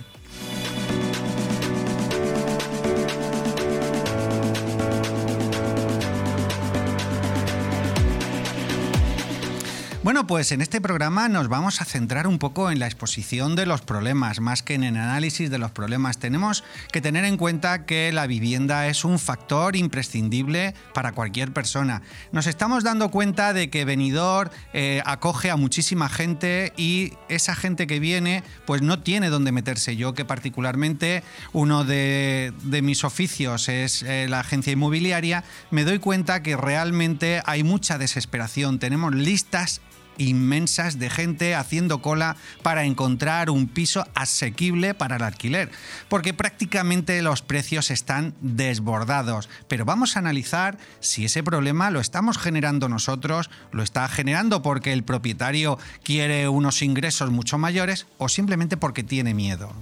Bueno, 10.02 10.26
pues 10.26 10.50
en 10.50 10.62
este 10.62 10.80
programa 10.80 11.28
nos 11.28 11.48
vamos 11.48 11.82
a 11.82 11.84
centrar 11.84 12.26
un 12.26 12.38
poco 12.38 12.70
en 12.70 12.78
la 12.78 12.86
exposición 12.86 13.54
de 13.54 13.66
los 13.66 13.82
problemas, 13.82 14.40
más 14.40 14.62
que 14.62 14.72
en 14.72 14.82
el 14.82 14.96
análisis 14.96 15.50
de 15.50 15.58
los 15.58 15.72
problemas. 15.72 16.16
Tenemos 16.16 16.64
que 16.90 17.02
tener 17.02 17.26
en 17.26 17.36
cuenta 17.36 17.84
que 17.84 18.10
la 18.10 18.26
vivienda 18.26 18.86
es 18.86 19.04
un 19.04 19.18
factor 19.18 19.76
imprescindible 19.76 20.72
para 20.94 21.12
cualquier 21.12 21.52
persona. 21.52 22.00
Nos 22.32 22.46
estamos 22.46 22.82
dando 22.82 23.10
cuenta 23.10 23.52
de 23.52 23.68
que 23.68 23.84
Benidorm 23.84 24.50
eh, 24.72 25.02
acoge 25.04 25.50
a 25.50 25.56
muchísima 25.56 26.08
gente 26.08 26.72
y 26.78 27.12
esa 27.28 27.54
gente 27.54 27.86
que 27.86 28.00
viene 28.00 28.42
pues 28.64 28.80
no 28.80 29.00
tiene 29.00 29.28
dónde 29.28 29.52
meterse. 29.52 29.96
Yo 29.96 30.14
que 30.14 30.24
particularmente 30.24 31.22
uno 31.52 31.84
de, 31.84 32.54
mis 32.82 33.04
oficios 33.04 33.68
es 33.68 34.02
eh, 34.02 34.28
la 34.30 34.40
agencia 34.40 34.72
inmobiliaria, 34.72 35.44
me 35.70 35.84
doy 35.84 35.98
cuenta 35.98 36.42
que 36.42 36.56
realmente 36.56 37.42
hay 37.44 37.64
mucha 37.64 37.98
desesperación. 37.98 38.78
Tenemos 38.78 39.14
listas 39.14 39.82
inmensas 40.20 40.98
de 40.98 41.10
gente 41.10 41.54
haciendo 41.54 42.02
cola 42.02 42.36
para 42.62 42.84
encontrar 42.84 43.50
un 43.50 43.66
piso 43.66 44.06
asequible 44.14 44.94
para 44.94 45.16
el 45.16 45.22
alquiler, 45.22 45.70
porque 46.08 46.34
prácticamente 46.34 47.20
los 47.22 47.42
precios 47.42 47.90
están 47.90 48.34
desbordados. 48.40 49.48
Pero 49.68 49.84
vamos 49.84 50.16
a 50.16 50.20
analizar 50.20 50.78
si 51.00 51.24
ese 51.24 51.42
problema 51.42 51.90
lo 51.90 52.00
estamos 52.00 52.38
generando 52.38 52.88
nosotros, 52.88 53.50
lo 53.72 53.82
está 53.82 54.08
generando 54.08 54.62
porque 54.62 54.92
el 54.92 55.02
propietario 55.02 55.78
quiere 56.02 56.48
unos 56.48 56.82
ingresos 56.82 57.30
mucho 57.30 57.58
mayores 57.58 58.06
o 58.18 58.28
simplemente 58.28 58.76
porque 58.76 59.02
tiene 59.02 59.34
miedo. 59.34 59.72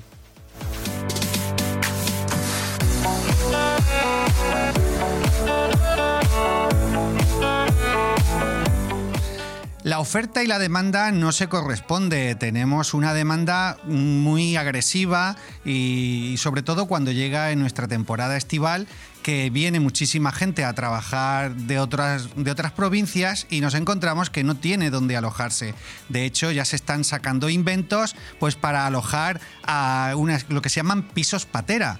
La 9.88 10.00
oferta 10.00 10.44
y 10.44 10.46
la 10.46 10.58
demanda 10.58 11.10
no 11.12 11.32
se 11.32 11.48
corresponde. 11.48 12.34
Tenemos 12.34 12.92
una 12.92 13.14
demanda 13.14 13.78
muy 13.84 14.54
agresiva 14.54 15.36
y 15.64 16.34
sobre 16.36 16.62
todo 16.62 16.84
cuando 16.84 17.10
llega 17.10 17.52
en 17.52 17.60
nuestra 17.60 17.88
temporada 17.88 18.36
estival 18.36 18.86
que 19.22 19.48
viene 19.48 19.80
muchísima 19.80 20.30
gente 20.30 20.62
a 20.62 20.74
trabajar 20.74 21.54
de 21.54 21.78
otras, 21.78 22.28
de 22.36 22.50
otras 22.50 22.72
provincias 22.72 23.46
y 23.48 23.62
nos 23.62 23.72
encontramos 23.72 24.28
que 24.28 24.44
no 24.44 24.56
tiene 24.56 24.90
dónde 24.90 25.16
alojarse. 25.16 25.74
De 26.10 26.26
hecho, 26.26 26.50
ya 26.50 26.66
se 26.66 26.76
están 26.76 27.02
sacando 27.02 27.48
inventos 27.48 28.14
pues, 28.38 28.56
para 28.56 28.86
alojar 28.86 29.40
a 29.66 30.12
unas, 30.18 30.50
lo 30.50 30.60
que 30.60 30.68
se 30.68 30.80
llaman 30.80 31.02
pisos 31.02 31.46
patera 31.46 31.98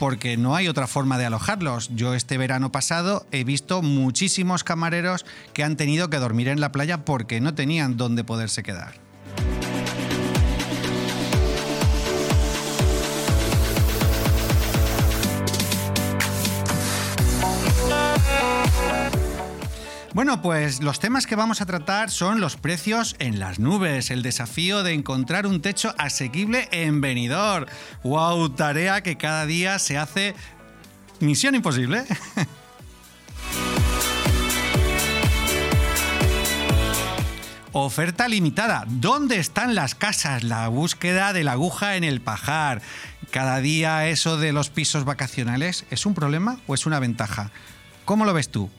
porque 0.00 0.38
no 0.38 0.56
hay 0.56 0.66
otra 0.66 0.86
forma 0.86 1.18
de 1.18 1.26
alojarlos. 1.26 1.90
Yo 1.94 2.14
este 2.14 2.38
verano 2.38 2.72
pasado 2.72 3.26
he 3.32 3.44
visto 3.44 3.82
muchísimos 3.82 4.64
camareros 4.64 5.26
que 5.52 5.62
han 5.62 5.76
tenido 5.76 6.08
que 6.08 6.16
dormir 6.16 6.48
en 6.48 6.58
la 6.58 6.72
playa 6.72 7.04
porque 7.04 7.42
no 7.42 7.52
tenían 7.52 7.98
dónde 7.98 8.24
poderse 8.24 8.62
quedar. 8.62 9.09
Bueno, 20.12 20.42
pues 20.42 20.82
los 20.82 20.98
temas 20.98 21.28
que 21.28 21.36
vamos 21.36 21.60
a 21.60 21.66
tratar 21.66 22.10
son 22.10 22.40
los 22.40 22.56
precios 22.56 23.14
en 23.20 23.38
las 23.38 23.60
nubes, 23.60 24.10
el 24.10 24.24
desafío 24.24 24.82
de 24.82 24.92
encontrar 24.92 25.46
un 25.46 25.62
techo 25.62 25.94
asequible 25.98 26.68
en 26.72 27.00
Benidorm. 27.00 27.66
¡Wow! 28.02 28.50
Tarea 28.50 29.04
que 29.04 29.16
cada 29.16 29.46
día 29.46 29.78
se 29.78 29.98
hace 29.98 30.34
misión 31.20 31.54
imposible. 31.54 32.02
Oferta 37.72 38.26
limitada. 38.26 38.82
¿Dónde 38.88 39.36
están 39.36 39.76
las 39.76 39.94
casas? 39.94 40.42
La 40.42 40.66
búsqueda 40.66 41.32
de 41.32 41.44
la 41.44 41.52
aguja 41.52 41.94
en 41.94 42.02
el 42.02 42.20
pajar. 42.20 42.82
Cada 43.30 43.60
día 43.60 44.08
eso 44.08 44.38
de 44.38 44.52
los 44.52 44.70
pisos 44.70 45.04
vacacionales, 45.04 45.84
¿es 45.90 46.04
un 46.04 46.14
problema 46.14 46.58
o 46.66 46.74
es 46.74 46.84
una 46.84 46.98
ventaja? 46.98 47.52
¿Cómo 48.04 48.24
lo 48.24 48.34
ves 48.34 48.48
tú? 48.48 48.70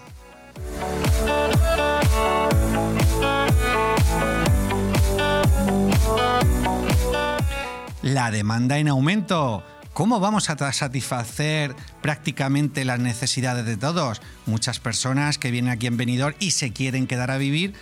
La 8.02 8.32
demanda 8.32 8.78
en 8.78 8.88
aumento. 8.88 9.64
¿Cómo 9.98 10.20
vamos 10.20 10.52
a 10.52 10.74
satisfacer 10.74 11.76
prácticamente 12.04 12.86
las 12.86 13.00
necesidades 13.00 13.66
de 13.66 13.78
todos? 13.78 14.22
Muchas 14.46 14.80
personas 14.80 15.40
que 15.40 15.50
vienen 15.50 15.72
aquí 15.72 15.88
en 15.88 15.98
Benidorm 15.98 16.36
y 16.38 16.52
se 16.52 16.72
quieren 16.72 17.08
quedar 17.08 17.32
a 17.32 17.40
vivir 17.40 17.74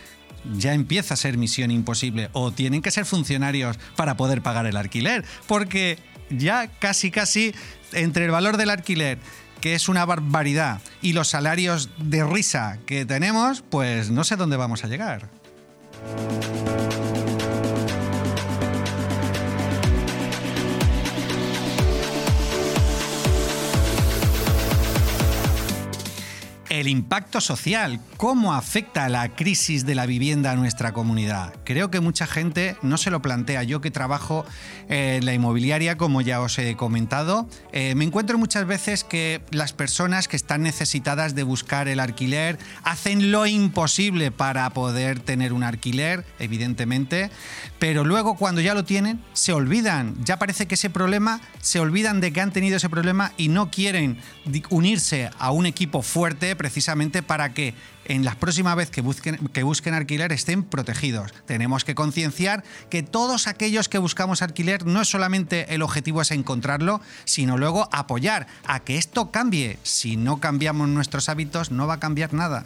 ya 0.53 0.73
empieza 0.73 1.15
a 1.15 1.17
ser 1.17 1.37
misión 1.37 1.71
imposible 1.71 2.29
o 2.31 2.53
tienen 2.53 2.81
que 2.81 2.89
ser 2.89 3.03
funcionarios 3.03 3.77
para 3.97 4.15
poder 4.15 4.41
pagar 4.41 4.65
el 4.65 4.77
alquiler, 4.77 5.25
porque 5.45 5.99
ya 6.29 6.67
casi 6.79 7.11
casi 7.11 7.53
entre 7.91 8.23
el 8.23 8.31
valor 8.31 8.55
del 8.55 8.69
alquiler 8.69 9.19
que 9.59 9.75
es 9.75 9.89
una 9.89 10.05
barbaridad 10.05 10.79
y 11.01 11.11
los 11.11 11.27
salarios 11.27 11.89
de 11.97 12.23
risa 12.23 12.79
que 12.85 13.05
tenemos, 13.05 13.61
pues 13.69 14.09
no 14.09 14.23
sé 14.23 14.37
dónde 14.37 14.55
vamos 14.55 14.85
a 14.85 14.87
llegar. 14.87 15.29
El 26.75 26.89
impacto 26.89 27.39
social, 27.39 28.01
cómo 28.17 28.53
afecta 28.53 29.07
la 29.07 29.29
crisis 29.29 29.85
de 29.85 29.95
la 29.95 30.05
vivienda 30.05 30.51
a 30.51 30.57
nuestra 30.57 30.91
comunidad. 30.91 31.53
Creo 31.63 31.89
que 31.89 32.01
mucha 32.01 32.27
gente 32.27 32.75
no 32.81 32.97
se 32.97 33.11
lo 33.11 33.21
plantea. 33.21 33.63
Yo 33.63 33.79
que 33.79 33.91
trabajo 33.91 34.45
en 34.89 35.23
la 35.23 35.33
inmobiliaria, 35.33 35.95
como 35.95 36.19
ya 36.19 36.41
os 36.41 36.59
he 36.59 36.75
comentado, 36.75 37.47
eh, 37.71 37.95
me 37.95 38.03
encuentro 38.03 38.37
muchas 38.37 38.67
veces 38.67 39.05
que 39.05 39.41
las 39.51 39.71
personas 39.71 40.27
que 40.27 40.35
están 40.35 40.63
necesitadas 40.63 41.33
de 41.33 41.43
buscar 41.43 41.87
el 41.87 42.01
alquiler 42.01 42.59
hacen 42.83 43.31
lo 43.31 43.45
imposible 43.45 44.31
para 44.31 44.69
poder 44.71 45.21
tener 45.21 45.53
un 45.53 45.63
alquiler, 45.63 46.25
evidentemente, 46.39 47.31
pero 47.79 48.03
luego 48.03 48.35
cuando 48.35 48.59
ya 48.59 48.73
lo 48.73 48.83
tienen, 48.83 49.23
se 49.31 49.53
olvidan. 49.53 50.13
Ya 50.25 50.39
parece 50.39 50.65
que 50.65 50.75
ese 50.75 50.89
problema, 50.89 51.39
se 51.61 51.79
olvidan 51.79 52.19
de 52.19 52.33
que 52.33 52.41
han 52.41 52.51
tenido 52.51 52.75
ese 52.75 52.89
problema 52.89 53.31
y 53.37 53.47
no 53.47 53.71
quieren 53.71 54.17
unirse 54.69 55.29
a 55.39 55.51
un 55.51 55.65
equipo 55.65 56.01
fuerte 56.01 56.57
precisamente 56.65 57.21
para 57.21 57.53
que 57.53 57.75
en 58.05 58.25
las 58.25 58.35
próximas 58.37 58.75
veces 58.75 58.89
que 58.89 59.01
busquen, 59.01 59.37
que 59.53 59.61
busquen 59.61 59.93
alquiler 59.93 60.31
estén 60.31 60.63
protegidos. 60.63 61.31
Tenemos 61.45 61.85
que 61.85 61.93
concienciar 61.93 62.63
que 62.89 63.03
todos 63.03 63.45
aquellos 63.45 63.87
que 63.87 63.99
buscamos 63.99 64.41
alquiler 64.41 64.83
no 64.83 65.01
es 65.01 65.07
solamente 65.07 65.75
el 65.75 65.83
objetivo 65.83 66.23
es 66.23 66.31
encontrarlo, 66.31 67.01
sino 67.23 67.59
luego 67.59 67.87
apoyar 67.91 68.47
a 68.65 68.79
que 68.79 68.97
esto 68.97 69.29
cambie. 69.29 69.77
Si 69.83 70.17
no 70.17 70.39
cambiamos 70.39 70.87
nuestros 70.87 71.29
hábitos, 71.29 71.69
no 71.69 71.85
va 71.85 71.93
a 71.93 71.99
cambiar 71.99 72.33
nada. 72.33 72.65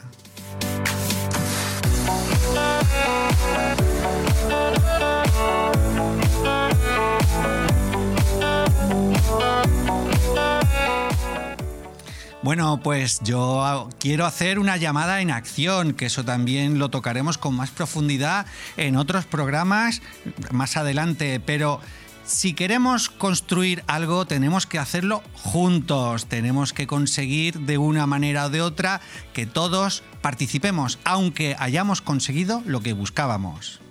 Bueno, 12.41 12.79
pues 12.81 13.19
yo 13.21 13.89
quiero 13.99 14.25
hacer 14.25 14.59
una 14.59 14.77
llamada 14.77 15.19
en 15.19 15.29
acción, 15.29 15.93
que 15.93 16.05
eso 16.05 16.23
también 16.23 16.79
lo 16.79 16.89
tocaremos 16.89 17.37
con 17.37 17.53
más 17.53 17.69
profundidad 17.69 18.45
en 18.77 18.95
otros 18.95 19.25
programas 19.25 20.01
más 20.49 20.77
adelante, 20.77 21.41
pero 21.41 21.81
si 22.23 22.53
queremos 22.53 23.09
construir 23.09 23.83
algo 23.87 24.25
tenemos 24.25 24.65
que 24.65 24.79
hacerlo 24.79 25.21
juntos, 25.33 26.27
tenemos 26.27 26.71
que 26.71 26.87
conseguir 26.87 27.59
de 27.59 27.77
una 27.77 28.07
manera 28.07 28.45
o 28.45 28.49
de 28.49 28.61
otra 28.61 29.01
que 29.33 29.45
todos 29.45 30.03
participemos, 30.21 30.97
aunque 31.03 31.57
hayamos 31.59 32.01
conseguido 32.01 32.63
lo 32.65 32.79
que 32.79 32.93
buscábamos. 32.93 33.81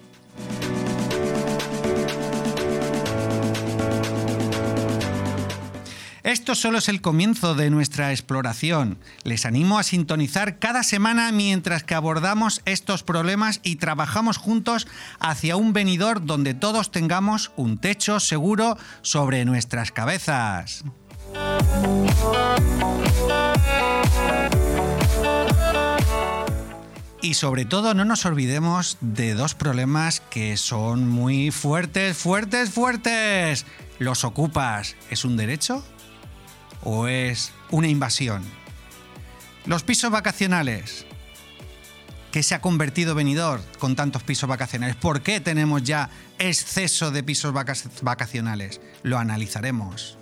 Esto 6.29 6.55
solo 6.55 6.77
es 6.77 6.91
el 6.91 7.01
comienzo 7.01 7.55
de 7.55 7.71
nuestra 7.71 8.11
exploración. 8.11 8.99
Les 9.25 9.47
animo 9.47 9.79
a 9.79 9.83
sintonizar 9.83 10.59
cada 10.59 10.83
semana 10.83 11.33
mientras 11.33 11.85
que 11.85 11.95
abordamos 11.95 12.61
estos 12.67 13.03
problemas 13.03 13.61
y 13.63 13.77
trabajamos 13.77 14.37
juntos 14.37 14.87
hacia 15.21 15.57
un 15.57 15.73
venidor 15.73 16.27
donde 16.27 16.53
todos 16.53 16.91
tengamos 16.91 17.51
un 17.57 17.79
techo 17.79 18.21
seguro 18.21 18.77
sobre 19.01 19.47
nuestras 19.47 19.91
cabezas. 19.91 20.85
Y 27.23 27.33
sobre 27.33 27.65
todo 27.65 27.95
no 27.95 28.05
nos 28.05 28.27
olvidemos 28.27 28.99
de 29.01 29.33
dos 29.33 29.55
problemas 29.55 30.21
que 30.21 30.59
son 30.59 31.09
muy 31.09 31.51
fuertes, 31.51 32.19
fuertes, 32.19 32.69
fuertes. 32.69 33.65
¿Los 33.99 34.25
ocupas? 34.25 34.95
¿Es 35.09 35.25
un 35.25 35.39
derecho? 35.39 35.83
O 36.83 37.09
es 37.09 37.53
una 37.71 37.89
invasión? 37.89 38.43
Los 39.67 39.83
pisos 39.83 40.11
vacacionales. 40.11 41.07
¿Qué 42.33 42.43
se 42.43 42.55
ha 42.55 42.61
convertido 42.61 43.15
venidor 43.15 43.61
con 43.79 43.97
tantos 43.97 44.23
pisos 44.23 44.49
vacacionales? 44.49 44.97
¿Por 44.97 45.23
qué 45.23 45.41
tenemos 45.41 45.83
ya 45.83 46.11
exceso 46.39 47.11
de 47.11 47.23
pisos 47.23 47.55
vacacionales? 48.03 48.81
Lo 49.03 49.19
analizaremos. 49.19 50.19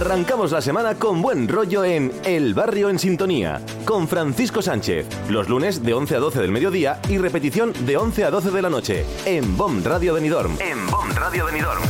Arrancamos 0.00 0.50
la 0.50 0.62
semana 0.62 0.94
con 0.94 1.20
buen 1.20 1.46
rollo 1.46 1.84
en 1.84 2.10
El 2.24 2.54
Barrio 2.54 2.88
en 2.88 2.98
Sintonía, 2.98 3.60
con 3.84 4.08
Francisco 4.08 4.62
Sánchez, 4.62 5.06
los 5.28 5.50
lunes 5.50 5.82
de 5.82 5.92
11 5.92 6.16
a 6.16 6.18
12 6.20 6.40
del 6.40 6.50
mediodía 6.50 7.02
y 7.10 7.18
repetición 7.18 7.74
de 7.84 7.98
11 7.98 8.24
a 8.24 8.30
12 8.30 8.50
de 8.50 8.62
la 8.62 8.70
noche, 8.70 9.04
en 9.26 9.58
BOM 9.58 9.84
Radio 9.84 10.14
Benidorm. 10.14 10.56
En 10.58 10.86
BOM 10.86 11.10
Radio 11.14 11.44
Benidorm. 11.44 11.82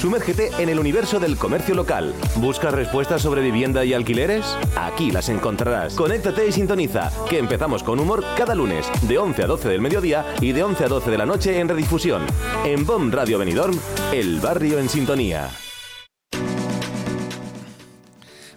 Sumérgete 0.00 0.50
en 0.58 0.68
el 0.68 0.78
universo 0.78 1.18
del 1.18 1.36
comercio 1.36 1.74
local. 1.74 2.14
¿Buscas 2.36 2.72
respuestas 2.72 3.20
sobre 3.20 3.42
vivienda 3.42 3.84
y 3.84 3.92
alquileres? 3.92 4.56
Aquí 4.76 5.10
las 5.10 5.28
encontrarás. 5.30 5.94
Conéctate 5.94 6.46
y 6.46 6.52
sintoniza, 6.52 7.10
que 7.28 7.38
empezamos 7.38 7.82
con 7.82 7.98
humor 7.98 8.24
cada 8.36 8.54
lunes, 8.54 8.88
de 9.08 9.18
11 9.18 9.42
a 9.42 9.46
12 9.48 9.68
del 9.68 9.80
mediodía 9.80 10.26
y 10.40 10.52
de 10.52 10.62
11 10.62 10.84
a 10.84 10.88
12 10.88 11.10
de 11.10 11.18
la 11.18 11.26
noche 11.26 11.58
en 11.58 11.68
redifusión. 11.68 12.22
En 12.64 12.86
BOM 12.86 13.10
Radio 13.10 13.38
Benidorm, 13.38 13.76
el 14.12 14.38
barrio 14.38 14.78
en 14.78 14.88
sintonía. 14.88 15.50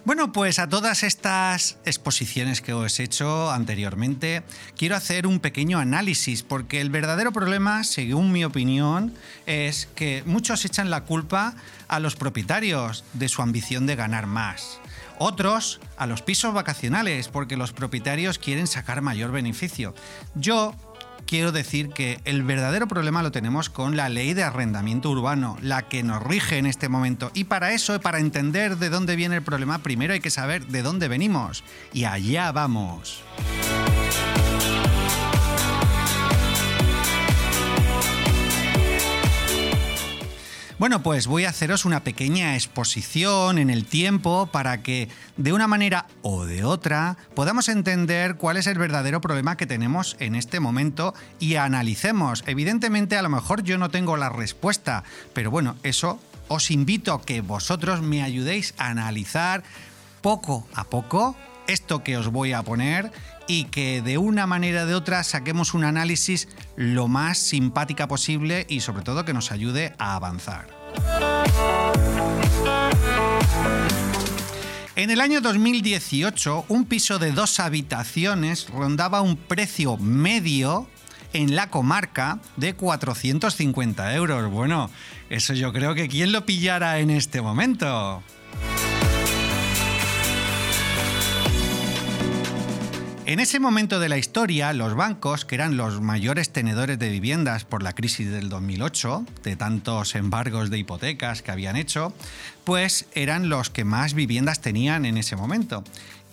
Bueno, 0.06 0.30
pues 0.30 0.60
a 0.60 0.68
todas 0.68 1.02
estas 1.02 1.78
exposiciones 1.84 2.60
que 2.60 2.72
os 2.72 3.00
he 3.00 3.02
hecho 3.02 3.50
anteriormente, 3.50 4.44
quiero 4.76 4.94
hacer 4.94 5.26
un 5.26 5.40
pequeño 5.40 5.80
análisis, 5.80 6.44
porque 6.44 6.80
el 6.80 6.90
verdadero 6.90 7.32
problema, 7.32 7.82
según 7.82 8.30
mi 8.30 8.44
opinión, 8.44 9.12
es 9.46 9.88
que 9.96 10.22
muchos 10.24 10.64
echan 10.64 10.90
la 10.90 11.00
culpa 11.00 11.56
a 11.88 11.98
los 11.98 12.14
propietarios 12.14 13.02
de 13.14 13.28
su 13.28 13.42
ambición 13.42 13.86
de 13.86 13.96
ganar 13.96 14.28
más. 14.28 14.78
Otros 15.18 15.80
a 15.96 16.06
los 16.06 16.22
pisos 16.22 16.54
vacacionales, 16.54 17.26
porque 17.26 17.56
los 17.56 17.72
propietarios 17.72 18.38
quieren 18.38 18.68
sacar 18.68 19.02
mayor 19.02 19.32
beneficio. 19.32 19.92
Yo 20.36 20.76
quiero 21.26 21.52
decir 21.52 21.90
que 21.90 22.20
el 22.24 22.42
verdadero 22.42 22.88
problema 22.88 23.22
lo 23.22 23.32
tenemos 23.32 23.68
con 23.68 23.96
la 23.96 24.08
ley 24.08 24.32
de 24.32 24.44
arrendamiento 24.44 25.10
urbano, 25.10 25.58
la 25.60 25.88
que 25.88 26.02
nos 26.02 26.22
rige 26.22 26.58
en 26.58 26.66
este 26.66 26.88
momento. 26.88 27.30
Y 27.34 27.44
para 27.44 27.72
eso, 27.72 28.00
para 28.00 28.18
entender 28.18 28.76
de 28.78 28.88
dónde 28.88 29.16
viene 29.16 29.36
el 29.36 29.42
problema, 29.42 29.78
primero 29.78 30.14
hay 30.14 30.20
que 30.20 30.30
saber 30.30 30.66
de 30.66 30.82
dónde 30.82 31.08
venimos. 31.08 31.64
Y 31.92 32.04
allá 32.04 32.52
vamos. 32.52 33.22
Bueno, 40.78 41.02
pues 41.02 41.26
voy 41.26 41.46
a 41.46 41.48
haceros 41.48 41.86
una 41.86 42.04
pequeña 42.04 42.54
exposición 42.54 43.56
en 43.56 43.70
el 43.70 43.86
tiempo 43.86 44.50
para 44.52 44.82
que 44.82 45.08
de 45.38 45.54
una 45.54 45.66
manera 45.66 46.06
o 46.20 46.44
de 46.44 46.64
otra 46.64 47.16
podamos 47.34 47.70
entender 47.70 48.36
cuál 48.36 48.58
es 48.58 48.66
el 48.66 48.76
verdadero 48.76 49.22
problema 49.22 49.56
que 49.56 49.64
tenemos 49.64 50.18
en 50.20 50.34
este 50.34 50.60
momento 50.60 51.14
y 51.40 51.54
analicemos. 51.54 52.44
Evidentemente 52.46 53.16
a 53.16 53.22
lo 53.22 53.30
mejor 53.30 53.62
yo 53.62 53.78
no 53.78 53.88
tengo 53.88 54.18
la 54.18 54.28
respuesta, 54.28 55.02
pero 55.32 55.50
bueno, 55.50 55.76
eso 55.82 56.20
os 56.46 56.70
invito 56.70 57.14
a 57.14 57.22
que 57.22 57.40
vosotros 57.40 58.02
me 58.02 58.22
ayudéis 58.22 58.74
a 58.76 58.88
analizar 58.88 59.62
poco 60.20 60.68
a 60.74 60.84
poco 60.84 61.36
esto 61.68 62.04
que 62.04 62.18
os 62.18 62.28
voy 62.28 62.52
a 62.52 62.62
poner 62.62 63.10
y 63.48 63.64
que 63.64 64.02
de 64.02 64.18
una 64.18 64.46
manera 64.46 64.84
o 64.84 64.86
de 64.86 64.94
otra 64.94 65.22
saquemos 65.24 65.74
un 65.74 65.84
análisis 65.84 66.48
lo 66.76 67.08
más 67.08 67.38
simpática 67.38 68.08
posible 68.08 68.66
y 68.68 68.80
sobre 68.80 69.02
todo 69.02 69.24
que 69.24 69.32
nos 69.32 69.52
ayude 69.52 69.94
a 69.98 70.16
avanzar. 70.16 70.66
En 74.96 75.10
el 75.10 75.20
año 75.20 75.42
2018, 75.42 76.64
un 76.68 76.86
piso 76.86 77.18
de 77.18 77.30
dos 77.30 77.60
habitaciones 77.60 78.68
rondaba 78.70 79.20
un 79.20 79.36
precio 79.36 79.98
medio 79.98 80.88
en 81.34 81.54
la 81.54 81.70
comarca 81.70 82.40
de 82.56 82.74
450 82.74 84.14
euros. 84.14 84.50
Bueno, 84.50 84.90
eso 85.28 85.52
yo 85.52 85.72
creo 85.72 85.94
que 85.94 86.08
quién 86.08 86.32
lo 86.32 86.46
pillara 86.46 86.98
en 86.98 87.10
este 87.10 87.42
momento. 87.42 88.22
En 93.28 93.40
ese 93.40 93.58
momento 93.58 93.98
de 93.98 94.08
la 94.08 94.18
historia, 94.18 94.72
los 94.72 94.94
bancos, 94.94 95.44
que 95.44 95.56
eran 95.56 95.76
los 95.76 96.00
mayores 96.00 96.50
tenedores 96.50 96.96
de 96.96 97.08
viviendas 97.08 97.64
por 97.64 97.82
la 97.82 97.92
crisis 97.92 98.30
del 98.30 98.48
2008, 98.48 99.26
de 99.42 99.56
tantos 99.56 100.14
embargos 100.14 100.70
de 100.70 100.78
hipotecas 100.78 101.42
que 101.42 101.50
habían 101.50 101.74
hecho, 101.74 102.14
pues 102.62 103.06
eran 103.14 103.48
los 103.48 103.68
que 103.68 103.84
más 103.84 104.14
viviendas 104.14 104.60
tenían 104.60 105.04
en 105.04 105.16
ese 105.16 105.34
momento. 105.34 105.82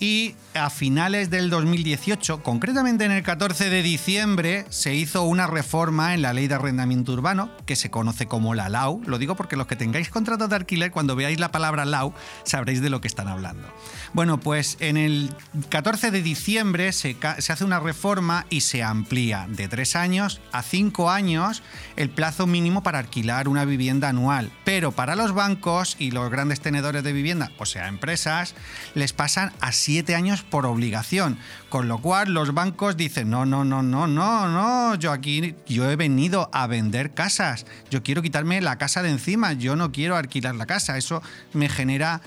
Y 0.04 0.34
a 0.52 0.68
finales 0.68 1.30
del 1.30 1.48
2018, 1.48 2.42
concretamente 2.42 3.06
en 3.06 3.10
el 3.10 3.22
14 3.22 3.70
de 3.70 3.82
diciembre, 3.82 4.66
se 4.68 4.94
hizo 4.94 5.22
una 5.22 5.46
reforma 5.46 6.12
en 6.12 6.20
la 6.20 6.34
ley 6.34 6.46
de 6.46 6.56
arrendamiento 6.56 7.14
urbano, 7.14 7.50
que 7.64 7.74
se 7.74 7.90
conoce 7.90 8.26
como 8.26 8.54
la 8.54 8.68
LAU. 8.68 9.00
Lo 9.06 9.16
digo 9.16 9.34
porque 9.34 9.56
los 9.56 9.66
que 9.66 9.76
tengáis 9.76 10.10
contrato 10.10 10.46
de 10.46 10.56
alquiler, 10.56 10.90
cuando 10.90 11.16
veáis 11.16 11.40
la 11.40 11.50
palabra 11.50 11.86
LAU, 11.86 12.12
sabréis 12.44 12.82
de 12.82 12.90
lo 12.90 13.00
que 13.00 13.08
están 13.08 13.28
hablando. 13.28 13.66
Bueno, 14.12 14.38
pues 14.38 14.76
en 14.80 14.98
el 14.98 15.34
14 15.70 16.10
de 16.10 16.20
diciembre 16.20 16.92
se, 16.92 17.16
se 17.38 17.52
hace 17.54 17.64
una 17.64 17.80
reforma 17.80 18.44
y 18.50 18.60
se 18.60 18.82
amplía 18.82 19.46
de 19.48 19.68
tres 19.68 19.96
años 19.96 20.42
a 20.52 20.62
cinco 20.62 21.10
años 21.10 21.62
el 21.96 22.10
plazo 22.10 22.46
mínimo 22.46 22.82
para 22.82 22.98
alquilar 22.98 23.48
una 23.48 23.64
vivienda 23.64 24.10
anual. 24.10 24.52
Pero 24.64 24.92
para 24.92 25.16
los 25.16 25.32
bancos 25.32 25.96
y 25.98 26.10
los 26.10 26.30
grandes 26.30 26.60
tenedores 26.60 27.02
de 27.02 27.14
vivienda, 27.14 27.52
o 27.58 27.64
sea, 27.64 27.88
empresas, 27.88 28.54
les 28.94 29.14
pasan 29.14 29.52
a 29.60 29.72
siete 29.72 29.93
años 30.14 30.42
por 30.42 30.66
obligación. 30.66 31.38
Con 31.68 31.88
lo 31.88 31.98
cual 31.98 32.32
los 32.34 32.54
bancos 32.54 32.96
dicen, 32.96 33.30
no, 33.30 33.46
no, 33.46 33.64
no, 33.64 33.82
no, 33.82 34.06
no, 34.06 34.48
no, 34.48 34.94
yo 34.96 35.12
aquí 35.12 35.54
yo 35.66 35.90
he 35.90 35.96
venido 35.96 36.50
a 36.52 36.66
vender 36.66 37.12
casas, 37.12 37.66
yo 37.90 38.02
quiero 38.02 38.22
quitarme 38.22 38.60
la 38.60 38.76
casa 38.76 39.02
de 39.02 39.10
encima, 39.10 39.52
yo 39.52 39.76
no 39.76 39.92
quiero 39.92 40.16
alquilar 40.16 40.54
la 40.56 40.66
casa, 40.66 40.98
eso 40.98 41.22
me 41.52 41.68
genera 41.68 42.20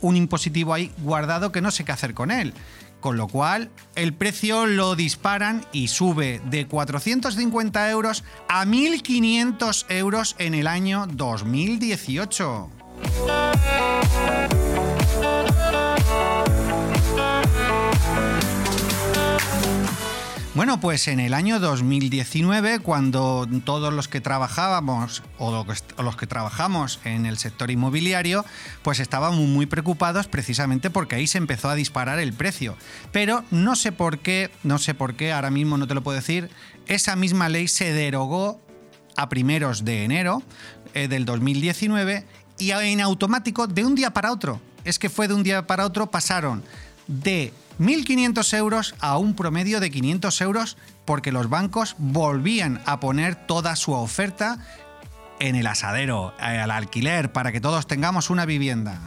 un 0.00 0.16
impositivo 0.16 0.74
ahí 0.74 0.92
guardado 0.98 1.50
que 1.50 1.60
no 1.60 1.70
sé 1.70 1.84
qué 1.84 1.92
hacer 1.92 2.14
con 2.14 2.30
él. 2.30 2.52
Con 3.00 3.16
lo 3.16 3.28
cual, 3.28 3.70
el 3.94 4.12
precio 4.12 4.66
lo 4.66 4.96
disparan 4.96 5.64
y 5.72 5.88
sube 5.88 6.40
de 6.46 6.66
450 6.66 7.90
euros 7.90 8.24
a 8.48 8.64
1.500 8.64 9.86
euros 9.90 10.34
en 10.38 10.54
el 10.54 10.66
año 10.66 11.06
2018. 11.06 12.70
Bueno, 20.54 20.80
pues 20.80 21.06
en 21.08 21.20
el 21.20 21.34
año 21.34 21.60
2019, 21.60 22.80
cuando 22.80 23.46
todos 23.64 23.92
los 23.92 24.08
que 24.08 24.20
trabajábamos 24.20 25.22
o 25.38 25.64
los 25.98 26.16
que 26.16 26.26
trabajamos 26.26 27.00
en 27.04 27.26
el 27.26 27.36
sector 27.36 27.70
inmobiliario, 27.70 28.44
pues 28.82 28.98
estábamos 28.98 29.38
muy 29.38 29.66
preocupados 29.66 30.26
precisamente 30.26 30.90
porque 30.90 31.16
ahí 31.16 31.26
se 31.26 31.38
empezó 31.38 31.68
a 31.68 31.74
disparar 31.74 32.18
el 32.18 32.32
precio. 32.32 32.76
Pero 33.12 33.44
no 33.50 33.76
sé 33.76 33.92
por 33.92 34.18
qué, 34.18 34.50
no 34.64 34.78
sé 34.78 34.94
por 34.94 35.14
qué, 35.14 35.32
ahora 35.32 35.50
mismo 35.50 35.76
no 35.76 35.86
te 35.86 35.94
lo 35.94 36.02
puedo 36.02 36.16
decir, 36.16 36.50
esa 36.86 37.14
misma 37.14 37.50
ley 37.50 37.68
se 37.68 37.92
derogó 37.92 38.60
a 39.16 39.28
primeros 39.28 39.84
de 39.84 40.04
enero 40.04 40.42
eh, 40.94 41.08
del 41.08 41.26
2019 41.26 42.24
y 42.58 42.70
en 42.70 43.00
automático 43.00 43.66
de 43.66 43.84
un 43.84 43.94
día 43.94 44.12
para 44.12 44.32
otro. 44.32 44.60
Es 44.84 44.98
que 44.98 45.10
fue 45.10 45.28
de 45.28 45.34
un 45.34 45.42
día 45.42 45.66
para 45.66 45.84
otro, 45.84 46.10
pasaron 46.10 46.64
de 47.06 47.52
1.500 47.78 48.56
euros 48.56 48.94
a 49.00 49.18
un 49.18 49.34
promedio 49.34 49.80
de 49.80 49.90
500 49.90 50.40
euros 50.40 50.76
porque 51.04 51.32
los 51.32 51.48
bancos 51.48 51.94
volvían 51.98 52.80
a 52.86 53.00
poner 53.00 53.34
toda 53.34 53.76
su 53.76 53.92
oferta 53.92 54.58
en 55.40 55.54
el 55.54 55.66
asadero, 55.66 56.34
eh, 56.40 56.58
al 56.58 56.70
alquiler, 56.70 57.32
para 57.32 57.52
que 57.52 57.60
todos 57.60 57.86
tengamos 57.86 58.30
una 58.30 58.44
vivienda. 58.44 59.00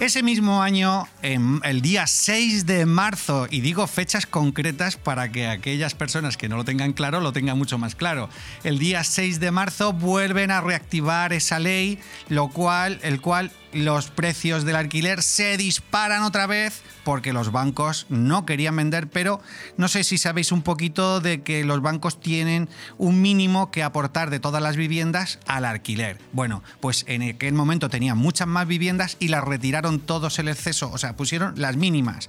Ese 0.00 0.22
mismo 0.22 0.62
año, 0.62 1.08
el 1.22 1.82
día 1.82 2.06
6 2.06 2.66
de 2.66 2.86
marzo, 2.86 3.48
y 3.50 3.60
digo 3.60 3.84
fechas 3.88 4.26
concretas 4.26 4.96
para 4.96 5.32
que 5.32 5.48
aquellas 5.48 5.96
personas 5.96 6.36
que 6.36 6.48
no 6.48 6.56
lo 6.56 6.64
tengan 6.64 6.92
claro 6.92 7.18
lo 7.18 7.32
tengan 7.32 7.58
mucho 7.58 7.78
más 7.78 7.96
claro. 7.96 8.30
El 8.62 8.78
día 8.78 9.02
6 9.02 9.40
de 9.40 9.50
marzo 9.50 9.92
vuelven 9.92 10.52
a 10.52 10.60
reactivar 10.60 11.32
esa 11.32 11.58
ley, 11.58 11.98
lo 12.28 12.48
cual, 12.48 13.00
el 13.02 13.20
cual 13.20 13.50
los 13.78 14.10
precios 14.10 14.64
del 14.64 14.76
alquiler 14.76 15.22
se 15.22 15.56
disparan 15.56 16.22
otra 16.22 16.46
vez 16.46 16.82
porque 17.04 17.32
los 17.32 17.52
bancos 17.52 18.06
no 18.08 18.44
querían 18.44 18.76
vender, 18.76 19.08
pero 19.08 19.40
no 19.76 19.88
sé 19.88 20.04
si 20.04 20.18
sabéis 20.18 20.52
un 20.52 20.62
poquito 20.62 21.20
de 21.20 21.42
que 21.42 21.64
los 21.64 21.80
bancos 21.80 22.20
tienen 22.20 22.68
un 22.98 23.22
mínimo 23.22 23.70
que 23.70 23.82
aportar 23.82 24.30
de 24.30 24.40
todas 24.40 24.62
las 24.62 24.76
viviendas 24.76 25.38
al 25.46 25.64
alquiler. 25.64 26.18
Bueno, 26.32 26.62
pues 26.80 27.04
en 27.08 27.22
aquel 27.22 27.54
momento 27.54 27.88
tenían 27.88 28.18
muchas 28.18 28.46
más 28.46 28.66
viviendas 28.66 29.16
y 29.18 29.28
las 29.28 29.44
retiraron 29.44 30.00
todos 30.00 30.38
el 30.38 30.48
exceso, 30.48 30.90
o 30.92 30.98
sea, 30.98 31.16
pusieron 31.16 31.54
las 31.56 31.76
mínimas. 31.76 32.28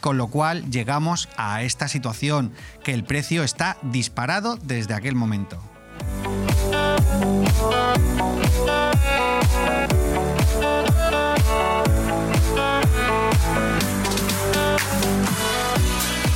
Con 0.00 0.18
lo 0.18 0.28
cual 0.28 0.70
llegamos 0.70 1.28
a 1.36 1.62
esta 1.62 1.88
situación, 1.88 2.52
que 2.84 2.92
el 2.92 3.04
precio 3.04 3.42
está 3.42 3.78
disparado 3.82 4.56
desde 4.56 4.94
aquel 4.94 5.14
momento. 5.14 5.60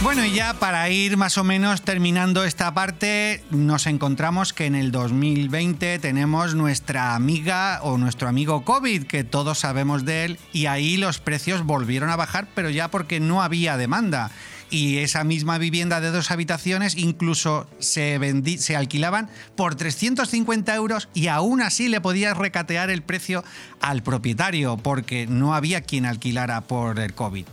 Bueno, 0.03 0.25
y 0.25 0.33
ya 0.33 0.55
para 0.55 0.89
ir 0.91 1.17
más 1.17 1.39
o 1.39 1.45
menos 1.45 1.83
terminando 1.83 2.43
esta 2.43 2.75
parte, 2.75 3.45
nos 3.51 3.87
encontramos 3.87 4.53
que 4.53 4.67
en 4.67 4.75
el 4.75 4.91
2020 4.91 5.99
tenemos 5.99 6.55
nuestra 6.55 7.15
amiga 7.15 7.79
o 7.83 7.97
nuestro 7.97 8.27
amigo 8.27 8.65
COVID, 8.65 9.05
que 9.05 9.23
todos 9.23 9.61
sabemos 9.61 10.05
de 10.05 10.25
él, 10.25 10.39
y 10.53 10.67
ahí 10.67 10.97
los 10.97 11.21
precios 11.21 11.65
volvieron 11.65 12.11
a 12.11 12.17
bajar, 12.17 12.49
pero 12.55 12.71
ya 12.71 12.89
porque 12.89 13.21
no 13.21 13.41
había 13.41 13.77
demanda. 13.77 14.31
Y 14.71 14.99
esa 14.99 15.25
misma 15.25 15.59
vivienda 15.59 16.01
de 16.01 16.11
dos 16.11 16.31
habitaciones 16.31 16.97
incluso 16.97 17.67
se, 17.79 18.19
alquilaban 18.77 19.29
por 19.57 19.75
350 19.75 20.75
euros 20.75 21.09
y 21.15 21.27
aún 21.27 21.61
así 21.61 21.89
le 21.89 22.01
podías 22.01 22.37
recatear 22.37 22.91
el 22.91 23.03
precio 23.03 23.45
al 23.81 24.03
propietario 24.03 24.77
porque 24.77 25.27
no 25.27 25.55
había 25.55 25.83
quien 25.83 26.07
alquilara 26.07 26.63
por 26.63 26.99
el 26.99 27.15
COVID. 27.15 27.47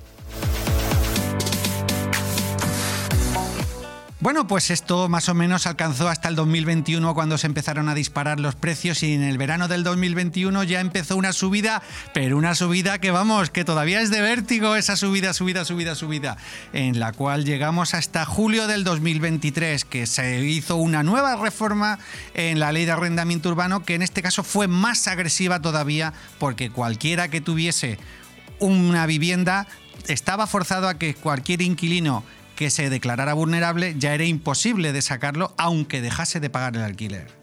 Bueno, 4.20 4.48
pues 4.48 4.72
esto 4.72 5.10
más 5.10 5.30
o 5.30 5.36
menos 5.36 5.68
alcanzó 5.68 6.10
hasta 6.10 6.28
el 6.28 6.36
2021 6.36 7.14
cuando 7.14 7.38
se 7.38 7.46
empezaron 7.46 7.88
a 7.88 7.94
disparar 7.94 8.40
los 8.40 8.56
precios 8.56 9.04
y 9.04 9.14
en 9.14 9.22
el 9.22 9.38
verano 9.38 9.68
del 9.68 9.84
2021 9.84 10.64
ya 10.64 10.80
empezó 10.80 11.16
una 11.16 11.34
subida, 11.34 11.84
pero 12.16 12.36
una 12.36 12.56
subida 12.56 12.98
que 12.98 13.12
vamos, 13.12 13.52
que 13.52 13.64
todavía 13.64 14.02
es 14.02 14.10
de 14.10 14.22
vértigo 14.22 14.76
esa 14.76 14.96
subida, 14.96 15.34
subida, 15.34 15.66
subida, 15.66 15.94
subida, 15.94 16.38
en 16.74 17.00
la 17.00 17.12
cual 17.12 17.46
llegamos 17.46 17.94
hasta 17.94 18.26
julio 18.26 18.66
del 18.66 18.84
2023, 18.84 19.86
que 19.86 20.08
se 20.08 20.44
hizo 20.44 20.78
una 20.78 21.04
nueva 21.04 21.36
reforma 21.36 22.00
en 22.34 22.60
la 22.60 22.72
ley 22.72 22.86
de 22.86 22.94
arrendamiento 22.94 23.50
urbano 23.50 23.84
que 23.84 23.94
en 23.94 24.02
este 24.02 24.24
caso 24.24 24.42
fue 24.42 24.68
más 24.68 25.08
agresiva 25.08 25.62
todavía 25.62 26.12
porque 26.40 26.72
cualquiera 26.72 27.28
que 27.28 27.40
tuviese 27.40 28.00
una 28.58 29.06
vivienda 29.06 29.68
estaba 30.08 30.48
forzado 30.48 30.88
a 30.88 30.98
que 30.98 31.14
cualquier 31.14 31.62
inquilino 31.62 32.24
que 32.58 32.70
se 32.72 32.90
declarara 32.90 33.34
vulnerable 33.34 33.96
ya 33.98 34.14
era 34.14 34.26
imposible 34.26 34.92
de 34.92 35.02
sacarlo 35.02 35.54
aunque 35.58 36.02
dejase 36.02 36.42
de 36.42 36.50
pagar 36.50 36.76
el 36.76 36.84
alquiler. 36.84 37.37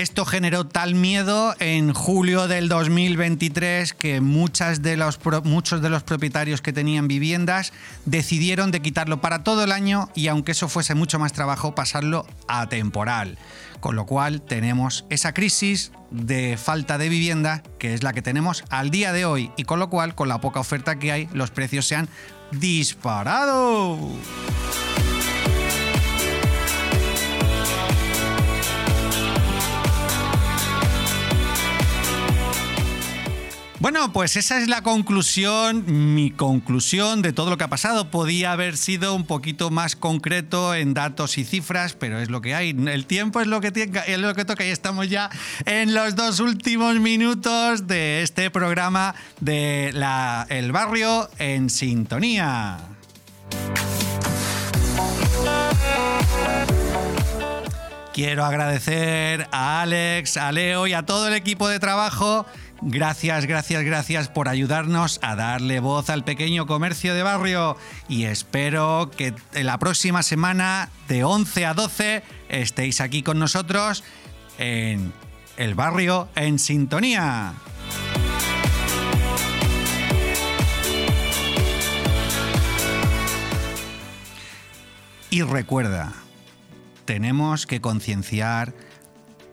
Esto 0.00 0.24
generó 0.24 0.66
tal 0.66 0.94
miedo 0.94 1.54
en 1.58 1.92
julio 1.92 2.48
del 2.48 2.70
2023 2.70 3.92
que 3.92 4.14
de 4.14 4.96
los 4.96 5.20
muchos 5.44 5.82
de 5.82 5.90
los 5.90 6.02
propietarios 6.04 6.62
que 6.62 6.72
tenían 6.72 7.06
viviendas 7.06 7.74
decidieron 8.06 8.70
de 8.70 8.80
quitarlo 8.80 9.20
para 9.20 9.44
todo 9.44 9.62
el 9.62 9.72
año 9.72 10.08
y 10.14 10.28
aunque 10.28 10.52
eso 10.52 10.70
fuese 10.70 10.94
mucho 10.94 11.18
más 11.18 11.34
trabajo, 11.34 11.74
pasarlo 11.74 12.26
a 12.48 12.66
temporal. 12.70 13.36
Con 13.80 13.94
lo 13.94 14.06
cual 14.06 14.40
tenemos 14.40 15.04
esa 15.10 15.34
crisis 15.34 15.92
de 16.10 16.56
falta 16.56 16.96
de 16.96 17.10
vivienda 17.10 17.62
que 17.78 17.92
es 17.92 18.02
la 18.02 18.14
que 18.14 18.22
tenemos 18.22 18.64
al 18.70 18.88
día 18.88 19.12
de 19.12 19.26
hoy 19.26 19.52
y 19.58 19.64
con 19.64 19.80
lo 19.80 19.90
cual 19.90 20.14
con 20.14 20.28
la 20.28 20.40
poca 20.40 20.60
oferta 20.60 20.98
que 20.98 21.12
hay 21.12 21.28
los 21.34 21.50
precios 21.50 21.84
se 21.84 21.96
han 21.96 22.08
disparado. 22.52 23.98
Bueno, 33.80 34.12
pues 34.12 34.36
esa 34.36 34.58
es 34.58 34.68
la 34.68 34.82
conclusión, 34.82 36.14
mi 36.14 36.30
conclusión 36.30 37.22
de 37.22 37.32
todo 37.32 37.48
lo 37.48 37.56
que 37.56 37.64
ha 37.64 37.68
pasado. 37.68 38.10
Podía 38.10 38.52
haber 38.52 38.76
sido 38.76 39.14
un 39.14 39.24
poquito 39.24 39.70
más 39.70 39.96
concreto 39.96 40.74
en 40.74 40.92
datos 40.92 41.38
y 41.38 41.44
cifras, 41.44 41.94
pero 41.94 42.18
es 42.20 42.28
lo 42.28 42.42
que 42.42 42.54
hay. 42.54 42.76
El 42.76 43.06
tiempo 43.06 43.40
es 43.40 43.46
lo 43.46 43.62
que, 43.62 43.72
tiene, 43.72 43.98
es 44.06 44.18
lo 44.18 44.34
que 44.34 44.44
toca 44.44 44.66
y 44.66 44.68
estamos 44.68 45.08
ya 45.08 45.30
en 45.64 45.94
los 45.94 46.14
dos 46.14 46.40
últimos 46.40 47.00
minutos 47.00 47.86
de 47.86 48.20
este 48.20 48.50
programa 48.50 49.14
de 49.40 49.92
la, 49.94 50.46
El 50.50 50.72
Barrio 50.72 51.30
en 51.38 51.70
Sintonía. 51.70 52.80
Quiero 58.12 58.44
agradecer 58.44 59.48
a 59.52 59.80
Alex, 59.80 60.36
a 60.36 60.52
Leo 60.52 60.86
y 60.86 60.92
a 60.92 61.06
todo 61.06 61.28
el 61.28 61.32
equipo 61.34 61.66
de 61.68 61.78
trabajo. 61.78 62.44
Gracias, 62.82 63.44
gracias, 63.44 63.84
gracias 63.84 64.28
por 64.28 64.48
ayudarnos 64.48 65.20
a 65.22 65.36
darle 65.36 65.80
voz 65.80 66.08
al 66.08 66.24
pequeño 66.24 66.66
comercio 66.66 67.14
de 67.14 67.22
barrio 67.22 67.76
y 68.08 68.24
espero 68.24 69.10
que 69.14 69.34
la 69.52 69.78
próxima 69.78 70.22
semana 70.22 70.88
de 71.06 71.22
11 71.22 71.66
a 71.66 71.74
12 71.74 72.22
estéis 72.48 73.02
aquí 73.02 73.22
con 73.22 73.38
nosotros 73.38 74.02
en 74.58 75.12
el 75.58 75.74
barrio 75.74 76.30
en 76.34 76.58
sintonía. 76.58 77.52
Y 85.28 85.42
recuerda, 85.42 86.14
tenemos 87.04 87.66
que 87.66 87.82
concienciar 87.82 88.72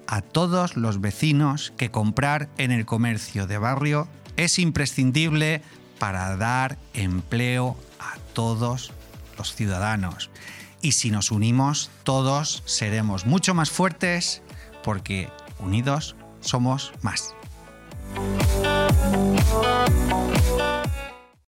a 0.08 0.22
todos 0.22 0.76
los 0.76 1.02
vecinos 1.02 1.74
que 1.78 1.92
comprar 1.92 2.50
en 2.58 2.72
el 2.72 2.86
comercio 2.86 3.46
de 3.46 3.58
barrio 3.58 4.08
es 4.38 4.60
imprescindible 4.60 5.62
para 6.00 6.36
dar 6.38 6.78
empleo 6.94 7.78
a 8.00 8.18
todos 8.34 8.92
los 9.38 9.54
ciudadanos. 9.54 10.30
Y 10.82 10.94
si 10.94 11.12
nos 11.12 11.32
unimos, 11.32 11.90
todos 12.04 12.64
seremos 12.66 13.26
mucho 13.26 13.54
más 13.54 13.70
fuertes 13.70 14.42
porque 14.84 15.30
unidos 15.60 16.16
somos 16.42 16.94
más. 17.02 17.34